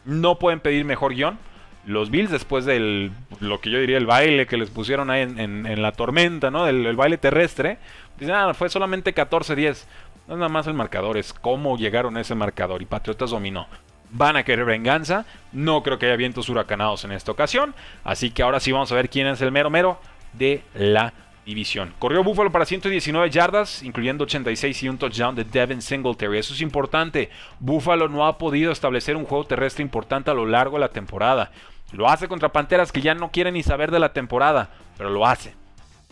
No 0.05 0.39
pueden 0.39 0.59
pedir 0.59 0.85
mejor 0.85 1.13
guion. 1.13 1.39
Los 1.85 2.11
Bills, 2.11 2.29
después 2.29 2.65
del 2.65 3.11
lo 3.39 3.61
que 3.61 3.71
yo 3.71 3.79
diría 3.79 3.97
el 3.97 4.05
baile 4.05 4.45
que 4.45 4.57
les 4.57 4.69
pusieron 4.69 5.09
ahí 5.09 5.21
en, 5.21 5.81
la 5.81 5.93
tormenta, 5.93 6.51
¿no? 6.51 6.67
El, 6.67 6.95
baile 6.95 7.17
terrestre, 7.17 7.79
dicen, 8.19 8.35
ah, 8.35 8.53
fue 8.53 8.69
solamente 8.69 9.15
14-10. 9.15 9.85
No 10.27 10.35
es 10.35 10.39
nada 10.39 10.49
más 10.49 10.67
el 10.67 10.75
marcador, 10.75 11.17
es 11.17 11.33
cómo 11.33 11.77
llegaron 11.77 12.17
a 12.17 12.21
ese 12.21 12.35
marcador. 12.35 12.81
Y 12.81 12.85
Patriotas 12.85 13.31
dominó. 13.31 13.67
Van 14.11 14.35
a 14.37 14.43
querer 14.43 14.65
venganza. 14.65 15.25
No 15.51 15.81
creo 15.81 15.97
que 15.97 16.05
haya 16.05 16.15
vientos 16.15 16.49
huracanados 16.49 17.03
en 17.05 17.11
esta 17.11 17.31
ocasión. 17.31 17.73
Así 18.03 18.29
que 18.29 18.43
ahora 18.43 18.59
sí 18.59 18.71
vamos 18.71 18.91
a 18.91 18.95
ver 18.95 19.09
quién 19.09 19.25
es 19.27 19.41
el 19.41 19.51
mero 19.51 19.69
mero 19.69 19.99
de 20.33 20.63
la 20.75 21.13
Corrió 21.99 22.23
Buffalo 22.23 22.51
para 22.51 22.65
119 22.65 23.29
yardas, 23.29 23.83
incluyendo 23.83 24.23
86 24.23 24.83
y 24.83 24.89
un 24.89 24.97
touchdown 24.97 25.35
de 25.35 25.43
Devin 25.43 25.81
Singletary. 25.81 26.37
Eso 26.37 26.53
es 26.53 26.61
importante. 26.61 27.29
Buffalo 27.59 28.07
no 28.07 28.27
ha 28.27 28.37
podido 28.37 28.71
establecer 28.71 29.15
un 29.15 29.25
juego 29.25 29.45
terrestre 29.45 29.83
importante 29.83 30.29
a 30.29 30.33
lo 30.33 30.45
largo 30.45 30.77
de 30.77 30.81
la 30.81 30.89
temporada. 30.89 31.51
Lo 31.91 32.07
hace 32.07 32.27
contra 32.27 32.51
Panteras 32.51 32.91
que 32.91 33.01
ya 33.01 33.15
no 33.15 33.31
quieren 33.31 33.55
ni 33.55 33.63
saber 33.63 33.91
de 33.91 33.99
la 33.99 34.13
temporada, 34.13 34.69
pero 34.97 35.09
lo 35.09 35.25
hace. 35.25 35.53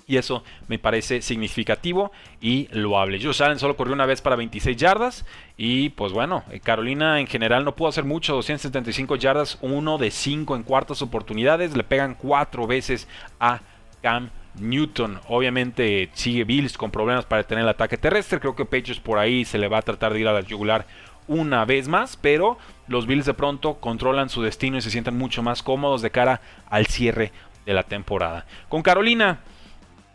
Y 0.09 0.15
eso 0.15 0.41
me 0.69 0.79
parece 0.79 1.21
significativo 1.21 2.13
y 2.39 2.69
loable. 2.71 3.21
Josh 3.21 3.43
Allen 3.43 3.59
solo 3.59 3.75
corrió 3.75 3.93
una 3.93 4.05
vez 4.05 4.21
para 4.21 4.37
26 4.37 4.77
yardas. 4.77 5.25
Y 5.57 5.89
pues 5.89 6.13
bueno, 6.13 6.45
eh, 6.49 6.61
Carolina 6.61 7.19
en 7.19 7.27
general 7.27 7.65
no 7.65 7.75
pudo 7.75 7.89
hacer 7.89 8.05
mucho. 8.05 8.33
275 8.33 9.17
yardas, 9.17 9.57
uno 9.61 9.97
de 9.97 10.09
5 10.09 10.55
en 10.55 10.63
cuartas 10.63 11.01
oportunidades. 11.01 11.75
Le 11.75 11.83
pegan 11.83 12.15
4 12.15 12.65
veces 12.65 13.05
a 13.39 13.59
Cam 14.01 14.29
Newton. 14.59 15.19
Obviamente 15.27 16.09
sigue 16.13 16.43
Bills 16.43 16.77
con 16.77 16.91
problemas 16.91 17.25
para 17.25 17.43
tener 17.43 17.63
el 17.63 17.69
ataque 17.69 17.97
terrestre. 17.97 18.39
Creo 18.39 18.55
que 18.55 18.65
Patriots 18.65 18.99
por 18.99 19.17
ahí 19.17 19.45
se 19.45 19.57
le 19.57 19.67
va 19.67 19.79
a 19.79 19.81
tratar 19.81 20.13
de 20.13 20.19
ir 20.19 20.27
a 20.27 20.33
la 20.33 20.41
yugular 20.41 20.85
una 21.27 21.65
vez 21.65 21.87
más. 21.87 22.17
Pero 22.17 22.57
los 22.87 23.07
Bills 23.07 23.25
de 23.25 23.33
pronto 23.33 23.75
controlan 23.75 24.29
su 24.29 24.41
destino 24.41 24.77
y 24.77 24.81
se 24.81 24.91
sienten 24.91 25.17
mucho 25.17 25.43
más 25.43 25.63
cómodos 25.63 26.01
de 26.01 26.11
cara 26.11 26.41
al 26.69 26.87
cierre 26.87 27.31
de 27.65 27.73
la 27.73 27.83
temporada. 27.83 28.45
Con 28.69 28.81
Carolina, 28.81 29.39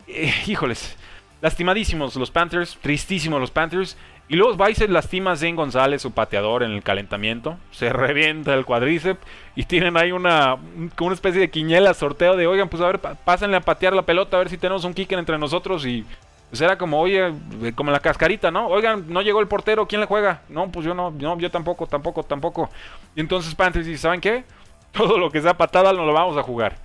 eh, 0.07 0.33
híjoles, 0.47 0.97
lastimadísimos 1.41 2.15
los 2.15 2.31
Panthers, 2.31 2.77
tristísimos 2.81 3.39
los 3.39 3.51
Panthers. 3.51 3.97
Y 4.29 4.35
luego 4.35 4.57
va 4.57 4.69
y 4.69 4.75
se 4.75 4.87
lastima 4.87 5.35
Zen 5.35 5.55
González, 5.55 6.01
su 6.01 6.11
pateador, 6.11 6.63
en 6.63 6.71
el 6.71 6.83
calentamiento. 6.83 7.57
Se 7.71 7.89
revienta 7.93 8.53
el 8.53 8.65
cuadríceps 8.65 9.19
y 9.55 9.65
tienen 9.65 9.97
ahí 9.97 10.11
una, 10.11 10.55
una 10.99 11.13
especie 11.13 11.41
de 11.41 11.49
quiñela, 11.49 11.93
sorteo 11.93 12.35
de, 12.35 12.47
oigan, 12.47 12.69
pues 12.69 12.81
a 12.81 12.87
ver, 12.87 12.99
pásenle 12.99 13.57
a 13.57 13.61
patear 13.61 13.93
la 13.93 14.03
pelota, 14.03 14.37
a 14.37 14.39
ver 14.39 14.49
si 14.49 14.57
tenemos 14.57 14.85
un 14.85 14.93
kicker 14.93 15.19
entre 15.19 15.37
nosotros. 15.37 15.85
Y 15.85 16.05
pues 16.49 16.61
era 16.61 16.77
como, 16.77 16.99
oye, 16.99 17.33
como 17.75 17.91
la 17.91 17.99
cascarita, 17.99 18.51
¿no? 18.51 18.67
Oigan, 18.67 19.05
no 19.07 19.21
llegó 19.21 19.39
el 19.39 19.47
portero, 19.47 19.87
¿quién 19.87 20.01
le 20.01 20.07
juega? 20.07 20.41
No, 20.49 20.71
pues 20.71 20.85
yo 20.85 20.93
no, 20.93 21.11
no 21.11 21.37
yo 21.39 21.51
tampoco, 21.51 21.87
tampoco, 21.87 22.23
tampoco. 22.23 22.69
Y 23.15 23.21
entonces 23.21 23.55
Panthers 23.55 23.85
dice, 23.85 24.03
¿saben 24.03 24.21
qué? 24.21 24.43
Todo 24.91 25.17
lo 25.17 25.31
que 25.31 25.41
sea 25.41 25.57
patada 25.57 25.91
no 25.93 26.05
lo 26.05 26.13
vamos 26.13 26.37
a 26.37 26.43
jugar. 26.43 26.77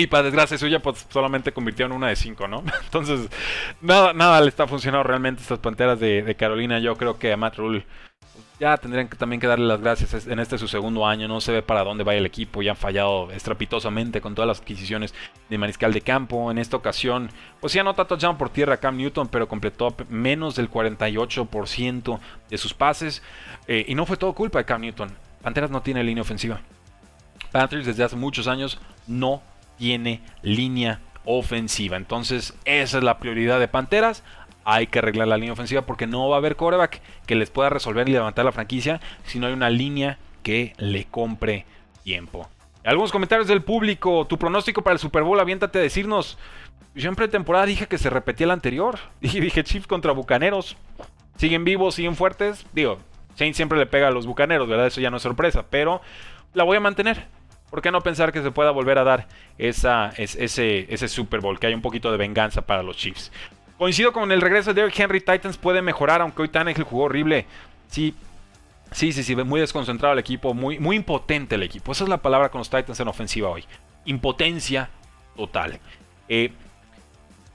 Y 0.00 0.06
para 0.06 0.22
desgracia 0.22 0.56
suya, 0.56 0.80
pues 0.80 1.06
solamente 1.10 1.52
convirtieron 1.52 1.92
una 1.92 2.08
de 2.08 2.16
cinco, 2.16 2.48
¿no? 2.48 2.64
Entonces, 2.84 3.28
nada, 3.82 4.14
nada 4.14 4.40
le 4.40 4.48
está 4.48 4.66
funcionando 4.66 5.02
realmente 5.02 5.42
estas 5.42 5.58
panteras 5.58 6.00
de, 6.00 6.34
Carolina. 6.38 6.78
Yo 6.78 6.96
creo 6.96 7.18
que 7.18 7.30
a 7.30 7.36
Matt 7.36 7.56
Rule 7.56 7.84
ya 8.58 8.78
tendrían 8.78 9.08
también 9.08 9.40
que 9.40 9.46
darle 9.46 9.66
las 9.66 9.82
gracias 9.82 10.26
en 10.26 10.38
este 10.38 10.56
su 10.56 10.68
segundo 10.68 11.06
año. 11.06 11.28
No 11.28 11.42
se 11.42 11.52
ve 11.52 11.60
para 11.60 11.84
dónde 11.84 12.02
va 12.02 12.14
el 12.14 12.24
equipo. 12.24 12.62
Ya 12.62 12.70
han 12.70 12.78
fallado 12.78 13.30
estrepitosamente 13.30 14.22
con 14.22 14.34
todas 14.34 14.48
las 14.48 14.60
adquisiciones 14.60 15.14
de 15.50 15.58
mariscal 15.58 15.92
de 15.92 16.00
campo. 16.00 16.50
En 16.50 16.56
esta 16.56 16.78
ocasión, 16.78 17.28
pues 17.60 17.76
no 17.76 17.92
tanto 17.92 18.16
touchdown 18.16 18.38
por 18.38 18.48
tierra 18.48 18.78
Cam 18.78 18.96
Newton, 18.96 19.28
pero 19.28 19.48
completó 19.48 19.94
menos 20.08 20.56
del 20.56 20.70
48% 20.70 22.20
de 22.48 22.56
sus 22.56 22.72
pases. 22.72 23.22
Eh, 23.66 23.84
y 23.86 23.94
no 23.94 24.06
fue 24.06 24.16
todo 24.16 24.32
culpa 24.32 24.60
de 24.60 24.64
Cam 24.64 24.80
Newton. 24.80 25.10
Panteras 25.42 25.70
no 25.70 25.82
tiene 25.82 26.02
línea 26.02 26.22
ofensiva. 26.22 26.62
Panthers 27.52 27.84
desde 27.84 28.04
hace 28.04 28.16
muchos 28.16 28.46
años 28.46 28.80
no 29.06 29.42
tiene 29.80 30.20
línea 30.42 31.00
ofensiva. 31.24 31.96
Entonces, 31.96 32.54
esa 32.66 32.98
es 32.98 33.02
la 33.02 33.18
prioridad 33.18 33.58
de 33.58 33.66
Panteras. 33.66 34.22
Hay 34.64 34.88
que 34.88 34.98
arreglar 34.98 35.26
la 35.26 35.38
línea 35.38 35.54
ofensiva 35.54 35.86
porque 35.86 36.06
no 36.06 36.28
va 36.28 36.36
a 36.36 36.38
haber 36.38 36.54
coreback 36.54 37.00
que 37.26 37.34
les 37.34 37.50
pueda 37.50 37.70
resolver 37.70 38.06
y 38.06 38.12
levantar 38.12 38.44
la 38.44 38.52
franquicia 38.52 39.00
si 39.24 39.38
no 39.38 39.46
hay 39.46 39.54
una 39.54 39.70
línea 39.70 40.18
que 40.42 40.74
le 40.76 41.06
compre 41.06 41.64
tiempo. 42.04 42.46
Algunos 42.84 43.10
comentarios 43.10 43.48
del 43.48 43.62
público. 43.62 44.26
Tu 44.26 44.38
pronóstico 44.38 44.82
para 44.82 44.92
el 44.92 45.00
Super 45.00 45.22
Bowl, 45.22 45.40
aviéntate 45.40 45.78
a 45.78 45.82
decirnos. 45.82 46.36
Yo 46.94 47.08
en 47.08 47.16
pretemporada 47.16 47.64
dije 47.64 47.86
que 47.86 47.96
se 47.96 48.10
repetía 48.10 48.44
el 48.44 48.50
anterior. 48.50 48.98
Y 49.22 49.40
dije 49.40 49.64
Chiefs 49.64 49.86
contra 49.86 50.12
Bucaneros. 50.12 50.76
Siguen 51.36 51.64
vivos, 51.64 51.94
siguen 51.94 52.16
fuertes. 52.16 52.66
Digo, 52.74 52.98
Saints 53.34 53.56
siempre 53.56 53.78
le 53.78 53.86
pega 53.86 54.08
a 54.08 54.10
los 54.10 54.26
Bucaneros, 54.26 54.68
¿verdad? 54.68 54.88
Eso 54.88 55.00
ya 55.00 55.08
no 55.08 55.16
es 55.16 55.22
sorpresa. 55.22 55.64
Pero 55.70 56.02
la 56.52 56.64
voy 56.64 56.76
a 56.76 56.80
mantener. 56.80 57.39
¿Por 57.70 57.82
qué 57.82 57.90
no 57.90 58.00
pensar 58.00 58.32
que 58.32 58.42
se 58.42 58.50
pueda 58.50 58.72
volver 58.72 58.98
a 58.98 59.04
dar 59.04 59.28
esa, 59.58 60.10
ese, 60.16 60.92
ese 60.92 61.08
Super 61.08 61.40
Bowl? 61.40 61.58
Que 61.58 61.68
hay 61.68 61.74
un 61.74 61.82
poquito 61.82 62.10
de 62.10 62.18
venganza 62.18 62.62
para 62.62 62.82
los 62.82 62.96
Chiefs. 62.96 63.30
Coincido 63.78 64.12
con 64.12 64.30
el 64.32 64.40
regreso 64.40 64.74
de 64.74 64.82
Derrick 64.82 64.98
Henry. 64.98 65.20
Titans 65.20 65.56
puede 65.56 65.80
mejorar, 65.80 66.20
aunque 66.20 66.42
hoy 66.42 66.48
Tannehill 66.48 66.82
jugó 66.82 67.04
horrible. 67.04 67.46
Sí, 67.88 68.14
sí, 68.90 69.12
sí, 69.12 69.22
sí. 69.22 69.36
Muy 69.36 69.60
desconcentrado 69.60 70.12
el 70.12 70.18
equipo. 70.18 70.52
Muy, 70.52 70.78
muy 70.78 70.96
impotente 70.96 71.54
el 71.54 71.62
equipo. 71.62 71.92
Esa 71.92 72.04
es 72.04 72.10
la 72.10 72.18
palabra 72.18 72.50
con 72.50 72.58
los 72.58 72.68
Titans 72.68 72.98
en 72.98 73.08
ofensiva 73.08 73.48
hoy. 73.48 73.64
Impotencia 74.04 74.90
total. 75.36 75.78
Eh, 76.28 76.52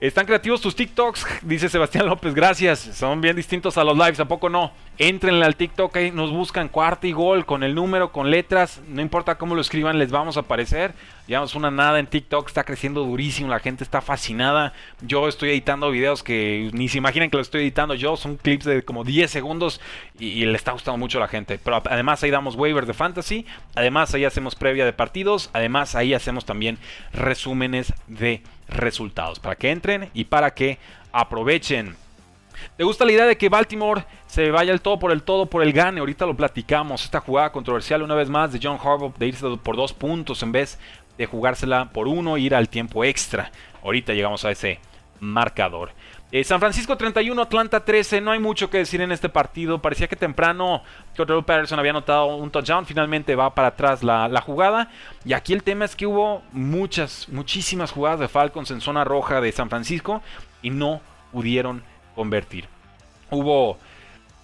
están 0.01 0.25
creativos 0.25 0.59
tus 0.59 0.75
TikToks, 0.75 1.25
dice 1.41 1.69
Sebastián 1.69 2.05
López, 2.05 2.33
gracias. 2.33 2.79
Son 2.79 3.21
bien 3.21 3.35
distintos 3.35 3.77
a 3.77 3.83
los 3.83 3.97
lives, 3.97 4.19
¿a 4.19 4.25
poco 4.25 4.49
no? 4.49 4.73
Entrenle 4.97 5.45
al 5.45 5.55
TikTok, 5.55 5.95
ahí 5.95 6.11
nos 6.11 6.31
buscan 6.31 6.67
cuarta 6.67 7.07
y 7.07 7.13
gol 7.13 7.45
con 7.45 7.63
el 7.63 7.75
número, 7.75 8.11
con 8.11 8.29
letras, 8.29 8.81
no 8.87 9.01
importa 9.01 9.37
cómo 9.37 9.55
lo 9.55 9.61
escriban, 9.61 9.97
les 9.97 10.11
vamos 10.11 10.35
a 10.37 10.41
aparecer. 10.41 10.93
Llevamos 11.27 11.55
una 11.55 11.71
nada 11.71 11.99
en 11.99 12.07
TikTok, 12.07 12.47
está 12.47 12.63
creciendo 12.63 13.03
durísimo, 13.03 13.49
la 13.49 13.59
gente 13.59 13.83
está 13.83 14.01
fascinada. 14.01 14.73
Yo 15.01 15.27
estoy 15.27 15.49
editando 15.49 15.89
videos 15.89 16.23
que 16.23 16.69
ni 16.73 16.87
se 16.87 16.97
imaginan 16.97 17.29
que 17.29 17.37
lo 17.37 17.41
estoy 17.41 17.61
editando 17.61 17.95
yo, 17.95 18.15
son 18.15 18.37
clips 18.37 18.65
de 18.65 18.83
como 18.83 19.03
10 19.03 19.31
segundos 19.31 19.81
y, 20.19 20.45
le 20.45 20.55
está 20.55 20.73
gustando 20.73 20.97
mucho 20.97 21.17
a 21.17 21.21
la 21.21 21.27
gente. 21.27 21.57
Pero 21.57 21.81
además 21.89 22.21
ahí 22.21 22.31
damos 22.31 22.55
waivers 22.55 22.85
de 22.85 22.93
fantasy, 22.93 23.45
además 23.75 24.13
ahí 24.13 24.23
hacemos 24.23 24.55
previa 24.55 24.85
de 24.85 24.93
partidos, 24.93 25.49
además 25.53 25.95
ahí 25.95 26.13
hacemos 26.13 26.45
también 26.45 26.77
resúmenes 27.11 27.93
de 28.07 28.43
resultados 28.67 29.39
para 29.39 29.55
que 29.55 29.71
entren 29.71 30.09
y 30.13 30.25
para 30.25 30.53
que 30.53 30.79
aprovechen. 31.11 31.95
¿Te 32.77 32.83
gusta 32.83 33.05
la 33.05 33.11
idea 33.11 33.25
de 33.25 33.37
que 33.37 33.49
Baltimore 33.49 34.05
se 34.27 34.51
vaya 34.51 34.73
el 34.73 34.81
todo 34.81 34.99
por 34.99 35.11
el 35.11 35.23
todo 35.23 35.45
por 35.45 35.63
el 35.63 35.73
gane? 35.73 35.99
Ahorita 35.99 36.25
lo 36.25 36.35
platicamos. 36.35 37.03
Esta 37.03 37.19
jugada 37.19 37.51
controversial 37.51 38.01
una 38.01 38.15
vez 38.15 38.29
más 38.29 38.51
de 38.51 38.59
John 38.61 38.79
Harbaugh 38.81 39.17
de 39.17 39.27
irse 39.27 39.45
por 39.61 39.75
dos 39.75 39.93
puntos 39.93 40.41
en 40.43 40.51
vez 40.51 40.79
de 41.17 41.25
jugársela 41.25 41.89
por 41.91 42.07
uno 42.07 42.37
e 42.37 42.41
ir 42.41 42.55
al 42.55 42.69
tiempo 42.69 43.03
extra. 43.03 43.51
Ahorita 43.83 44.13
llegamos 44.13 44.45
a 44.45 44.51
ese 44.51 44.79
marcador. 45.19 45.91
Eh, 46.31 46.43
San 46.43 46.59
Francisco 46.59 46.97
31, 46.97 47.39
Atlanta 47.41 47.85
13. 47.85 48.19
No 48.19 48.31
hay 48.31 48.39
mucho 48.39 48.69
que 48.69 48.79
decir 48.79 49.01
en 49.01 49.11
este 49.11 49.29
partido. 49.29 49.81
Parecía 49.81 50.07
que 50.07 50.15
temprano 50.15 50.81
Cordero 51.15 51.45
Patterson 51.45 51.79
había 51.79 51.91
anotado 51.91 52.35
un 52.35 52.49
touchdown. 52.49 52.85
Finalmente 52.85 53.35
va 53.35 53.53
para 53.53 53.69
atrás 53.69 54.03
la, 54.03 54.41
jugada. 54.41 54.89
Y 55.23 55.33
aquí 55.33 55.53
el 55.53 55.63
tema 55.63 55.85
es 55.85 55.95
que 55.95 56.07
hubo 56.07 56.41
muchas, 56.51 57.29
muchísimas 57.29 57.91
jugadas 57.91 58.19
de 58.19 58.27
Falcons 58.27 58.71
en 58.71 58.81
zona 58.81 59.03
roja 59.03 59.39
de 59.39 59.51
San 59.51 59.69
Francisco 59.69 60.21
y 60.61 60.71
no 60.71 60.99
pudieron 61.31 61.83
convertir. 62.15 62.67
Hubo 63.29 63.77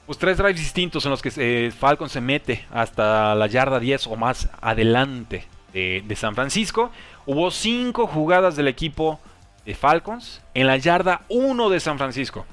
pues, 0.05 0.17
tres 0.17 0.37
drives 0.37 0.57
distintos 0.57 1.03
en 1.05 1.11
los 1.11 1.21
que 1.21 1.31
eh, 1.35 1.71
Falcon 1.71 2.09
se 2.09 2.21
mete 2.21 2.65
hasta 2.71 3.33
la 3.33 3.47
yarda 3.47 3.79
10 3.79 4.07
o 4.07 4.15
más 4.15 4.49
adelante 4.61 5.47
de, 5.73 6.03
de 6.05 6.15
San 6.15 6.35
Francisco. 6.35 6.91
Hubo 7.25 7.49
cinco 7.49 8.05
jugadas 8.07 8.55
del 8.55 8.67
equipo 8.67 9.19
de 9.65 9.75
Falcons 9.75 10.41
en 10.53 10.67
la 10.67 10.77
yarda 10.77 11.21
1 11.29 11.69
de 11.69 11.79
San 11.79 11.97
Francisco. 11.97 12.45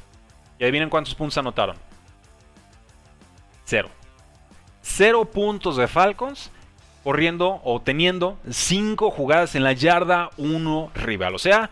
Y 0.58 0.64
adivinen 0.64 0.90
cuántos 0.90 1.14
puntos 1.14 1.38
anotaron. 1.38 1.76
Cero. 3.64 3.90
Cero 4.80 5.24
puntos 5.26 5.76
de 5.76 5.88
Falcons 5.88 6.50
corriendo 7.04 7.60
o 7.64 7.80
teniendo 7.80 8.38
cinco 8.50 9.10
jugadas 9.10 9.54
en 9.54 9.64
la 9.64 9.72
yarda 9.72 10.30
1 10.36 10.90
rival. 10.94 11.34
O 11.34 11.38
sea, 11.38 11.70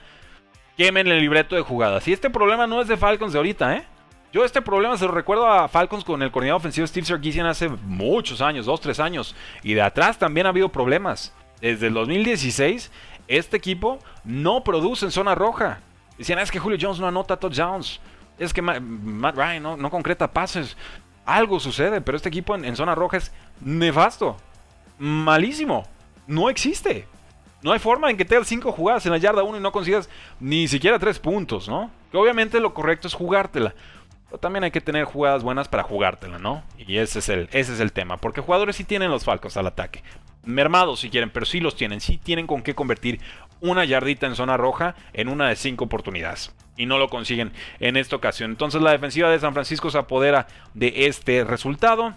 quemen 0.76 1.06
el 1.06 1.20
libreto 1.20 1.56
de 1.56 1.62
jugadas. 1.62 2.06
Y 2.08 2.12
este 2.12 2.30
problema 2.30 2.66
no 2.66 2.80
es 2.80 2.88
de 2.88 2.96
Falcons 2.96 3.32
de 3.32 3.38
ahorita, 3.38 3.76
¿eh? 3.76 3.86
Yo 4.32 4.44
este 4.44 4.60
problema 4.60 4.98
se 4.98 5.06
lo 5.06 5.12
recuerdo 5.12 5.46
a 5.46 5.68
Falcons 5.68 6.04
con 6.04 6.22
el 6.22 6.30
coordinador 6.30 6.58
ofensivo 6.58 6.86
Steve 6.86 7.06
Sarkisian 7.06 7.46
hace 7.46 7.68
muchos 7.68 8.40
años, 8.42 8.66
dos, 8.66 8.80
tres 8.80 9.00
años. 9.00 9.34
Y 9.62 9.74
de 9.74 9.82
atrás 9.82 10.18
también 10.18 10.46
ha 10.46 10.50
habido 10.50 10.68
problemas. 10.68 11.32
Desde 11.60 11.86
el 11.86 11.94
2016 11.94 12.92
este 13.28 13.56
equipo 13.56 13.98
no 14.24 14.62
produce 14.64 15.04
en 15.04 15.10
zona 15.10 15.34
roja. 15.34 15.80
Decían, 16.18 16.38
es 16.38 16.50
que 16.50 16.58
Julio 16.58 16.78
Jones 16.80 17.00
no 17.00 17.06
anota 17.06 17.36
touchdowns. 17.36 18.00
Es 18.38 18.52
que 18.52 18.62
Matt 18.62 19.36
Ryan 19.36 19.62
no, 19.62 19.90
concreta 19.90 20.32
pases. 20.32 20.76
Algo 21.24 21.58
sucede, 21.58 22.00
pero 22.00 22.16
este 22.16 22.28
equipo 22.28 22.54
en, 22.54 22.76
zona 22.76 22.94
roja 22.94 23.16
es 23.16 23.32
nefasto. 23.60 24.36
Malísimo. 24.98 25.86
No 26.26 26.48
existe. 26.48 27.06
No 27.62 27.72
hay 27.72 27.78
forma 27.78 28.10
en 28.10 28.16
que 28.16 28.24
tengas 28.24 28.46
cinco 28.46 28.70
jugadas 28.70 29.06
en 29.06 29.12
la 29.12 29.18
yarda 29.18 29.42
1 29.42 29.58
y 29.58 29.60
no 29.60 29.72
consigas 29.72 30.08
ni 30.38 30.68
siquiera 30.68 30.98
tres 30.98 31.18
puntos, 31.18 31.68
¿no? 31.68 31.90
Que 32.10 32.16
obviamente 32.16 32.60
lo 32.60 32.74
correcto 32.74 33.08
es 33.08 33.14
jugártela. 33.14 33.74
Pero 34.26 34.38
también 34.38 34.64
hay 34.64 34.70
que 34.70 34.80
tener 34.80 35.04
jugadas 35.04 35.42
buenas 35.42 35.66
para 35.66 35.82
jugártela, 35.82 36.38
¿no? 36.38 36.62
Y 36.78 36.98
ese 36.98 37.18
es 37.18 37.28
el, 37.28 37.48
ese 37.52 37.72
es 37.72 37.80
el 37.80 37.92
tema. 37.92 38.18
Porque 38.18 38.40
jugadores 38.40 38.76
sí 38.76 38.84
tienen 38.84 39.10
los 39.10 39.24
Falcons 39.24 39.56
al 39.56 39.66
ataque 39.66 40.02
mermados 40.46 41.00
si 41.00 41.10
quieren, 41.10 41.30
pero 41.30 41.44
sí 41.44 41.60
los 41.60 41.76
tienen. 41.76 42.00
Sí 42.00 42.18
tienen 42.18 42.46
con 42.46 42.62
qué 42.62 42.74
convertir 42.74 43.20
una 43.60 43.84
yardita 43.84 44.26
en 44.26 44.34
zona 44.34 44.56
roja 44.56 44.94
en 45.12 45.28
una 45.28 45.48
de 45.48 45.56
cinco 45.56 45.84
oportunidades. 45.84 46.54
Y 46.76 46.86
no 46.86 46.98
lo 46.98 47.08
consiguen 47.08 47.52
en 47.80 47.96
esta 47.96 48.16
ocasión. 48.16 48.50
Entonces 48.50 48.80
la 48.82 48.92
defensiva 48.92 49.30
de 49.30 49.38
San 49.38 49.52
Francisco 49.52 49.90
se 49.90 49.98
apodera 49.98 50.46
de 50.74 51.06
este 51.06 51.44
resultado. 51.44 52.14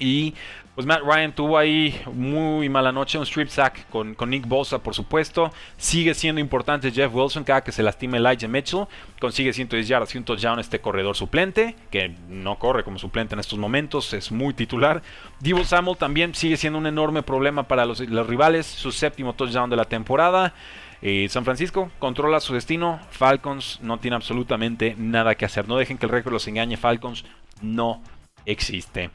Y 0.00 0.34
pues 0.74 0.86
Matt 0.86 1.02
Ryan 1.02 1.34
tuvo 1.34 1.58
ahí 1.58 2.00
muy 2.12 2.70
mala 2.70 2.90
noche, 2.90 3.18
un 3.18 3.24
strip 3.24 3.48
sack 3.48 3.88
con, 3.90 4.14
con, 4.14 4.30
Nick 4.30 4.48
Bosa, 4.48 4.78
por 4.78 4.94
supuesto. 4.94 5.52
Sigue 5.76 6.14
siendo 6.14 6.40
importante 6.40 6.90
Jeff 6.90 7.14
Wilson, 7.14 7.44
cada 7.44 7.62
que 7.62 7.70
se 7.70 7.82
lastima 7.82 8.16
Elijah 8.16 8.48
Mitchell. 8.48 8.86
Consigue 9.20 9.52
110 9.52 9.86
yardas 9.86 10.14
y 10.14 10.18
un 10.18 10.24
touchdown 10.24 10.58
este 10.58 10.80
corredor 10.80 11.14
suplente, 11.16 11.76
que 11.90 12.14
no 12.28 12.58
corre 12.58 12.82
como 12.82 12.98
suplente 12.98 13.34
en 13.34 13.40
estos 13.40 13.58
momentos, 13.58 14.14
es 14.14 14.32
muy 14.32 14.54
titular. 14.54 15.02
Divo 15.38 15.64
Samuel 15.64 15.98
también 15.98 16.34
sigue 16.34 16.56
siendo 16.56 16.78
un 16.78 16.86
enorme 16.86 17.22
problema 17.22 17.64
para 17.64 17.84
los, 17.84 18.00
los 18.00 18.26
rivales, 18.26 18.64
su 18.64 18.90
séptimo 18.90 19.34
touchdown 19.34 19.68
de 19.68 19.76
la 19.76 19.84
temporada. 19.84 20.54
Eh, 21.02 21.28
San 21.28 21.44
Francisco 21.44 21.90
controla 21.98 22.40
su 22.40 22.54
destino. 22.54 23.00
Falcons 23.10 23.80
no 23.82 23.98
tiene 23.98 24.16
absolutamente 24.16 24.94
nada 24.96 25.34
que 25.34 25.44
hacer. 25.44 25.68
No 25.68 25.76
dejen 25.76 25.98
que 25.98 26.06
el 26.06 26.12
récord 26.12 26.32
los 26.32 26.46
engañe. 26.48 26.76
Falcons 26.76 27.24
no 27.62 28.02
existe. 28.44 29.10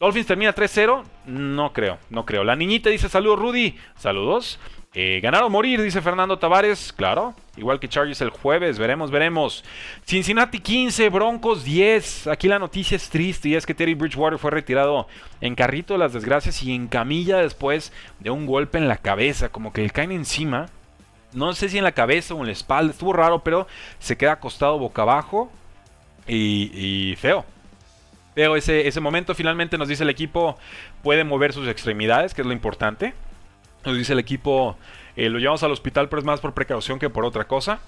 Dolphins 0.00 0.26
termina 0.26 0.54
3-0. 0.54 1.04
No 1.26 1.74
creo, 1.74 1.98
no 2.08 2.24
creo. 2.24 2.42
La 2.42 2.56
niñita 2.56 2.88
dice 2.88 3.10
saludos 3.10 3.38
Rudy. 3.38 3.76
Saludos. 3.96 4.58
Eh, 4.94 5.20
ganar 5.22 5.44
o 5.44 5.50
morir, 5.50 5.82
dice 5.82 6.00
Fernando 6.00 6.38
Tavares. 6.38 6.94
Claro, 6.94 7.34
igual 7.58 7.78
que 7.78 7.86
Chargers 7.86 8.22
el 8.22 8.30
jueves. 8.30 8.78
Veremos, 8.78 9.10
veremos. 9.10 9.62
Cincinnati 10.06 10.60
15, 10.60 11.10
Broncos 11.10 11.64
10. 11.64 12.28
Aquí 12.28 12.48
la 12.48 12.58
noticia 12.58 12.96
es 12.96 13.10
triste 13.10 13.50
y 13.50 13.56
es 13.56 13.66
que 13.66 13.74
Terry 13.74 13.92
Bridgewater 13.92 14.38
fue 14.38 14.50
retirado 14.50 15.06
en 15.42 15.54
carrito 15.54 15.92
de 15.92 15.98
las 15.98 16.14
desgracias 16.14 16.62
y 16.62 16.74
en 16.74 16.88
camilla 16.88 17.36
después 17.36 17.92
de 18.20 18.30
un 18.30 18.46
golpe 18.46 18.78
en 18.78 18.88
la 18.88 18.96
cabeza. 18.96 19.50
Como 19.50 19.70
que 19.70 19.82
le 19.82 19.90
caen 19.90 20.12
encima. 20.12 20.70
No 21.34 21.52
sé 21.52 21.68
si 21.68 21.76
en 21.76 21.84
la 21.84 21.92
cabeza 21.92 22.32
o 22.32 22.40
en 22.40 22.46
la 22.46 22.52
espalda. 22.52 22.92
Estuvo 22.92 23.12
raro, 23.12 23.44
pero 23.44 23.66
se 23.98 24.16
queda 24.16 24.32
acostado 24.32 24.78
boca 24.78 25.02
abajo. 25.02 25.52
y 26.26 27.16
feo. 27.18 27.44
Pero 28.40 28.56
ese, 28.56 28.88
ese 28.88 29.00
momento 29.00 29.34
finalmente 29.34 29.76
nos 29.76 29.86
dice 29.86 30.02
el 30.02 30.08
equipo 30.08 30.56
puede 31.02 31.24
mover 31.24 31.52
sus 31.52 31.68
extremidades, 31.68 32.32
que 32.32 32.40
es 32.40 32.46
lo 32.46 32.54
importante. 32.54 33.12
Nos 33.84 33.98
dice 33.98 34.14
el 34.14 34.18
equipo, 34.18 34.78
eh, 35.14 35.28
lo 35.28 35.38
llevamos 35.38 35.62
al 35.62 35.72
hospital, 35.72 36.08
pero 36.08 36.20
es 36.20 36.24
más 36.24 36.40
por 36.40 36.54
precaución 36.54 36.98
que 36.98 37.10
por 37.10 37.26
otra 37.26 37.44
cosa. 37.44 37.80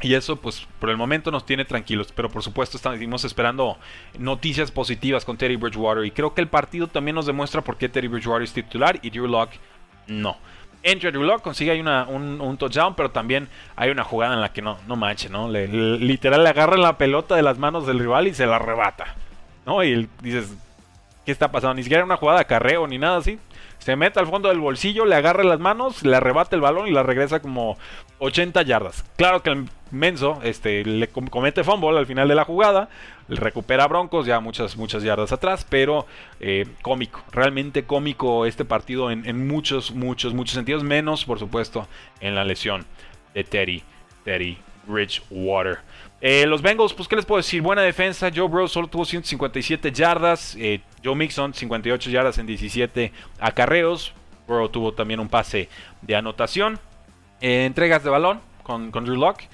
Y 0.00 0.14
eso, 0.14 0.36
pues, 0.36 0.66
por 0.78 0.88
el 0.88 0.96
momento 0.96 1.30
nos 1.30 1.44
tiene 1.44 1.66
tranquilos. 1.66 2.10
Pero 2.10 2.30
por 2.30 2.42
supuesto, 2.42 2.78
estamos 2.78 3.24
esperando 3.24 3.76
noticias 4.18 4.70
positivas 4.70 5.26
con 5.26 5.36
Terry 5.36 5.56
Bridgewater. 5.56 6.06
Y 6.06 6.10
creo 6.10 6.32
que 6.32 6.40
el 6.40 6.48
partido 6.48 6.86
también 6.86 7.14
nos 7.14 7.26
demuestra 7.26 7.60
por 7.60 7.76
qué 7.76 7.90
Terry 7.90 8.08
Bridgewater 8.08 8.44
es 8.44 8.54
titular 8.54 8.98
y 9.02 9.10
Drew 9.10 9.28
Locke 9.28 9.60
no. 10.06 10.38
Entre 10.82 11.12
Drew 11.12 11.22
Locke 11.22 11.42
consigue 11.42 11.78
una, 11.78 12.04
un, 12.04 12.56
touchdown, 12.56 12.94
pero 12.94 13.10
también 13.10 13.46
hay 13.76 13.90
una 13.90 14.04
jugada 14.04 14.32
en 14.32 14.40
la 14.40 14.54
que 14.54 14.62
no, 14.62 14.78
no 14.88 14.96
manche, 14.96 15.28
¿no? 15.28 15.50
literal 15.50 16.42
le 16.42 16.48
agarra 16.48 16.78
la 16.78 16.96
pelota 16.96 17.36
de 17.36 17.42
las 17.42 17.58
manos 17.58 17.86
del 17.86 17.98
rival 17.98 18.26
y 18.26 18.32
se 18.32 18.46
la 18.46 18.56
arrebata. 18.56 19.16
¿No? 19.66 19.82
Y 19.84 20.08
dices, 20.22 20.52
¿qué 21.24 21.32
está 21.32 21.50
pasando? 21.50 21.74
Ni 21.74 21.82
siquiera 21.82 22.04
una 22.04 22.16
jugada 22.16 22.40
de 22.40 22.44
carreo 22.46 22.86
ni 22.86 22.98
nada 22.98 23.18
así. 23.18 23.38
Se 23.78 23.96
mete 23.96 24.20
al 24.20 24.28
fondo 24.28 24.48
del 24.48 24.60
bolsillo, 24.60 25.04
le 25.04 25.16
agarra 25.16 25.42
las 25.42 25.58
manos, 25.58 26.04
le 26.04 26.16
arrebata 26.16 26.54
el 26.54 26.62
balón 26.62 26.86
y 26.86 26.92
la 26.92 27.02
regresa 27.02 27.42
como 27.42 27.76
80 28.20 28.62
yardas. 28.62 29.04
Claro 29.16 29.42
que 29.42 29.50
el 29.50 29.68
menso 29.90 30.38
este, 30.44 30.84
le 30.84 31.08
comete 31.08 31.64
fumble 31.64 31.98
al 31.98 32.06
final 32.06 32.28
de 32.28 32.36
la 32.36 32.44
jugada, 32.44 32.88
recupera 33.28 33.88
Broncos 33.88 34.24
ya 34.24 34.38
muchas, 34.38 34.76
muchas 34.76 35.02
yardas 35.02 35.32
atrás, 35.32 35.66
pero 35.68 36.06
eh, 36.38 36.66
cómico, 36.82 37.24
realmente 37.32 37.84
cómico 37.84 38.46
este 38.46 38.64
partido 38.64 39.10
en, 39.10 39.26
en, 39.26 39.48
muchos, 39.48 39.90
muchos, 39.90 40.32
muchos 40.32 40.54
sentidos, 40.54 40.84
menos 40.84 41.24
por 41.24 41.40
supuesto 41.40 41.88
en 42.20 42.36
la 42.36 42.44
lesión 42.44 42.86
de 43.34 43.42
Teddy, 43.42 43.82
Teddy 44.24 44.58
Bridgewater. 44.86 45.78
Eh, 46.24 46.46
los 46.46 46.62
Bengals, 46.62 46.94
pues, 46.94 47.08
¿qué 47.08 47.16
les 47.16 47.26
puedo 47.26 47.38
decir? 47.38 47.60
Buena 47.62 47.82
defensa. 47.82 48.30
Joe 48.32 48.46
Burrow 48.46 48.68
solo 48.68 48.86
tuvo 48.86 49.04
157 49.04 49.90
yardas. 49.90 50.56
Eh, 50.56 50.80
Joe 51.04 51.16
Mixon, 51.16 51.52
58 51.52 52.10
yardas 52.10 52.38
en 52.38 52.46
17 52.46 53.12
acarreos. 53.40 54.12
Burrow 54.46 54.68
tuvo 54.68 54.92
también 54.92 55.18
un 55.18 55.28
pase 55.28 55.68
de 56.00 56.14
anotación. 56.14 56.78
Eh, 57.40 57.64
entregas 57.64 58.04
de 58.04 58.10
balón 58.10 58.40
con, 58.62 58.92
Drew 58.92 59.16
Locke. 59.16 59.48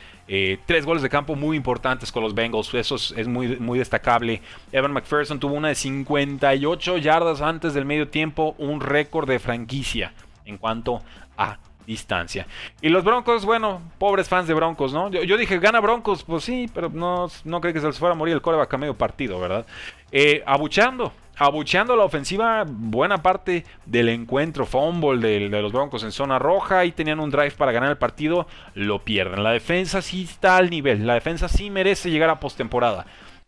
tres 0.67 0.85
goles 0.85 1.03
de 1.03 1.09
campo 1.09 1.35
muy 1.35 1.57
importantes 1.57 2.13
con 2.13 2.23
los 2.23 2.35
Bengals. 2.35 2.75
Eso 2.75 2.97
es, 2.97 3.27
muy, 3.27 3.57
muy 3.57 3.79
destacable. 3.79 4.43
Evan 4.71 4.93
McPherson 4.93 5.41
tuvo 5.41 5.55
una 5.55 5.69
de 5.69 5.75
58 5.75 6.99
yardas 6.99 7.41
antes 7.41 7.73
del 7.73 7.87
medio 7.87 8.09
tiempo. 8.09 8.55
Un 8.59 8.83
récord 8.83 9.27
de 9.27 9.39
franquicia 9.39 10.13
en 10.45 10.59
cuanto 10.59 11.01
a 11.39 11.57
distancia. 11.89 12.47
Y 12.83 12.91
los 12.91 13.03
Broncos, 13.03 13.47
bueno, 13.47 13.81
pobres 13.97 14.29
fans 14.29 14.47
de 14.47 14.53
Broncos, 14.53 14.93
¿no? 14.93 15.11
Yo, 15.11 15.37
dije, 15.39 15.59
gana 15.59 15.81
Broncos, 15.81 16.23
pues 16.23 16.45
sí, 16.45 16.71
pero 16.73 16.91
no, 16.91 17.29
no 17.45 17.61
creo 17.63 17.73
que 17.73 17.81
se 17.81 17.87
les 17.87 17.99
fuera 17.99 18.15
a 18.15 18.17
morir 18.17 18.35
el 18.35 18.43
coreback 18.43 18.75
a 18.75 18.79
medio 18.79 18.95
partido, 18.95 19.41
¿verdad? 19.41 19.65
Eh, 20.13 20.43
abuchando, 20.47 21.15
abucheando 21.39 21.97
la 21.97 22.05
ofensiva 22.05 22.67
buena 22.69 23.23
parte 23.23 23.65
del 23.87 24.11
encuentro, 24.11 24.67
fumble 24.67 25.49
de, 25.49 25.49
los 25.49 25.73
Broncos 25.73 26.05
en 26.05 26.13
zona 26.13 26.39
roja 26.39 26.85
y 26.85 26.93
tenían 26.93 27.21
un 27.21 27.31
drive 27.31 27.53
para 27.53 27.73
ganar 27.73 27.91
el 27.91 27.97
partido, 27.97 28.47
lo 28.75 28.99
pierden. 28.99 29.43
La 29.43 29.53
defensa 29.53 30.03
sí 30.03 30.25
está 30.25 30.59
al 30.59 30.69
nivel, 30.69 31.07
la 31.07 31.15
defensa 31.15 31.49
sí 31.49 31.71
merece 31.71 32.11
llegar 32.11 32.29
a 32.29 32.39
postemporada. 32.39 33.07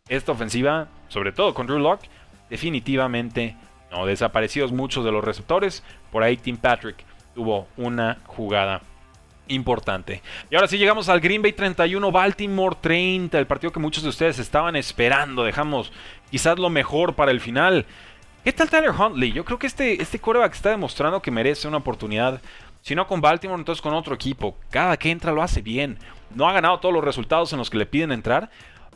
Esta 0.08 0.32
ofensiva, 0.32 0.88
sobre 1.08 1.32
todo 1.32 1.52
con 1.52 1.66
Drew 1.66 1.78
Locke, 1.78 2.08
definitivamente 2.48 3.54
no. 3.90 4.06
Desaparecidos 4.06 4.72
muchos 4.72 5.04
de 5.04 5.12
los 5.12 5.24
receptores, 5.24 5.82
por 6.10 6.22
ahí 6.22 6.36
Tim 6.36 6.56
Patrick 6.56 7.04
tuvo 7.40 7.66
una 7.78 8.18
jugada 8.26 8.82
importante. 9.48 10.20
Y 10.50 10.56
ahora 10.56 10.68
sí 10.68 10.76
llegamos 10.76 11.08
al 11.08 11.20
Green 11.20 11.40
Bay 11.40 11.54
31, 11.54 12.12
Baltimore 12.12 12.76
30, 12.78 13.38
el 13.38 13.46
partido 13.46 13.72
que 13.72 13.80
muchos 13.80 14.02
de 14.02 14.10
ustedes 14.10 14.38
estaban 14.38 14.76
esperando. 14.76 15.42
Dejamos 15.42 15.90
quizás 16.30 16.58
lo 16.58 16.68
mejor 16.68 17.14
para 17.14 17.30
el 17.30 17.40
final. 17.40 17.86
¿Qué 18.44 18.52
tal 18.52 18.68
Tyler 18.68 18.90
Huntley? 18.90 19.32
Yo 19.32 19.46
creo 19.46 19.58
que 19.58 19.68
este, 19.68 20.02
este 20.02 20.18
quarterback 20.18 20.52
está 20.52 20.68
demostrando 20.68 21.22
que 21.22 21.30
merece 21.30 21.66
una 21.66 21.78
oportunidad. 21.78 22.42
Si 22.82 22.94
no 22.94 23.06
con 23.06 23.22
Baltimore, 23.22 23.58
entonces 23.58 23.80
con 23.80 23.94
otro 23.94 24.14
equipo. 24.14 24.54
Cada 24.68 24.98
que 24.98 25.10
entra 25.10 25.32
lo 25.32 25.42
hace 25.42 25.62
bien. 25.62 25.96
No 26.34 26.46
ha 26.46 26.52
ganado 26.52 26.78
todos 26.78 26.94
los 26.94 27.02
resultados 27.02 27.54
en 27.54 27.58
los 27.58 27.70
que 27.70 27.78
le 27.78 27.86
piden 27.86 28.12
entrar, 28.12 28.50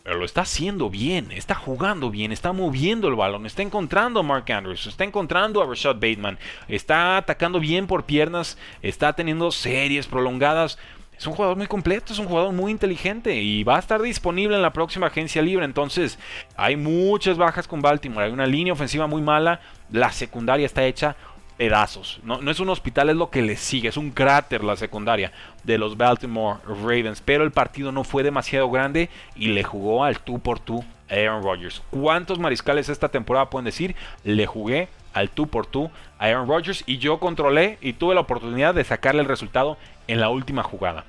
pero 0.04 0.18
lo 0.18 0.26
está 0.26 0.42
haciendo 0.42 0.90
bien, 0.90 1.32
está 1.32 1.54
jugando 1.54 2.10
bien, 2.10 2.30
está 2.30 2.52
moviendo 2.52 3.08
el 3.08 3.14
balón, 3.14 3.46
está 3.46 3.62
encontrando 3.62 4.20
a 4.20 4.22
Mark 4.22 4.52
Andrews, 4.52 4.86
está 4.86 5.02
encontrando 5.02 5.62
a 5.62 5.66
Rashad 5.66 5.94
Bateman, 5.94 6.38
está 6.68 7.16
atacando 7.16 7.58
bien 7.58 7.86
por 7.86 8.04
piernas, 8.04 8.58
está 8.82 9.14
teniendo 9.14 9.50
series 9.50 10.06
prolongadas. 10.06 10.78
es 11.16 11.26
un 11.26 11.32
jugador 11.32 11.56
muy 11.56 11.68
completo, 11.68 12.12
es 12.12 12.18
un 12.18 12.26
jugador 12.26 12.52
muy 12.52 12.70
inteligente 12.70 13.34
y 13.40 13.64
va 13.64 13.76
a 13.76 13.78
estar 13.78 14.02
disponible 14.02 14.54
en 14.56 14.62
la 14.62 14.74
próxima 14.74 15.06
agencia 15.06 15.40
libre. 15.40 15.64
Entonces, 15.64 16.18
hay 16.54 16.76
muchas 16.76 17.38
bajas 17.38 17.66
con 17.66 17.80
Baltimore, 17.80 18.26
hay 18.26 18.32
una 18.32 18.46
línea 18.46 18.74
ofensiva 18.74 19.06
muy 19.06 19.22
mala, 19.22 19.62
la 19.90 20.12
secundaria 20.12 20.66
está 20.66 20.84
hecha 20.84 21.16
pedazos. 21.56 22.20
No, 22.24 22.40
no, 22.40 22.50
es 22.50 22.60
un 22.60 22.68
hospital, 22.68 23.10
es 23.10 23.16
lo 23.16 23.30
que 23.30 23.42
le 23.42 23.56
sigue. 23.56 23.88
Es 23.88 23.96
un 23.96 24.10
cráter 24.10 24.64
la 24.64 24.76
secundaria 24.76 25.32
de 25.62 25.78
los 25.78 25.96
Baltimore 25.96 26.58
Ravens. 26.66 27.22
Pero 27.24 27.44
el 27.44 27.52
partido 27.52 27.92
no 27.92 28.04
fue 28.04 28.22
demasiado 28.22 28.70
grande 28.70 29.10
y 29.36 29.48
le 29.48 29.64
jugó 29.64 30.04
al 30.04 30.20
tú 30.20 30.38
por 30.38 30.58
tú 30.58 30.84
Aaron 31.10 31.42
Rodgers. 31.42 31.82
¿Cuántos 31.90 32.38
mariscales 32.38 32.88
esta 32.88 33.08
temporada 33.08 33.50
pueden 33.50 33.66
decir? 33.66 33.94
Le 34.24 34.46
jugué 34.46 34.88
al 35.12 35.30
tú 35.30 35.46
por 35.46 35.66
tú 35.66 35.90
a 36.18 36.26
Aaron 36.26 36.48
Rodgers 36.48 36.82
y 36.86 36.98
yo 36.98 37.20
controlé 37.20 37.78
y 37.80 37.92
tuve 37.92 38.14
la 38.14 38.22
oportunidad 38.22 38.74
de 38.74 38.84
sacarle 38.84 39.22
el 39.22 39.28
resultado 39.28 39.76
en 40.08 40.20
la 40.20 40.28
última 40.28 40.62
jugada. 40.62 41.04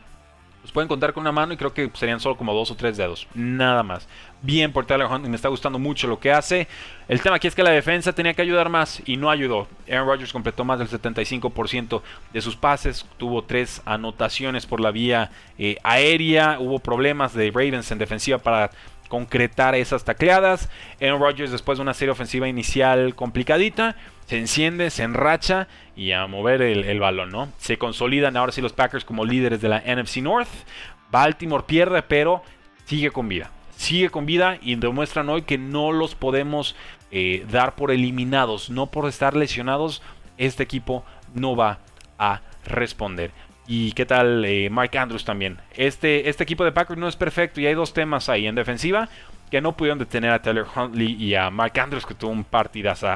Los 0.62 0.72
pueden 0.72 0.88
contar 0.88 1.14
con 1.14 1.22
una 1.22 1.32
mano 1.32 1.54
y 1.54 1.58
creo 1.58 1.76
que 1.76 1.92
serían 1.94 2.20
solo 2.20 2.38
como 2.38 2.52
dos 2.52 2.72
o 2.72 2.76
tres 2.76 2.98
dedos. 2.98 3.28
Nada 3.36 3.84
más. 3.84 4.08
Bien 4.46 4.72
por 4.72 4.86
Tyler 4.86 5.08
Hunt 5.08 5.26
y 5.26 5.30
me 5.30 5.36
está 5.36 5.50
gustando 5.50 5.80
mucho 5.80 6.06
lo 6.06 6.20
que 6.20 6.32
hace. 6.32 6.68
El 7.08 7.20
tema 7.20 7.38
aquí 7.38 7.48
es 7.48 7.56
que 7.56 7.64
la 7.64 7.72
defensa 7.72 8.14
tenía 8.14 8.36
que 8.36 8.44
ayudar 8.44 8.70
más 8.70 9.02
y 9.04 9.18
no 9.18 9.32
ayudó. 9.32 9.68
Aaron 9.90 10.08
Rodgers 10.08 10.32
completó 10.32 10.64
más 10.64 10.78
del 10.78 10.88
75% 10.88 12.04
de 12.32 12.42
sus 12.42 12.56
pases. 12.56 13.08
Tuvo 13.18 13.44
tres 13.44 13.82
anotaciones 13.86 14.68
por 14.68 14.82
la 14.82 14.92
vía 14.92 15.32
eh, 15.58 15.78
aérea. 15.82 16.58
Hubo 16.60 16.78
problemas 16.78 17.34
de 17.34 17.50
Ravens 17.50 17.90
en 17.90 17.98
defensiva 17.98 18.38
para 18.38 18.70
concretar 19.08 19.74
esas 19.74 20.06
tacleadas. 20.06 20.70
Aaron 21.02 21.22
Rodgers 21.22 21.50
después 21.52 21.80
de 21.80 21.82
una 21.82 21.96
serie 21.96 22.12
ofensiva 22.12 22.48
inicial 22.48 23.16
complicadita 23.16 23.96
se 24.28 24.38
enciende, 24.38 24.92
se 24.92 25.02
enracha 25.02 25.68
y 25.96 26.12
a 26.12 26.28
mover 26.28 26.62
el, 26.62 27.00
balón, 27.00 27.30
¿no? 27.30 27.52
Se 27.58 27.80
consolidan 27.80 28.38
ahora 28.38 28.52
sí 28.52 28.62
los 28.62 28.74
Packers 28.74 29.06
como 29.06 29.26
líderes 29.26 29.60
de 29.62 29.70
la 29.70 29.80
NFC 29.80 30.18
North. 30.18 30.50
Baltimore 31.10 31.64
pierde, 31.66 32.04
pero 32.04 32.44
sigue 32.86 33.10
con 33.10 33.28
vida. 33.28 33.52
Sigue 33.76 34.10
con 34.10 34.26
vida 34.26 34.58
y 34.62 34.76
demuestran 34.76 35.30
hoy 35.30 35.44
que 35.44 35.58
no 35.58 35.92
los 35.92 36.16
podemos 36.16 36.76
eh, 37.12 37.46
dar 37.52 37.76
por 37.76 37.92
eliminados, 37.92 38.70
no 38.70 38.88
por 38.88 39.08
estar 39.08 39.36
lesionados. 39.36 40.02
Este 40.38 40.64
equipo 40.64 41.04
no 41.34 41.56
va 41.56 41.80
a 42.18 42.42
responder. 42.66 43.32
¿Y 43.68 43.94
qué 43.94 44.06
tal 44.06 44.46
eh, 44.46 44.70
Mike 44.72 44.98
Andrews 44.98 45.26
también? 45.26 45.60
Este, 45.76 46.30
este 46.30 46.44
equipo 46.44 46.64
de 46.64 46.72
Packers 46.72 47.00
no 47.00 47.08
es 47.08 47.16
perfecto 47.16 47.60
y 47.60 47.68
hay 47.68 47.74
dos 47.74 47.94
temas 47.94 48.30
ahí. 48.30 48.48
En 48.48 48.56
defensiva, 48.56 49.10
que 49.50 49.62
no 49.62 49.76
pudieron 49.76 50.00
detener 50.00 50.32
a 50.32 50.42
Taylor 50.42 50.68
Huntley 50.76 51.14
y 51.14 51.36
a 51.36 51.50
Mark 51.50 51.80
Andrews, 51.80 52.06
que 52.06 52.14
tuvo 52.14 52.32
un 52.32 52.44
partidazo. 52.44 53.08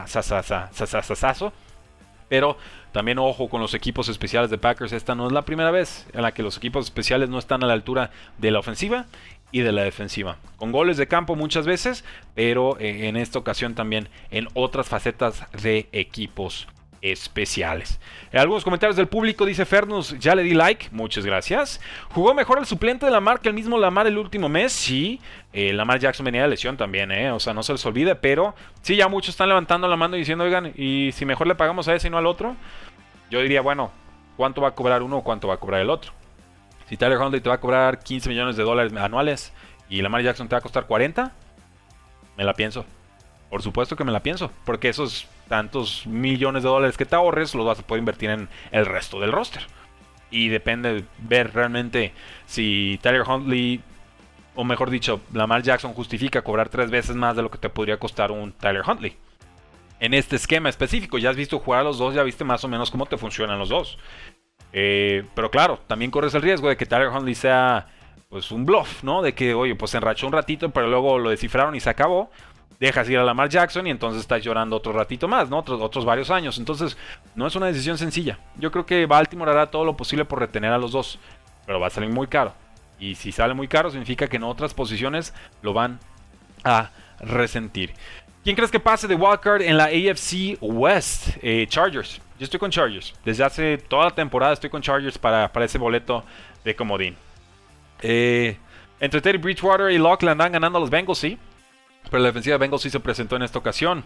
Pero 2.29 2.57
también 2.91 3.19
ojo 3.19 3.49
con 3.49 3.61
los 3.61 3.73
equipos 3.73 4.09
especiales 4.09 4.49
de 4.49 4.57
Packers. 4.57 4.91
Esta 4.91 5.15
no 5.15 5.27
es 5.27 5.33
la 5.33 5.43
primera 5.43 5.71
vez 5.71 6.07
en 6.13 6.21
la 6.21 6.31
que 6.31 6.43
los 6.43 6.57
equipos 6.57 6.85
especiales 6.85 7.29
no 7.29 7.39
están 7.39 7.63
a 7.63 7.67
la 7.67 7.73
altura 7.73 8.11
de 8.37 8.51
la 8.51 8.59
ofensiva 8.59 9.05
y 9.51 9.61
de 9.61 9.71
la 9.71 9.83
defensiva. 9.83 10.37
Con 10.57 10.71
goles 10.71 10.97
de 10.97 11.07
campo 11.07 11.35
muchas 11.35 11.65
veces, 11.65 12.03
pero 12.35 12.77
eh, 12.79 13.07
en 13.07 13.17
esta 13.17 13.39
ocasión 13.39 13.75
también 13.75 14.09
en 14.31 14.47
otras 14.53 14.87
facetas 14.87 15.45
de 15.61 15.89
equipos 15.91 16.67
especiales. 17.01 17.99
Algunos 18.33 18.63
comentarios 18.63 18.95
del 18.95 19.07
público 19.07 19.45
dice 19.45 19.65
Fernus, 19.65 20.17
ya 20.19 20.35
le 20.35 20.43
di 20.43 20.53
like, 20.53 20.89
muchas 20.91 21.25
gracias. 21.25 21.79
¿Jugó 22.11 22.33
mejor 22.33 22.59
el 22.59 22.65
suplente 22.65 23.05
de 23.05 23.11
Lamar 23.11 23.39
que 23.39 23.49
el 23.49 23.55
mismo 23.55 23.77
Lamar 23.77 24.07
el 24.07 24.17
último 24.17 24.49
mes? 24.49 24.71
Sí, 24.71 25.21
eh, 25.53 25.73
Lamar 25.73 25.99
Jackson 25.99 26.25
venía 26.25 26.41
de 26.43 26.49
lesión 26.49 26.77
también, 26.77 27.11
eh, 27.11 27.31
o 27.31 27.39
sea, 27.39 27.53
no 27.53 27.63
se 27.63 27.71
les 27.71 27.85
olvide, 27.85 28.15
pero 28.15 28.55
sí, 28.81 28.95
ya 28.95 29.07
muchos 29.07 29.29
están 29.29 29.49
levantando 29.49 29.87
la 29.87 29.95
mano 29.95 30.15
y 30.15 30.19
diciendo, 30.19 30.43
oigan, 30.43 30.73
¿y 30.75 31.11
si 31.13 31.25
mejor 31.25 31.47
le 31.47 31.55
pagamos 31.55 31.87
a 31.87 31.95
ese 31.95 32.07
y 32.07 32.11
no 32.11 32.17
al 32.17 32.27
otro? 32.27 32.55
Yo 33.31 33.41
diría, 33.41 33.61
bueno, 33.61 33.91
¿cuánto 34.35 34.61
va 34.61 34.69
a 34.69 34.75
cobrar 34.75 35.01
uno 35.03 35.17
o 35.17 35.23
cuánto 35.23 35.47
va 35.47 35.55
a 35.55 35.57
cobrar 35.57 35.81
el 35.81 35.89
otro? 35.89 36.11
Si 36.89 36.97
Tyler 36.97 37.19
Huntley 37.19 37.39
te 37.39 37.49
va 37.49 37.55
a 37.55 37.59
cobrar 37.59 37.99
15 37.99 38.29
millones 38.29 38.55
de 38.55 38.63
dólares 38.63 38.91
anuales 38.93 39.53
y 39.89 40.01
Lamar 40.01 40.23
Jackson 40.23 40.47
te 40.49 40.55
va 40.55 40.59
a 40.59 40.61
costar 40.61 40.87
40, 40.87 41.31
me 42.35 42.43
la 42.43 42.55
pienso. 42.55 42.83
Por 43.51 43.61
supuesto 43.61 43.95
que 43.95 44.03
me 44.03 44.11
la 44.11 44.23
pienso, 44.23 44.51
porque 44.65 44.89
esos 44.89 45.27
tantos 45.47 46.07
millones 46.07 46.63
de 46.63 46.69
dólares 46.69 46.97
que 46.97 47.05
te 47.05 47.15
ahorres 47.15 47.53
los 47.53 47.65
vas 47.65 47.79
a 47.79 47.83
poder 47.83 47.99
invertir 47.99 48.31
en 48.31 48.49
el 48.71 48.87
resto 48.87 49.19
del 49.19 49.31
roster. 49.31 49.67
Y 50.31 50.49
depende 50.49 51.03
ver 51.19 51.53
realmente 51.53 52.13
si 52.47 52.99
Tyler 53.03 53.21
Huntley, 53.27 53.81
o 54.55 54.63
mejor 54.63 54.89
dicho, 54.89 55.21
Lamar 55.31 55.61
Jackson 55.61 55.93
justifica 55.93 56.41
cobrar 56.41 56.69
tres 56.69 56.89
veces 56.89 57.15
más 57.15 57.35
de 57.35 57.43
lo 57.43 57.51
que 57.51 57.59
te 57.59 57.69
podría 57.69 57.97
costar 57.97 58.31
un 58.31 58.51
Tyler 58.51 58.83
Huntley. 58.87 59.15
En 59.99 60.13
este 60.13 60.37
esquema 60.37 60.69
específico, 60.69 61.17
ya 61.17 61.29
has 61.29 61.35
visto 61.35 61.59
jugar 61.59 61.81
a 61.81 61.83
los 61.83 61.97
dos, 61.97 62.15
ya 62.15 62.23
viste 62.23 62.45
más 62.45 62.63
o 62.63 62.67
menos 62.67 62.89
cómo 62.89 63.05
te 63.05 63.17
funcionan 63.17 63.59
los 63.59 63.67
dos. 63.69 63.97
Eh, 64.73 65.25
pero 65.33 65.49
claro, 65.49 65.79
también 65.87 66.11
corres 66.11 66.33
el 66.35 66.41
riesgo 66.41 66.69
de 66.69 66.77
que 66.77 66.85
Tyler 66.85 67.09
Huntley 67.09 67.35
sea 67.35 67.87
pues 68.29 68.51
un 68.51 68.65
bluff, 68.65 69.03
¿no? 69.03 69.21
De 69.21 69.33
que, 69.33 69.53
oye, 69.55 69.75
pues 69.75 69.91
se 69.91 69.97
enrachó 69.97 70.27
un 70.27 70.33
ratito, 70.33 70.69
pero 70.69 70.87
luego 70.87 71.17
lo 71.17 71.31
descifraron 71.31 71.75
y 71.75 71.79
se 71.79 71.89
acabó 71.89 72.29
dejas 72.79 73.09
ir 73.09 73.17
a 73.17 73.23
Lamar 73.23 73.49
Jackson 73.49 73.85
y 73.87 73.89
entonces 73.89 74.21
estás 74.21 74.41
llorando 74.41 74.75
otro 74.75 74.93
ratito 74.93 75.27
más, 75.27 75.49
¿no? 75.49 75.59
Otros, 75.59 75.81
otros 75.81 76.05
varios 76.05 76.31
años. 76.31 76.57
Entonces, 76.57 76.97
no 77.35 77.45
es 77.45 77.55
una 77.55 77.67
decisión 77.67 77.97
sencilla. 77.97 78.39
Yo 78.55 78.71
creo 78.71 78.85
que 78.85 79.05
Baltimore 79.05 79.51
hará 79.51 79.69
todo 79.69 79.83
lo 79.83 79.97
posible 79.97 80.25
por 80.25 80.39
retener 80.39 80.71
a 80.71 80.77
los 80.77 80.91
dos, 80.91 81.19
pero 81.65 81.79
va 81.79 81.87
a 81.87 81.91
salir 81.91 82.09
muy 82.09 82.27
caro. 82.27 82.53
Y 82.99 83.15
si 83.15 83.31
sale 83.31 83.53
muy 83.53 83.67
caro, 83.67 83.91
significa 83.91 84.27
que 84.27 84.37
en 84.37 84.43
otras 84.43 84.73
posiciones 84.73 85.33
lo 85.61 85.73
van 85.73 85.99
a 86.63 86.91
resentir. 87.19 87.93
¿Quién 88.43 88.55
crees 88.55 88.71
que 88.71 88.79
pase 88.79 89.07
de 89.07 89.15
wildcard 89.15 89.61
en 89.61 89.75
la 89.75 89.85
AFC 89.85 90.57
West? 90.61 91.37
Eh, 91.41 91.65
Chargers. 91.67 92.21
Yo 92.39 92.45
estoy 92.45 92.59
con 92.59 92.71
Chargers. 92.71 93.13
Desde 93.25 93.43
hace 93.43 93.77
toda 93.77 94.05
la 94.05 94.11
temporada 94.11 94.53
estoy 94.53 94.69
con 94.69 94.81
Chargers 94.81 95.17
para, 95.17 95.51
para 95.51 95.65
ese 95.65 95.77
boleto 95.77 96.23
de 96.63 96.73
comodín. 96.73 97.17
Eh, 98.01 98.57
entre 99.01 99.19
Teddy 99.19 99.37
Bridgewater 99.37 99.91
y 99.91 99.97
Locke 99.97 100.23
le 100.23 100.31
andan 100.31 100.53
ganando 100.53 100.77
a 100.77 100.81
los 100.81 100.89
Bengals, 100.89 101.17
sí. 101.17 101.37
Pero 102.09 102.23
la 102.23 102.27
defensiva 102.27 102.53
de 102.53 102.59
Bengals 102.59 102.81
sí 102.81 102.89
se 102.89 103.01
presentó 103.01 103.35
en 103.35 103.41
esta 103.43 103.59
ocasión. 103.59 104.05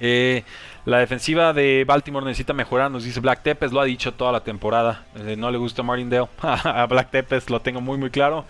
Eh, 0.00 0.44
la 0.84 0.98
defensiva 0.98 1.54
de 1.54 1.84
Baltimore 1.86 2.26
necesita 2.26 2.52
mejorar, 2.52 2.90
nos 2.90 3.04
dice 3.04 3.20
Black 3.20 3.42
Tepes, 3.42 3.72
lo 3.72 3.80
ha 3.80 3.86
dicho 3.86 4.12
toda 4.12 4.32
la 4.32 4.40
temporada. 4.40 5.06
No 5.38 5.50
le 5.50 5.56
gusta 5.56 5.82
Martindale. 5.82 6.28
a 6.42 6.84
Black 6.84 7.10
Tepes 7.10 7.48
lo 7.48 7.60
tengo 7.60 7.80
muy 7.80 7.96
muy 7.96 8.10
claro. 8.10 8.44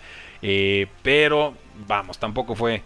Pero 1.01 1.53
vamos, 1.87 2.19
tampoco 2.19 2.55
fue. 2.55 2.83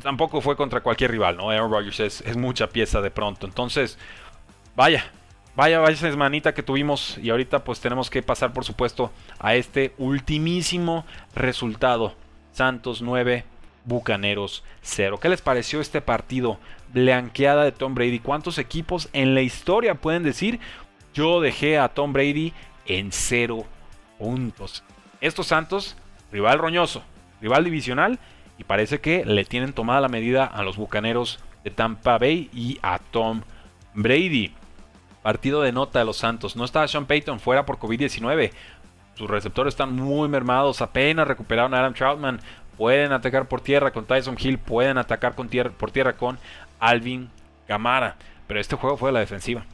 Tampoco 0.00 0.40
fue 0.40 0.56
contra 0.56 0.80
cualquier 0.80 1.10
rival, 1.10 1.36
¿no? 1.36 1.50
Aaron 1.50 1.70
Rodgers 1.70 2.00
es, 2.00 2.36
mucha 2.36 2.68
pieza 2.68 3.00
de 3.00 3.10
pronto. 3.10 3.46
Entonces, 3.46 3.98
vaya, 4.76 5.04
vaya, 5.56 5.80
vaya 5.80 5.96
semanita 5.96 6.54
que 6.54 6.62
tuvimos. 6.62 7.18
Y 7.18 7.30
ahorita 7.30 7.64
pues 7.64 7.80
tenemos 7.80 8.10
que 8.10 8.22
pasar, 8.22 8.52
por 8.52 8.64
supuesto, 8.64 9.10
a 9.38 9.54
este 9.54 9.92
ultimísimo 9.98 11.04
resultado. 11.34 12.14
Santos 12.52 13.02
9, 13.02 13.44
Bucaneros 13.84 14.62
0. 14.82 15.18
¿Qué 15.20 15.28
les 15.28 15.42
pareció 15.42 15.80
este 15.80 16.00
partido? 16.00 16.58
Blanqueada 16.92 17.64
de 17.64 17.72
Tom 17.72 17.94
Brady. 17.94 18.18
¿Cuántos 18.18 18.58
equipos 18.58 19.08
en 19.12 19.34
la 19.34 19.42
historia 19.42 19.94
pueden 19.94 20.22
decir 20.22 20.60
yo 21.14 21.40
dejé 21.40 21.78
a 21.78 21.88
Tom 21.88 22.12
Brady 22.12 22.52
en 22.86 23.10
0 23.10 23.64
puntos? 24.18 24.84
Estos 25.20 25.46
Santos, 25.46 25.96
rival 26.30 26.58
roñoso, 26.58 27.02
rival 27.40 27.64
divisional 27.64 28.18
y 28.62 28.64
parece 28.64 29.00
que 29.00 29.24
le 29.24 29.44
tienen 29.44 29.72
tomada 29.72 30.00
la 30.00 30.08
medida 30.08 30.46
a 30.46 30.62
los 30.62 30.76
Bucaneros 30.76 31.40
de 31.64 31.72
Tampa 31.72 32.16
Bay 32.18 32.48
y 32.54 32.78
a 32.80 33.00
Tom 33.00 33.42
Brady. 33.92 34.54
Partido 35.20 35.62
de 35.62 35.72
nota 35.72 35.98
de 35.98 36.04
los 36.04 36.18
Santos. 36.18 36.54
No 36.54 36.64
estaba 36.64 36.86
Sean 36.86 37.06
Payton 37.06 37.40
fuera 37.40 37.66
por 37.66 37.80
COVID-19. 37.80 38.52
Sus 39.14 39.28
receptores 39.28 39.72
están 39.72 39.96
muy 39.96 40.28
mermados. 40.28 40.80
Apenas 40.80 41.26
recuperaron 41.26 41.74
a 41.74 41.80
Adam 41.80 41.92
Troutman 41.92 42.40
pueden 42.76 43.10
atacar 43.10 43.48
por 43.48 43.60
tierra 43.60 43.90
con 43.90 44.06
Tyson 44.06 44.36
Hill, 44.38 44.58
pueden 44.58 44.96
atacar 44.96 45.34
por 45.34 45.90
tierra 45.90 46.12
con 46.12 46.38
Alvin 46.78 47.30
Camara. 47.66 48.14
Pero 48.46 48.60
este 48.60 48.76
juego 48.76 48.96
fue 48.96 49.08
de 49.08 49.14
la 49.14 49.20
defensiva. 49.20 49.64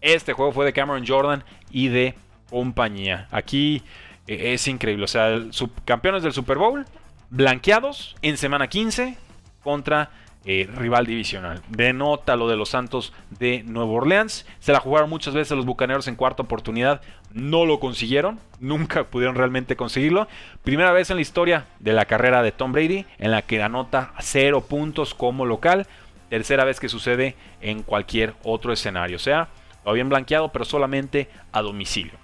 Este 0.00 0.32
juego 0.32 0.52
fue 0.52 0.64
de 0.64 0.72
Cameron 0.72 1.04
Jordan 1.06 1.44
y 1.70 1.88
de 1.88 2.14
compañía. 2.48 3.28
Aquí 3.30 3.82
eh, 4.26 4.54
es 4.54 4.66
increíble. 4.68 5.04
O 5.04 5.08
sea, 5.08 5.38
campeones 5.84 6.22
del 6.22 6.32
Super 6.32 6.56
Bowl, 6.56 6.86
blanqueados 7.32 8.14
en 8.20 8.36
semana 8.36 8.68
15 8.68 9.16
contra 9.64 10.10
eh, 10.44 10.68
rival 10.74 11.06
divisional. 11.06 11.62
Denota 11.68 12.36
lo 12.36 12.48
de 12.48 12.56
los 12.56 12.68
Santos 12.68 13.12
de 13.30 13.62
Nueva 13.64 13.92
Orleans. 13.92 14.44
Se 14.60 14.72
la 14.72 14.80
jugaron 14.80 15.08
muchas 15.08 15.34
veces 15.34 15.56
los 15.56 15.64
Bucaneros 15.64 16.08
en 16.08 16.16
cuarta 16.16 16.42
oportunidad. 16.42 17.00
No 17.32 17.64
lo 17.64 17.80
consiguieron. 17.80 18.38
Nunca 18.60 19.04
pudieron 19.04 19.34
realmente 19.34 19.76
conseguirlo. 19.76 20.28
Primera 20.62 20.92
vez 20.92 21.10
en 21.10 21.16
la 21.16 21.22
historia 21.22 21.66
de 21.80 21.94
la 21.94 22.04
carrera 22.04 22.42
de 22.42 22.52
Tom 22.52 22.72
Brady 22.72 23.06
en 23.18 23.30
la 23.30 23.42
que 23.42 23.62
anota 23.62 24.12
cero 24.20 24.60
puntos 24.68 25.14
como 25.14 25.46
local. 25.46 25.86
Tercera 26.28 26.64
vez 26.64 26.80
que 26.80 26.88
sucede 26.88 27.34
en 27.62 27.82
cualquier 27.82 28.34
otro 28.42 28.72
escenario. 28.72 29.16
O 29.16 29.20
sea, 29.20 29.48
lo 29.84 29.90
habían 29.90 30.08
blanqueado, 30.10 30.50
pero 30.50 30.64
solamente 30.66 31.30
a 31.52 31.62
domicilio. 31.62 32.14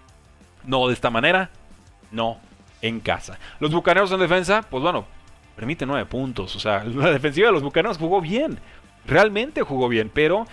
No 0.64 0.86
de 0.88 0.94
esta 0.94 1.08
manera, 1.08 1.50
no 2.10 2.40
en 2.82 3.00
casa. 3.00 3.38
Los 3.60 3.72
Bucaneros 3.72 4.12
en 4.12 4.20
defensa, 4.20 4.62
pues 4.68 4.82
bueno, 4.82 5.06
permite 5.56 5.86
9 5.86 6.06
puntos. 6.06 6.54
O 6.56 6.60
sea, 6.60 6.84
la 6.84 7.10
defensiva 7.10 7.48
de 7.48 7.52
los 7.52 7.62
Bucaneros 7.62 7.98
jugó 7.98 8.20
bien. 8.20 8.58
Realmente 9.06 9.62
jugó 9.62 9.88
bien, 9.88 10.10
pero 10.12 10.46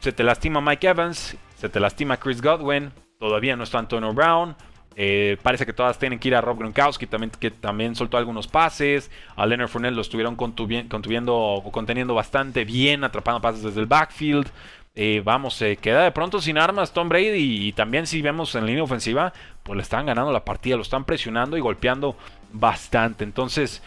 se 0.00 0.12
te 0.12 0.24
lastima 0.24 0.60
Mike 0.60 0.88
Evans, 0.88 1.36
se 1.56 1.68
te 1.68 1.78
lastima 1.78 2.16
Chris 2.16 2.42
Godwin, 2.42 2.90
todavía 3.18 3.54
no 3.54 3.64
está 3.64 3.78
Antonio 3.78 4.12
Brown. 4.12 4.56
Eh, 4.94 5.38
parece 5.42 5.64
que 5.64 5.72
todas 5.72 5.98
tienen 5.98 6.18
que 6.18 6.28
ir 6.28 6.34
a 6.34 6.40
Rob 6.40 6.58
Gronkowski, 6.58 7.06
también, 7.06 7.30
que 7.30 7.50
también 7.50 7.94
soltó 7.94 8.16
algunos 8.16 8.46
pases. 8.46 9.10
A 9.36 9.46
Leonard 9.46 9.68
Fournette 9.68 9.94
lo 9.94 10.02
estuvieron 10.02 10.36
contuviendo 10.36 11.62
conteniendo 11.70 12.14
bastante 12.14 12.64
bien, 12.64 13.04
atrapando 13.04 13.40
pases 13.40 13.62
desde 13.62 13.80
el 13.80 13.86
backfield. 13.86 14.50
Eh, 14.94 15.22
vamos, 15.24 15.54
se 15.54 15.76
queda 15.78 16.04
de 16.04 16.12
pronto 16.12 16.40
sin 16.42 16.58
armas 16.58 16.92
Tom 16.92 17.08
Brady 17.08 17.66
y, 17.68 17.72
también 17.72 18.06
si 18.06 18.20
vemos 18.20 18.54
en 18.54 18.66
línea 18.66 18.82
ofensiva, 18.82 19.32
pues 19.62 19.76
le 19.76 19.82
están 19.82 20.04
ganando 20.04 20.32
la 20.32 20.44
partida, 20.44 20.76
lo 20.76 20.82
están 20.82 21.04
presionando 21.04 21.56
y 21.56 21.60
golpeando 21.60 22.14
bastante. 22.52 23.24
Entonces, 23.24 23.82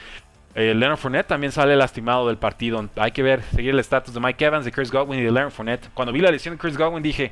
eh, 0.56 0.74
Leonard 0.74 0.97
Fournette 0.97 1.28
también 1.28 1.51
sale 1.51 1.76
lastimado 1.76 2.28
del 2.28 2.38
partido. 2.38 2.89
Hay 2.95 3.12
que 3.12 3.22
ver, 3.22 3.43
seguir 3.43 3.72
el 3.72 3.80
estatus 3.80 4.16
de 4.16 4.20
Mike 4.20 4.45
Evans, 4.45 4.66
de 4.66 4.72
Chris 4.72 4.91
Godwin 4.91 5.20
y 5.20 5.24
de 5.24 5.32
Leonard 5.32 5.51
Fournette. 5.51 5.89
Cuando 5.93 6.12
vi 6.12 6.22
la 6.22 6.32
lesión 6.32 6.56
de 6.56 6.60
Chris 6.60 6.76
Godwin 6.76 7.03
dije, 7.03 7.32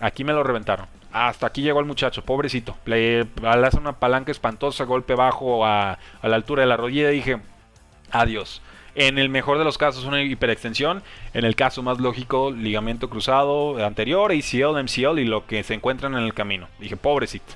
aquí 0.00 0.24
me 0.24 0.32
lo 0.32 0.42
reventaron. 0.42 0.86
Hasta 1.12 1.46
aquí 1.46 1.62
llegó 1.62 1.78
el 1.78 1.86
muchacho, 1.86 2.24
pobrecito. 2.24 2.76
Le, 2.86 3.28
hace 3.44 3.78
una 3.78 4.00
palanca 4.00 4.32
espantosa, 4.32 4.84
golpe 4.84 5.14
bajo 5.14 5.64
a, 5.64 5.92
a 5.92 6.28
la 6.28 6.34
altura 6.34 6.62
de 6.62 6.68
la 6.68 6.76
rodilla. 6.76 7.08
Dije, 7.10 7.38
adiós. 8.10 8.62
En 8.98 9.18
el 9.18 9.28
mejor 9.28 9.58
de 9.58 9.64
los 9.64 9.76
casos, 9.76 10.06
una 10.06 10.22
hiperextensión. 10.22 11.02
En 11.34 11.44
el 11.44 11.54
caso 11.54 11.82
más 11.82 12.00
lógico, 12.00 12.50
ligamento 12.50 13.10
cruzado 13.10 13.84
anterior, 13.84 14.32
ACL, 14.32 14.82
MCL 14.82 15.18
y 15.18 15.26
lo 15.26 15.46
que 15.46 15.62
se 15.62 15.74
encuentran 15.74 16.14
en 16.14 16.24
el 16.24 16.32
camino. 16.32 16.66
Dije, 16.80 16.96
pobrecito. 16.96 17.52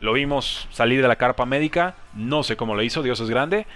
Lo 0.00 0.12
vimos 0.12 0.68
salir 0.70 1.02
de 1.02 1.08
la 1.08 1.16
carpa 1.16 1.46
médica. 1.46 1.96
No 2.14 2.44
sé 2.44 2.56
cómo 2.56 2.76
lo 2.76 2.82
hizo, 2.82 3.02
Dios 3.02 3.18
es 3.18 3.28
grande. 3.28 3.66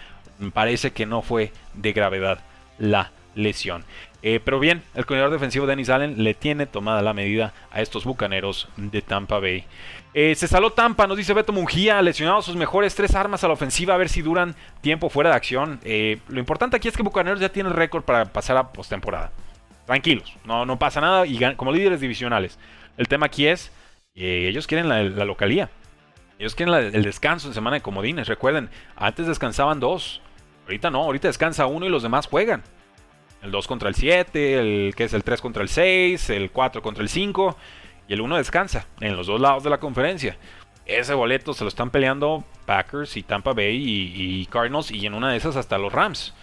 Parece 0.53 0.93
que 0.93 1.07
no 1.07 1.23
fue 1.23 1.51
de 1.75 1.93
gravedad 1.93 2.39
la 2.79 3.11
lesión. 3.39 3.85
Eh, 4.21 4.41
pero 4.45 4.59
bien, 4.59 4.83
el 4.95 5.07
coordinador 5.07 5.33
defensivo 5.33 5.67
Dennis 5.67 5.91
Allen 5.91 6.25
le 6.25 6.35
tiene 6.35 6.67
tomada 6.67 7.03
la 7.03 7.15
medida 7.15 7.55
a 7.71 7.81
estos 7.81 8.05
bucaneros 8.05 8.69
de 8.77 9.01
Tampa 9.01 9.39
Bay. 9.39 9.65
Eh, 10.13 10.35
se 10.35 10.49
saló 10.49 10.73
Tampa, 10.73 11.07
nos 11.07 11.17
dice 11.17 11.35
Beto 11.35 11.53
Mungía, 11.53 12.03
lesionado 12.03 12.43
sus 12.43 12.57
mejores 12.57 12.97
tres 12.97 13.15
armas 13.15 13.45
a 13.45 13.47
la 13.47 13.55
ofensiva, 13.55 13.95
a 13.95 13.97
ver 13.97 14.09
si 14.09 14.23
duran 14.23 14.57
tiempo 14.81 15.09
fuera 15.09 15.31
de 15.31 15.37
acción. 15.37 15.79
Eh, 15.85 16.19
lo 16.29 16.41
importante 16.41 16.77
aquí 16.77 16.89
es 16.89 16.97
que 16.97 17.03
Bucaneros 17.05 17.39
ya 17.39 17.51
tiene 17.51 17.71
récord 17.71 18.03
para 18.03 18.25
pasar 18.25 18.57
a 18.57 18.73
postemporada. 18.73 19.31
Tranquilos, 19.87 20.35
no, 20.45 20.67
no 20.67 20.79
pasa 20.79 21.01
nada 21.01 21.25
y 21.25 21.39
como 21.55 21.73
líderes 21.73 22.01
divisionales. 22.01 22.59
El 22.97 23.07
tema 23.07 23.27
aquí 23.27 23.47
es, 23.47 23.71
ellos 24.15 24.67
quieren 24.67 24.89
la, 24.89 25.03
localía. 25.25 25.71
Ellos 26.41 26.55
quieren 26.55 26.75
el 26.75 27.03
descanso 27.05 27.49
en 27.49 27.55
semana 27.55 27.77
de 27.77 27.83
comodines. 27.83 28.29
Recuerden, 28.29 28.69
antes 28.97 29.27
descansaban 29.27 29.81
dos. 29.81 30.21
Ahorita 30.65 30.91
no, 30.91 31.05
ahorita 31.05 31.29
descansa 31.29 31.67
uno 31.67 31.87
y 31.87 31.89
los 31.89 32.03
demás 32.03 32.27
juegan. 32.27 32.63
El 33.43 33.51
2 33.51 33.67
contra 33.69 33.89
el 33.89 33.95
7, 33.95 34.59
el 34.59 34.95
que 34.97 35.05
es 35.05 35.15
el 35.15 35.23
3 35.23 35.41
contra 35.41 35.63
el 35.63 35.69
6, 35.69 36.31
el 36.31 36.51
4 36.51 36.83
contra 36.83 37.03
el 37.03 37.09
5 37.09 37.57
y 38.09 38.15
el 38.15 38.21
1 38.21 38.37
descansa 38.37 38.87
en 39.01 39.17
los 39.17 39.27
dos 39.27 39.41
lados 39.41 39.63
de 39.63 39.71
la 39.71 39.79
conferencia. 39.79 40.37
Ese 40.87 41.15
boleto 41.15 41.53
se 41.53 41.65
lo 41.65 41.69
están 41.69 41.91
peleando 41.91 42.45
Packers 42.65 43.17
y 43.17 43.23
Tampa 43.23 43.53
Bay 43.53 43.77
y, 43.77 44.47
Cardinals 44.47 44.91
y 44.91 45.07
en 45.07 45.15
una 45.15 45.31
de 45.31 45.37
esas 45.37 45.57
hasta 45.57 45.79
los 45.79 45.93
Rams. 45.93 46.35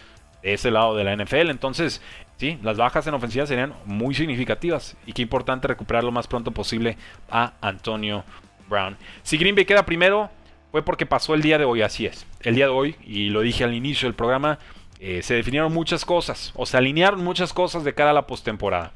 De 0.44 0.54
ese 0.54 0.70
lado 0.70 0.96
de 0.96 1.04
la 1.04 1.16
NFL. 1.16 1.50
Entonces, 1.50 2.02
sí, 2.38 2.60
las 2.62 2.78
bajas 2.78 3.08
en 3.08 3.16
ofensiva 3.16 3.48
serían 3.48 3.74
muy 3.86 4.14
significativas 4.14 4.96
y 5.08 5.14
qué 5.14 5.24
importante 5.24 5.68
recuperar 5.68 6.04
lo 6.04 6.12
más 6.12 6.28
pronto 6.28 6.52
posible 6.52 6.98
a 7.30 7.54
Antonio 7.62 8.24
Brown. 8.70 8.96
Si 9.24 9.38
Green 9.38 9.56
Bay 9.56 9.66
queda 9.66 9.86
primero, 9.86 10.30
fue 10.72 10.84
porque 10.84 11.08
pasó 11.08 11.34
el 11.34 11.42
día 11.42 11.58
de 11.58 11.66
hoy, 11.66 11.82
así 11.82 12.06
es. 12.06 12.28
El 12.42 12.54
día 12.54 12.66
de 12.66 12.72
hoy, 12.72 12.96
y 13.04 13.30
lo 13.30 13.42
dije 13.42 13.64
al 13.64 13.74
inicio 13.74 14.08
del 14.08 14.14
programa, 14.14 14.60
eh, 15.00 15.22
se 15.22 15.34
definieron 15.34 15.74
muchas 15.74 16.06
cosas, 16.06 16.52
o 16.56 16.66
se 16.66 16.78
alinearon 16.78 17.24
muchas 17.24 17.54
cosas 17.54 17.84
de 17.84 17.94
cara 17.94 18.12
a 18.12 18.14
la 18.14 18.28
postemporada. 18.28 18.92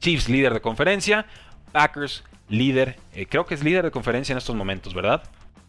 Chiefs 0.00 0.28
líder 0.28 0.54
de 0.54 0.60
conferencia, 0.60 1.26
Packers 1.72 2.24
líder, 2.48 2.96
eh, 3.14 3.26
creo 3.26 3.46
que 3.46 3.54
es 3.54 3.62
líder 3.62 3.84
de 3.84 3.90
conferencia 3.90 4.32
en 4.32 4.38
estos 4.38 4.56
momentos, 4.56 4.94
¿verdad? 4.94 5.22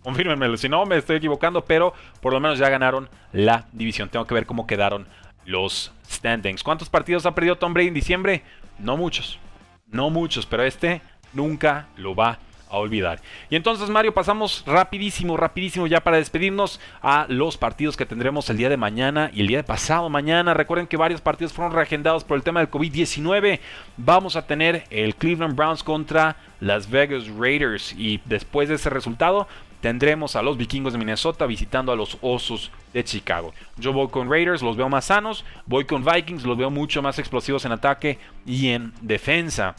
Confírmenmelo, 0.04 0.56
si 0.58 0.70
no 0.70 0.86
me 0.86 0.98
estoy 0.98 1.18
equivocando, 1.18 1.66
pero 1.66 1.94
por 2.22 2.34
lo 2.34 2.40
menos 2.40 2.58
ya 2.58 2.70
ganaron 2.70 3.10
la 3.34 3.68
división. 3.74 4.10
Tengo 4.10 4.26
que 4.26 4.34
ver 4.34 4.46
cómo 4.46 4.66
quedaron 4.66 5.08
los 5.46 5.92
standings. 6.10 6.64
¿Cuántos 6.64 6.90
partidos 6.90 7.26
ha 7.26 7.36
perdido 7.36 7.58
Tom 7.58 7.74
Brady 7.74 7.90
en 7.90 7.94
diciembre? 7.94 8.44
No 8.78 8.96
muchos, 8.96 9.40
no 9.88 10.10
muchos, 10.10 10.46
pero 10.46 10.64
este 10.64 11.02
nunca 11.34 11.88
lo 11.98 12.16
va 12.16 12.40
a 12.70 12.78
olvidar. 12.78 13.20
Y 13.50 13.56
entonces, 13.56 13.90
Mario, 13.90 14.14
pasamos 14.14 14.64
rapidísimo, 14.66 15.38
rapidísimo 15.38 15.88
ya 15.88 16.02
para 16.02 16.18
despedirnos 16.18 16.80
a 17.02 17.26
los 17.28 17.58
partidos 17.58 17.98
que 17.98 18.06
tendremos 18.06 18.50
el 18.50 18.58
día 18.58 18.70
de 18.70 18.78
mañana 18.78 19.32
y 19.34 19.42
el 19.42 19.48
día 19.48 19.58
de 19.58 19.64
pasado 19.64 20.10
mañana. 20.10 20.54
Recuerden 20.54 20.88
que 20.88 20.98
varios 20.98 21.22
partidos 21.22 21.54
fueron 21.54 21.74
reagendados 21.74 22.24
por 22.24 22.38
el 22.38 22.44
tema 22.44 22.60
del 22.60 22.70
COVID-19. 22.70 23.60
Vamos 23.98 24.36
a 24.36 24.46
tener 24.46 24.84
el 24.90 25.16
Cleveland 25.16 25.56
Browns 25.56 25.84
contra 25.84 26.38
Las 26.60 26.90
Vegas 26.90 27.28
Raiders 27.28 27.94
y 27.98 28.22
después 28.26 28.70
de 28.70 28.76
ese 28.76 28.90
resultado 28.90 29.48
tendremos 29.82 30.36
a 30.36 30.42
los 30.42 30.58
vikingos 30.58 30.94
de 30.94 31.00
Minnesota 31.00 31.46
visitando 31.46 31.92
a 31.92 31.96
los 31.96 32.18
osos 32.22 32.72
de 32.94 33.04
Chicago. 33.04 33.54
Yo 33.78 33.94
voy 33.94 34.10
con 34.10 34.30
Raiders, 34.30 34.62
los 34.62 34.76
veo 34.76 34.90
más 34.90 35.06
sanos. 35.06 35.46
Voy 35.66 35.86
con 35.86 36.04
Vikings, 36.04 36.44
los 36.44 36.58
veo 36.58 36.70
mucho 36.70 37.02
más 37.02 37.20
explosivos 37.20 37.66
en 37.66 37.72
ataque 37.72 38.20
y 38.46 38.70
en 38.70 38.94
defensa. 39.02 39.76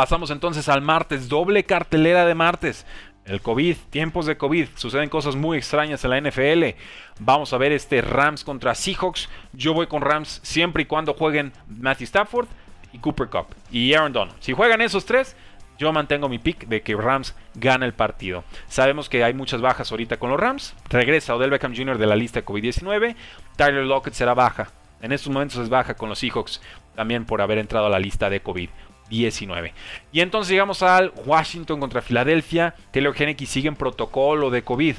Pasamos 0.00 0.30
entonces 0.30 0.70
al 0.70 0.80
martes, 0.80 1.28
doble 1.28 1.64
cartelera 1.64 2.24
de 2.24 2.34
martes. 2.34 2.86
El 3.26 3.42
COVID, 3.42 3.76
tiempos 3.90 4.24
de 4.24 4.38
COVID, 4.38 4.68
suceden 4.74 5.10
cosas 5.10 5.36
muy 5.36 5.58
extrañas 5.58 6.02
en 6.02 6.10
la 6.10 6.20
NFL. 6.22 6.80
Vamos 7.18 7.52
a 7.52 7.58
ver 7.58 7.70
este 7.72 8.00
Rams 8.00 8.42
contra 8.42 8.74
Seahawks. 8.74 9.28
Yo 9.52 9.74
voy 9.74 9.88
con 9.88 10.00
Rams 10.00 10.40
siempre 10.42 10.84
y 10.84 10.86
cuando 10.86 11.12
jueguen 11.12 11.52
Matthew 11.68 12.04
Stafford 12.06 12.48
y 12.94 12.98
Cooper 12.98 13.28
Cup 13.28 13.48
y 13.70 13.92
Aaron 13.92 14.14
Donald. 14.14 14.38
Si 14.40 14.54
juegan 14.54 14.80
esos 14.80 15.04
tres, 15.04 15.36
yo 15.78 15.92
mantengo 15.92 16.30
mi 16.30 16.38
pick 16.38 16.66
de 16.66 16.80
que 16.80 16.96
Rams 16.96 17.36
gana 17.54 17.84
el 17.84 17.92
partido. 17.92 18.42
Sabemos 18.68 19.10
que 19.10 19.22
hay 19.22 19.34
muchas 19.34 19.60
bajas 19.60 19.90
ahorita 19.90 20.16
con 20.16 20.30
los 20.30 20.40
Rams. 20.40 20.74
Regresa 20.88 21.36
Odell 21.36 21.50
Beckham 21.50 21.76
Jr. 21.76 21.98
de 21.98 22.06
la 22.06 22.16
lista 22.16 22.40
de 22.40 22.46
COVID-19. 22.46 23.16
Tyler 23.54 23.84
Lockett 23.84 24.14
será 24.14 24.32
baja. 24.32 24.70
En 25.02 25.12
estos 25.12 25.30
momentos 25.30 25.58
es 25.58 25.68
baja 25.68 25.92
con 25.92 26.08
los 26.08 26.18
Seahawks 26.18 26.62
también 26.94 27.26
por 27.26 27.42
haber 27.42 27.58
entrado 27.58 27.86
a 27.86 27.90
la 27.90 27.98
lista 27.98 28.30
de 28.30 28.40
COVID. 28.40 28.70
19. 29.10 29.74
Y 30.12 30.20
entonces 30.20 30.50
llegamos 30.50 30.82
al 30.82 31.12
Washington 31.26 31.80
contra 31.80 32.00
Filadelfia. 32.00 32.74
Taylor 32.92 33.14
Henneke 33.14 33.44
sigue 33.44 33.68
en 33.68 33.76
protocolo 33.76 34.50
de 34.50 34.62
COVID. 34.62 34.96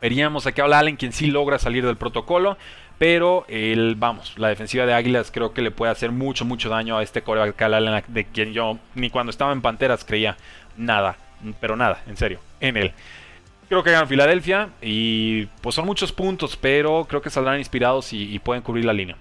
Veríamos 0.00 0.46
aquí 0.46 0.60
a 0.60 0.64
Allen 0.64 0.96
quien 0.96 1.12
sí 1.12 1.26
logra 1.26 1.58
salir 1.58 1.84
del 1.84 1.96
protocolo. 1.96 2.56
Pero 2.98 3.46
el, 3.48 3.94
vamos, 3.96 4.34
la 4.36 4.48
defensiva 4.48 4.84
de 4.84 4.92
Águilas 4.92 5.30
creo 5.32 5.54
que 5.54 5.62
le 5.62 5.70
puede 5.70 5.90
hacer 5.90 6.12
mucho, 6.12 6.44
mucho 6.44 6.68
daño 6.68 6.98
a 6.98 7.02
este 7.02 7.22
coreback 7.22 7.60
Allen, 7.62 8.04
de 8.08 8.24
quien 8.26 8.52
yo 8.52 8.78
ni 8.94 9.08
cuando 9.08 9.30
estaba 9.30 9.52
en 9.52 9.62
Panteras 9.62 10.04
creía 10.04 10.36
nada, 10.76 11.16
pero 11.60 11.76
nada, 11.76 12.02
en 12.06 12.18
serio, 12.18 12.40
en 12.60 12.76
él. 12.76 12.92
Creo 13.70 13.82
que 13.82 13.90
ganan 13.90 14.06
Filadelfia 14.06 14.68
y 14.82 15.46
pues 15.62 15.76
son 15.76 15.86
muchos 15.86 16.12
puntos, 16.12 16.58
pero 16.58 17.06
creo 17.08 17.22
que 17.22 17.30
saldrán 17.30 17.58
inspirados 17.58 18.12
y, 18.12 18.34
y 18.34 18.38
pueden 18.38 18.62
cubrir 18.62 18.84
la 18.84 18.92
línea. 18.92 19.16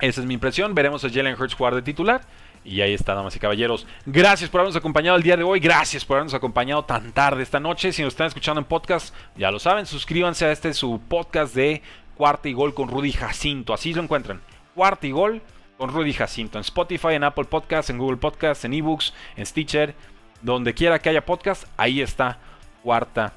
Esa 0.00 0.20
es 0.20 0.26
mi 0.26 0.34
impresión. 0.34 0.74
Veremos 0.74 1.04
a 1.04 1.08
Jalen 1.08 1.40
Hurts 1.40 1.54
jugar 1.54 1.74
de 1.74 1.82
titular. 1.82 2.20
Y 2.66 2.80
ahí 2.80 2.94
está, 2.94 3.14
damas 3.14 3.36
y 3.36 3.38
caballeros. 3.38 3.86
Gracias 4.04 4.50
por 4.50 4.60
habernos 4.60 4.76
acompañado 4.76 5.16
el 5.16 5.22
día 5.22 5.36
de 5.36 5.44
hoy. 5.44 5.60
Gracias 5.60 6.04
por 6.04 6.16
habernos 6.16 6.34
acompañado 6.34 6.84
tan 6.84 7.12
tarde 7.12 7.44
esta 7.44 7.60
noche. 7.60 7.92
Si 7.92 8.02
nos 8.02 8.14
están 8.14 8.26
escuchando 8.26 8.60
en 8.60 8.64
podcast, 8.64 9.14
ya 9.36 9.52
lo 9.52 9.60
saben, 9.60 9.86
suscríbanse 9.86 10.46
a 10.46 10.50
este 10.50 10.74
su 10.74 11.00
podcast 11.08 11.54
de 11.54 11.80
Cuarta 12.16 12.48
y 12.48 12.54
Gol 12.54 12.74
con 12.74 12.88
Rudy 12.88 13.12
Jacinto. 13.12 13.72
Así 13.72 13.94
lo 13.94 14.02
encuentran. 14.02 14.40
Cuarta 14.74 15.06
y 15.06 15.12
Gol 15.12 15.42
con 15.78 15.90
Rudy 15.90 16.12
Jacinto. 16.12 16.58
En 16.58 16.62
Spotify, 16.62 17.10
en 17.12 17.22
Apple 17.22 17.44
Podcasts, 17.44 17.88
en 17.88 17.98
Google 17.98 18.16
Podcasts, 18.16 18.64
en 18.64 18.74
eBooks, 18.74 19.14
en 19.36 19.46
Stitcher. 19.46 19.94
Donde 20.42 20.74
quiera 20.74 20.98
que 20.98 21.08
haya 21.08 21.24
podcast, 21.24 21.68
ahí 21.76 22.00
está 22.00 22.40
Cuarta 22.82 23.32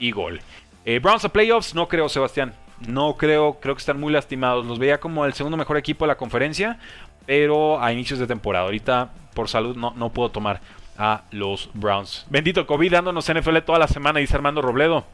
y 0.00 0.10
Gol. 0.10 0.40
Eh, 0.84 0.98
Browns 0.98 1.24
a 1.24 1.28
playoffs, 1.28 1.76
no 1.76 1.86
creo, 1.86 2.08
Sebastián. 2.08 2.52
No 2.80 3.16
creo, 3.16 3.60
creo 3.60 3.76
que 3.76 3.80
están 3.80 4.00
muy 4.00 4.12
lastimados. 4.12 4.66
Los 4.66 4.80
veía 4.80 4.98
como 4.98 5.24
el 5.24 5.34
segundo 5.34 5.56
mejor 5.56 5.76
equipo 5.76 6.04
de 6.04 6.08
la 6.08 6.16
conferencia 6.16 6.80
pero 7.26 7.82
a 7.82 7.92
inicios 7.92 8.18
de 8.18 8.26
temporada. 8.26 8.64
Ahorita 8.64 9.10
por 9.34 9.48
salud 9.48 9.76
no, 9.76 9.92
no 9.96 10.10
puedo 10.10 10.30
tomar 10.30 10.60
a 10.98 11.22
los 11.30 11.70
Browns. 11.74 12.26
Bendito 12.28 12.66
COVID 12.66 12.92
dándonos 12.92 13.32
NFL 13.32 13.58
toda 13.58 13.78
la 13.78 13.88
semana, 13.88 14.20
dice 14.20 14.36
Armando 14.36 14.62
Robledo. 14.62 15.04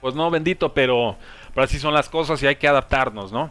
Pues 0.00 0.14
no, 0.14 0.30
bendito, 0.30 0.72
pero, 0.72 1.16
pero 1.54 1.64
así 1.64 1.78
son 1.78 1.94
las 1.94 2.08
cosas 2.08 2.42
y 2.42 2.46
hay 2.46 2.56
que 2.56 2.68
adaptarnos, 2.68 3.32
¿no? 3.32 3.50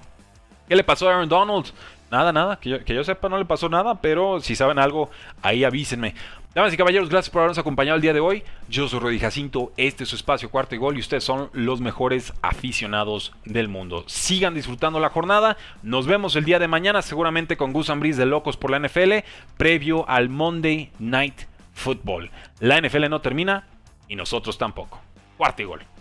¿Qué 0.67 0.75
le 0.75 0.83
pasó 0.83 1.09
a 1.09 1.13
Aaron 1.13 1.29
Donald? 1.29 1.65
Nada, 2.09 2.31
nada, 2.31 2.57
que 2.57 2.81
yo, 2.85 3.03
sepa 3.03 3.27
no 3.27 3.37
le 3.37 3.43
pasó 3.43 3.67
nada, 3.67 3.95
pero 3.99 4.39
si 4.39 4.55
saben 4.55 4.79
algo, 4.79 5.09
ahí 5.41 5.65
avísenme. 5.65 6.15
Damas 6.57 6.73
y 6.73 6.77
caballeros, 6.77 7.07
gracias 7.07 7.29
por 7.29 7.41
habernos 7.41 7.59
acompañado 7.59 7.97
el 7.97 8.01
día 8.01 8.13
de 8.13 8.19
hoy. 8.19 8.41
Yo 8.67 8.87
soy 8.87 8.99
Rudy 8.99 9.19
Jacinto, 9.19 9.71
este 9.77 10.05
es 10.05 10.09
su 10.09 10.15
espacio 10.15 10.49
Cuarto 10.49 10.73
y 10.73 10.79
Gol 10.79 10.97
y 10.97 11.01
ustedes 11.01 11.23
son 11.23 11.51
los 11.53 11.81
mejores 11.81 12.33
aficionados 12.41 13.31
del 13.45 13.67
mundo. 13.67 14.03
Sigan 14.07 14.55
disfrutando 14.55 14.99
la 14.99 15.11
jornada. 15.11 15.55
Nos 15.83 16.07
vemos 16.07 16.35
el 16.35 16.45
día 16.45 16.57
de 16.57 16.67
mañana, 16.67 17.03
seguramente 17.03 17.57
con 17.57 17.73
Gus 17.73 17.91
Ambris 17.91 18.17
de 18.17 18.25
Locos 18.25 18.57
por 18.57 18.71
la 18.71 18.79
NFL, 18.79 19.17
previo 19.55 20.09
al 20.09 20.29
Monday 20.29 20.91
Night 20.97 21.41
Football. 21.75 22.31
La 22.59 22.81
NFL 22.81 23.07
no 23.07 23.21
termina 23.21 23.67
y 24.07 24.15
nosotros 24.15 24.57
tampoco. 24.57 24.99
Cuarto 25.37 25.61
y 25.61 25.65
Gol. 25.65 25.96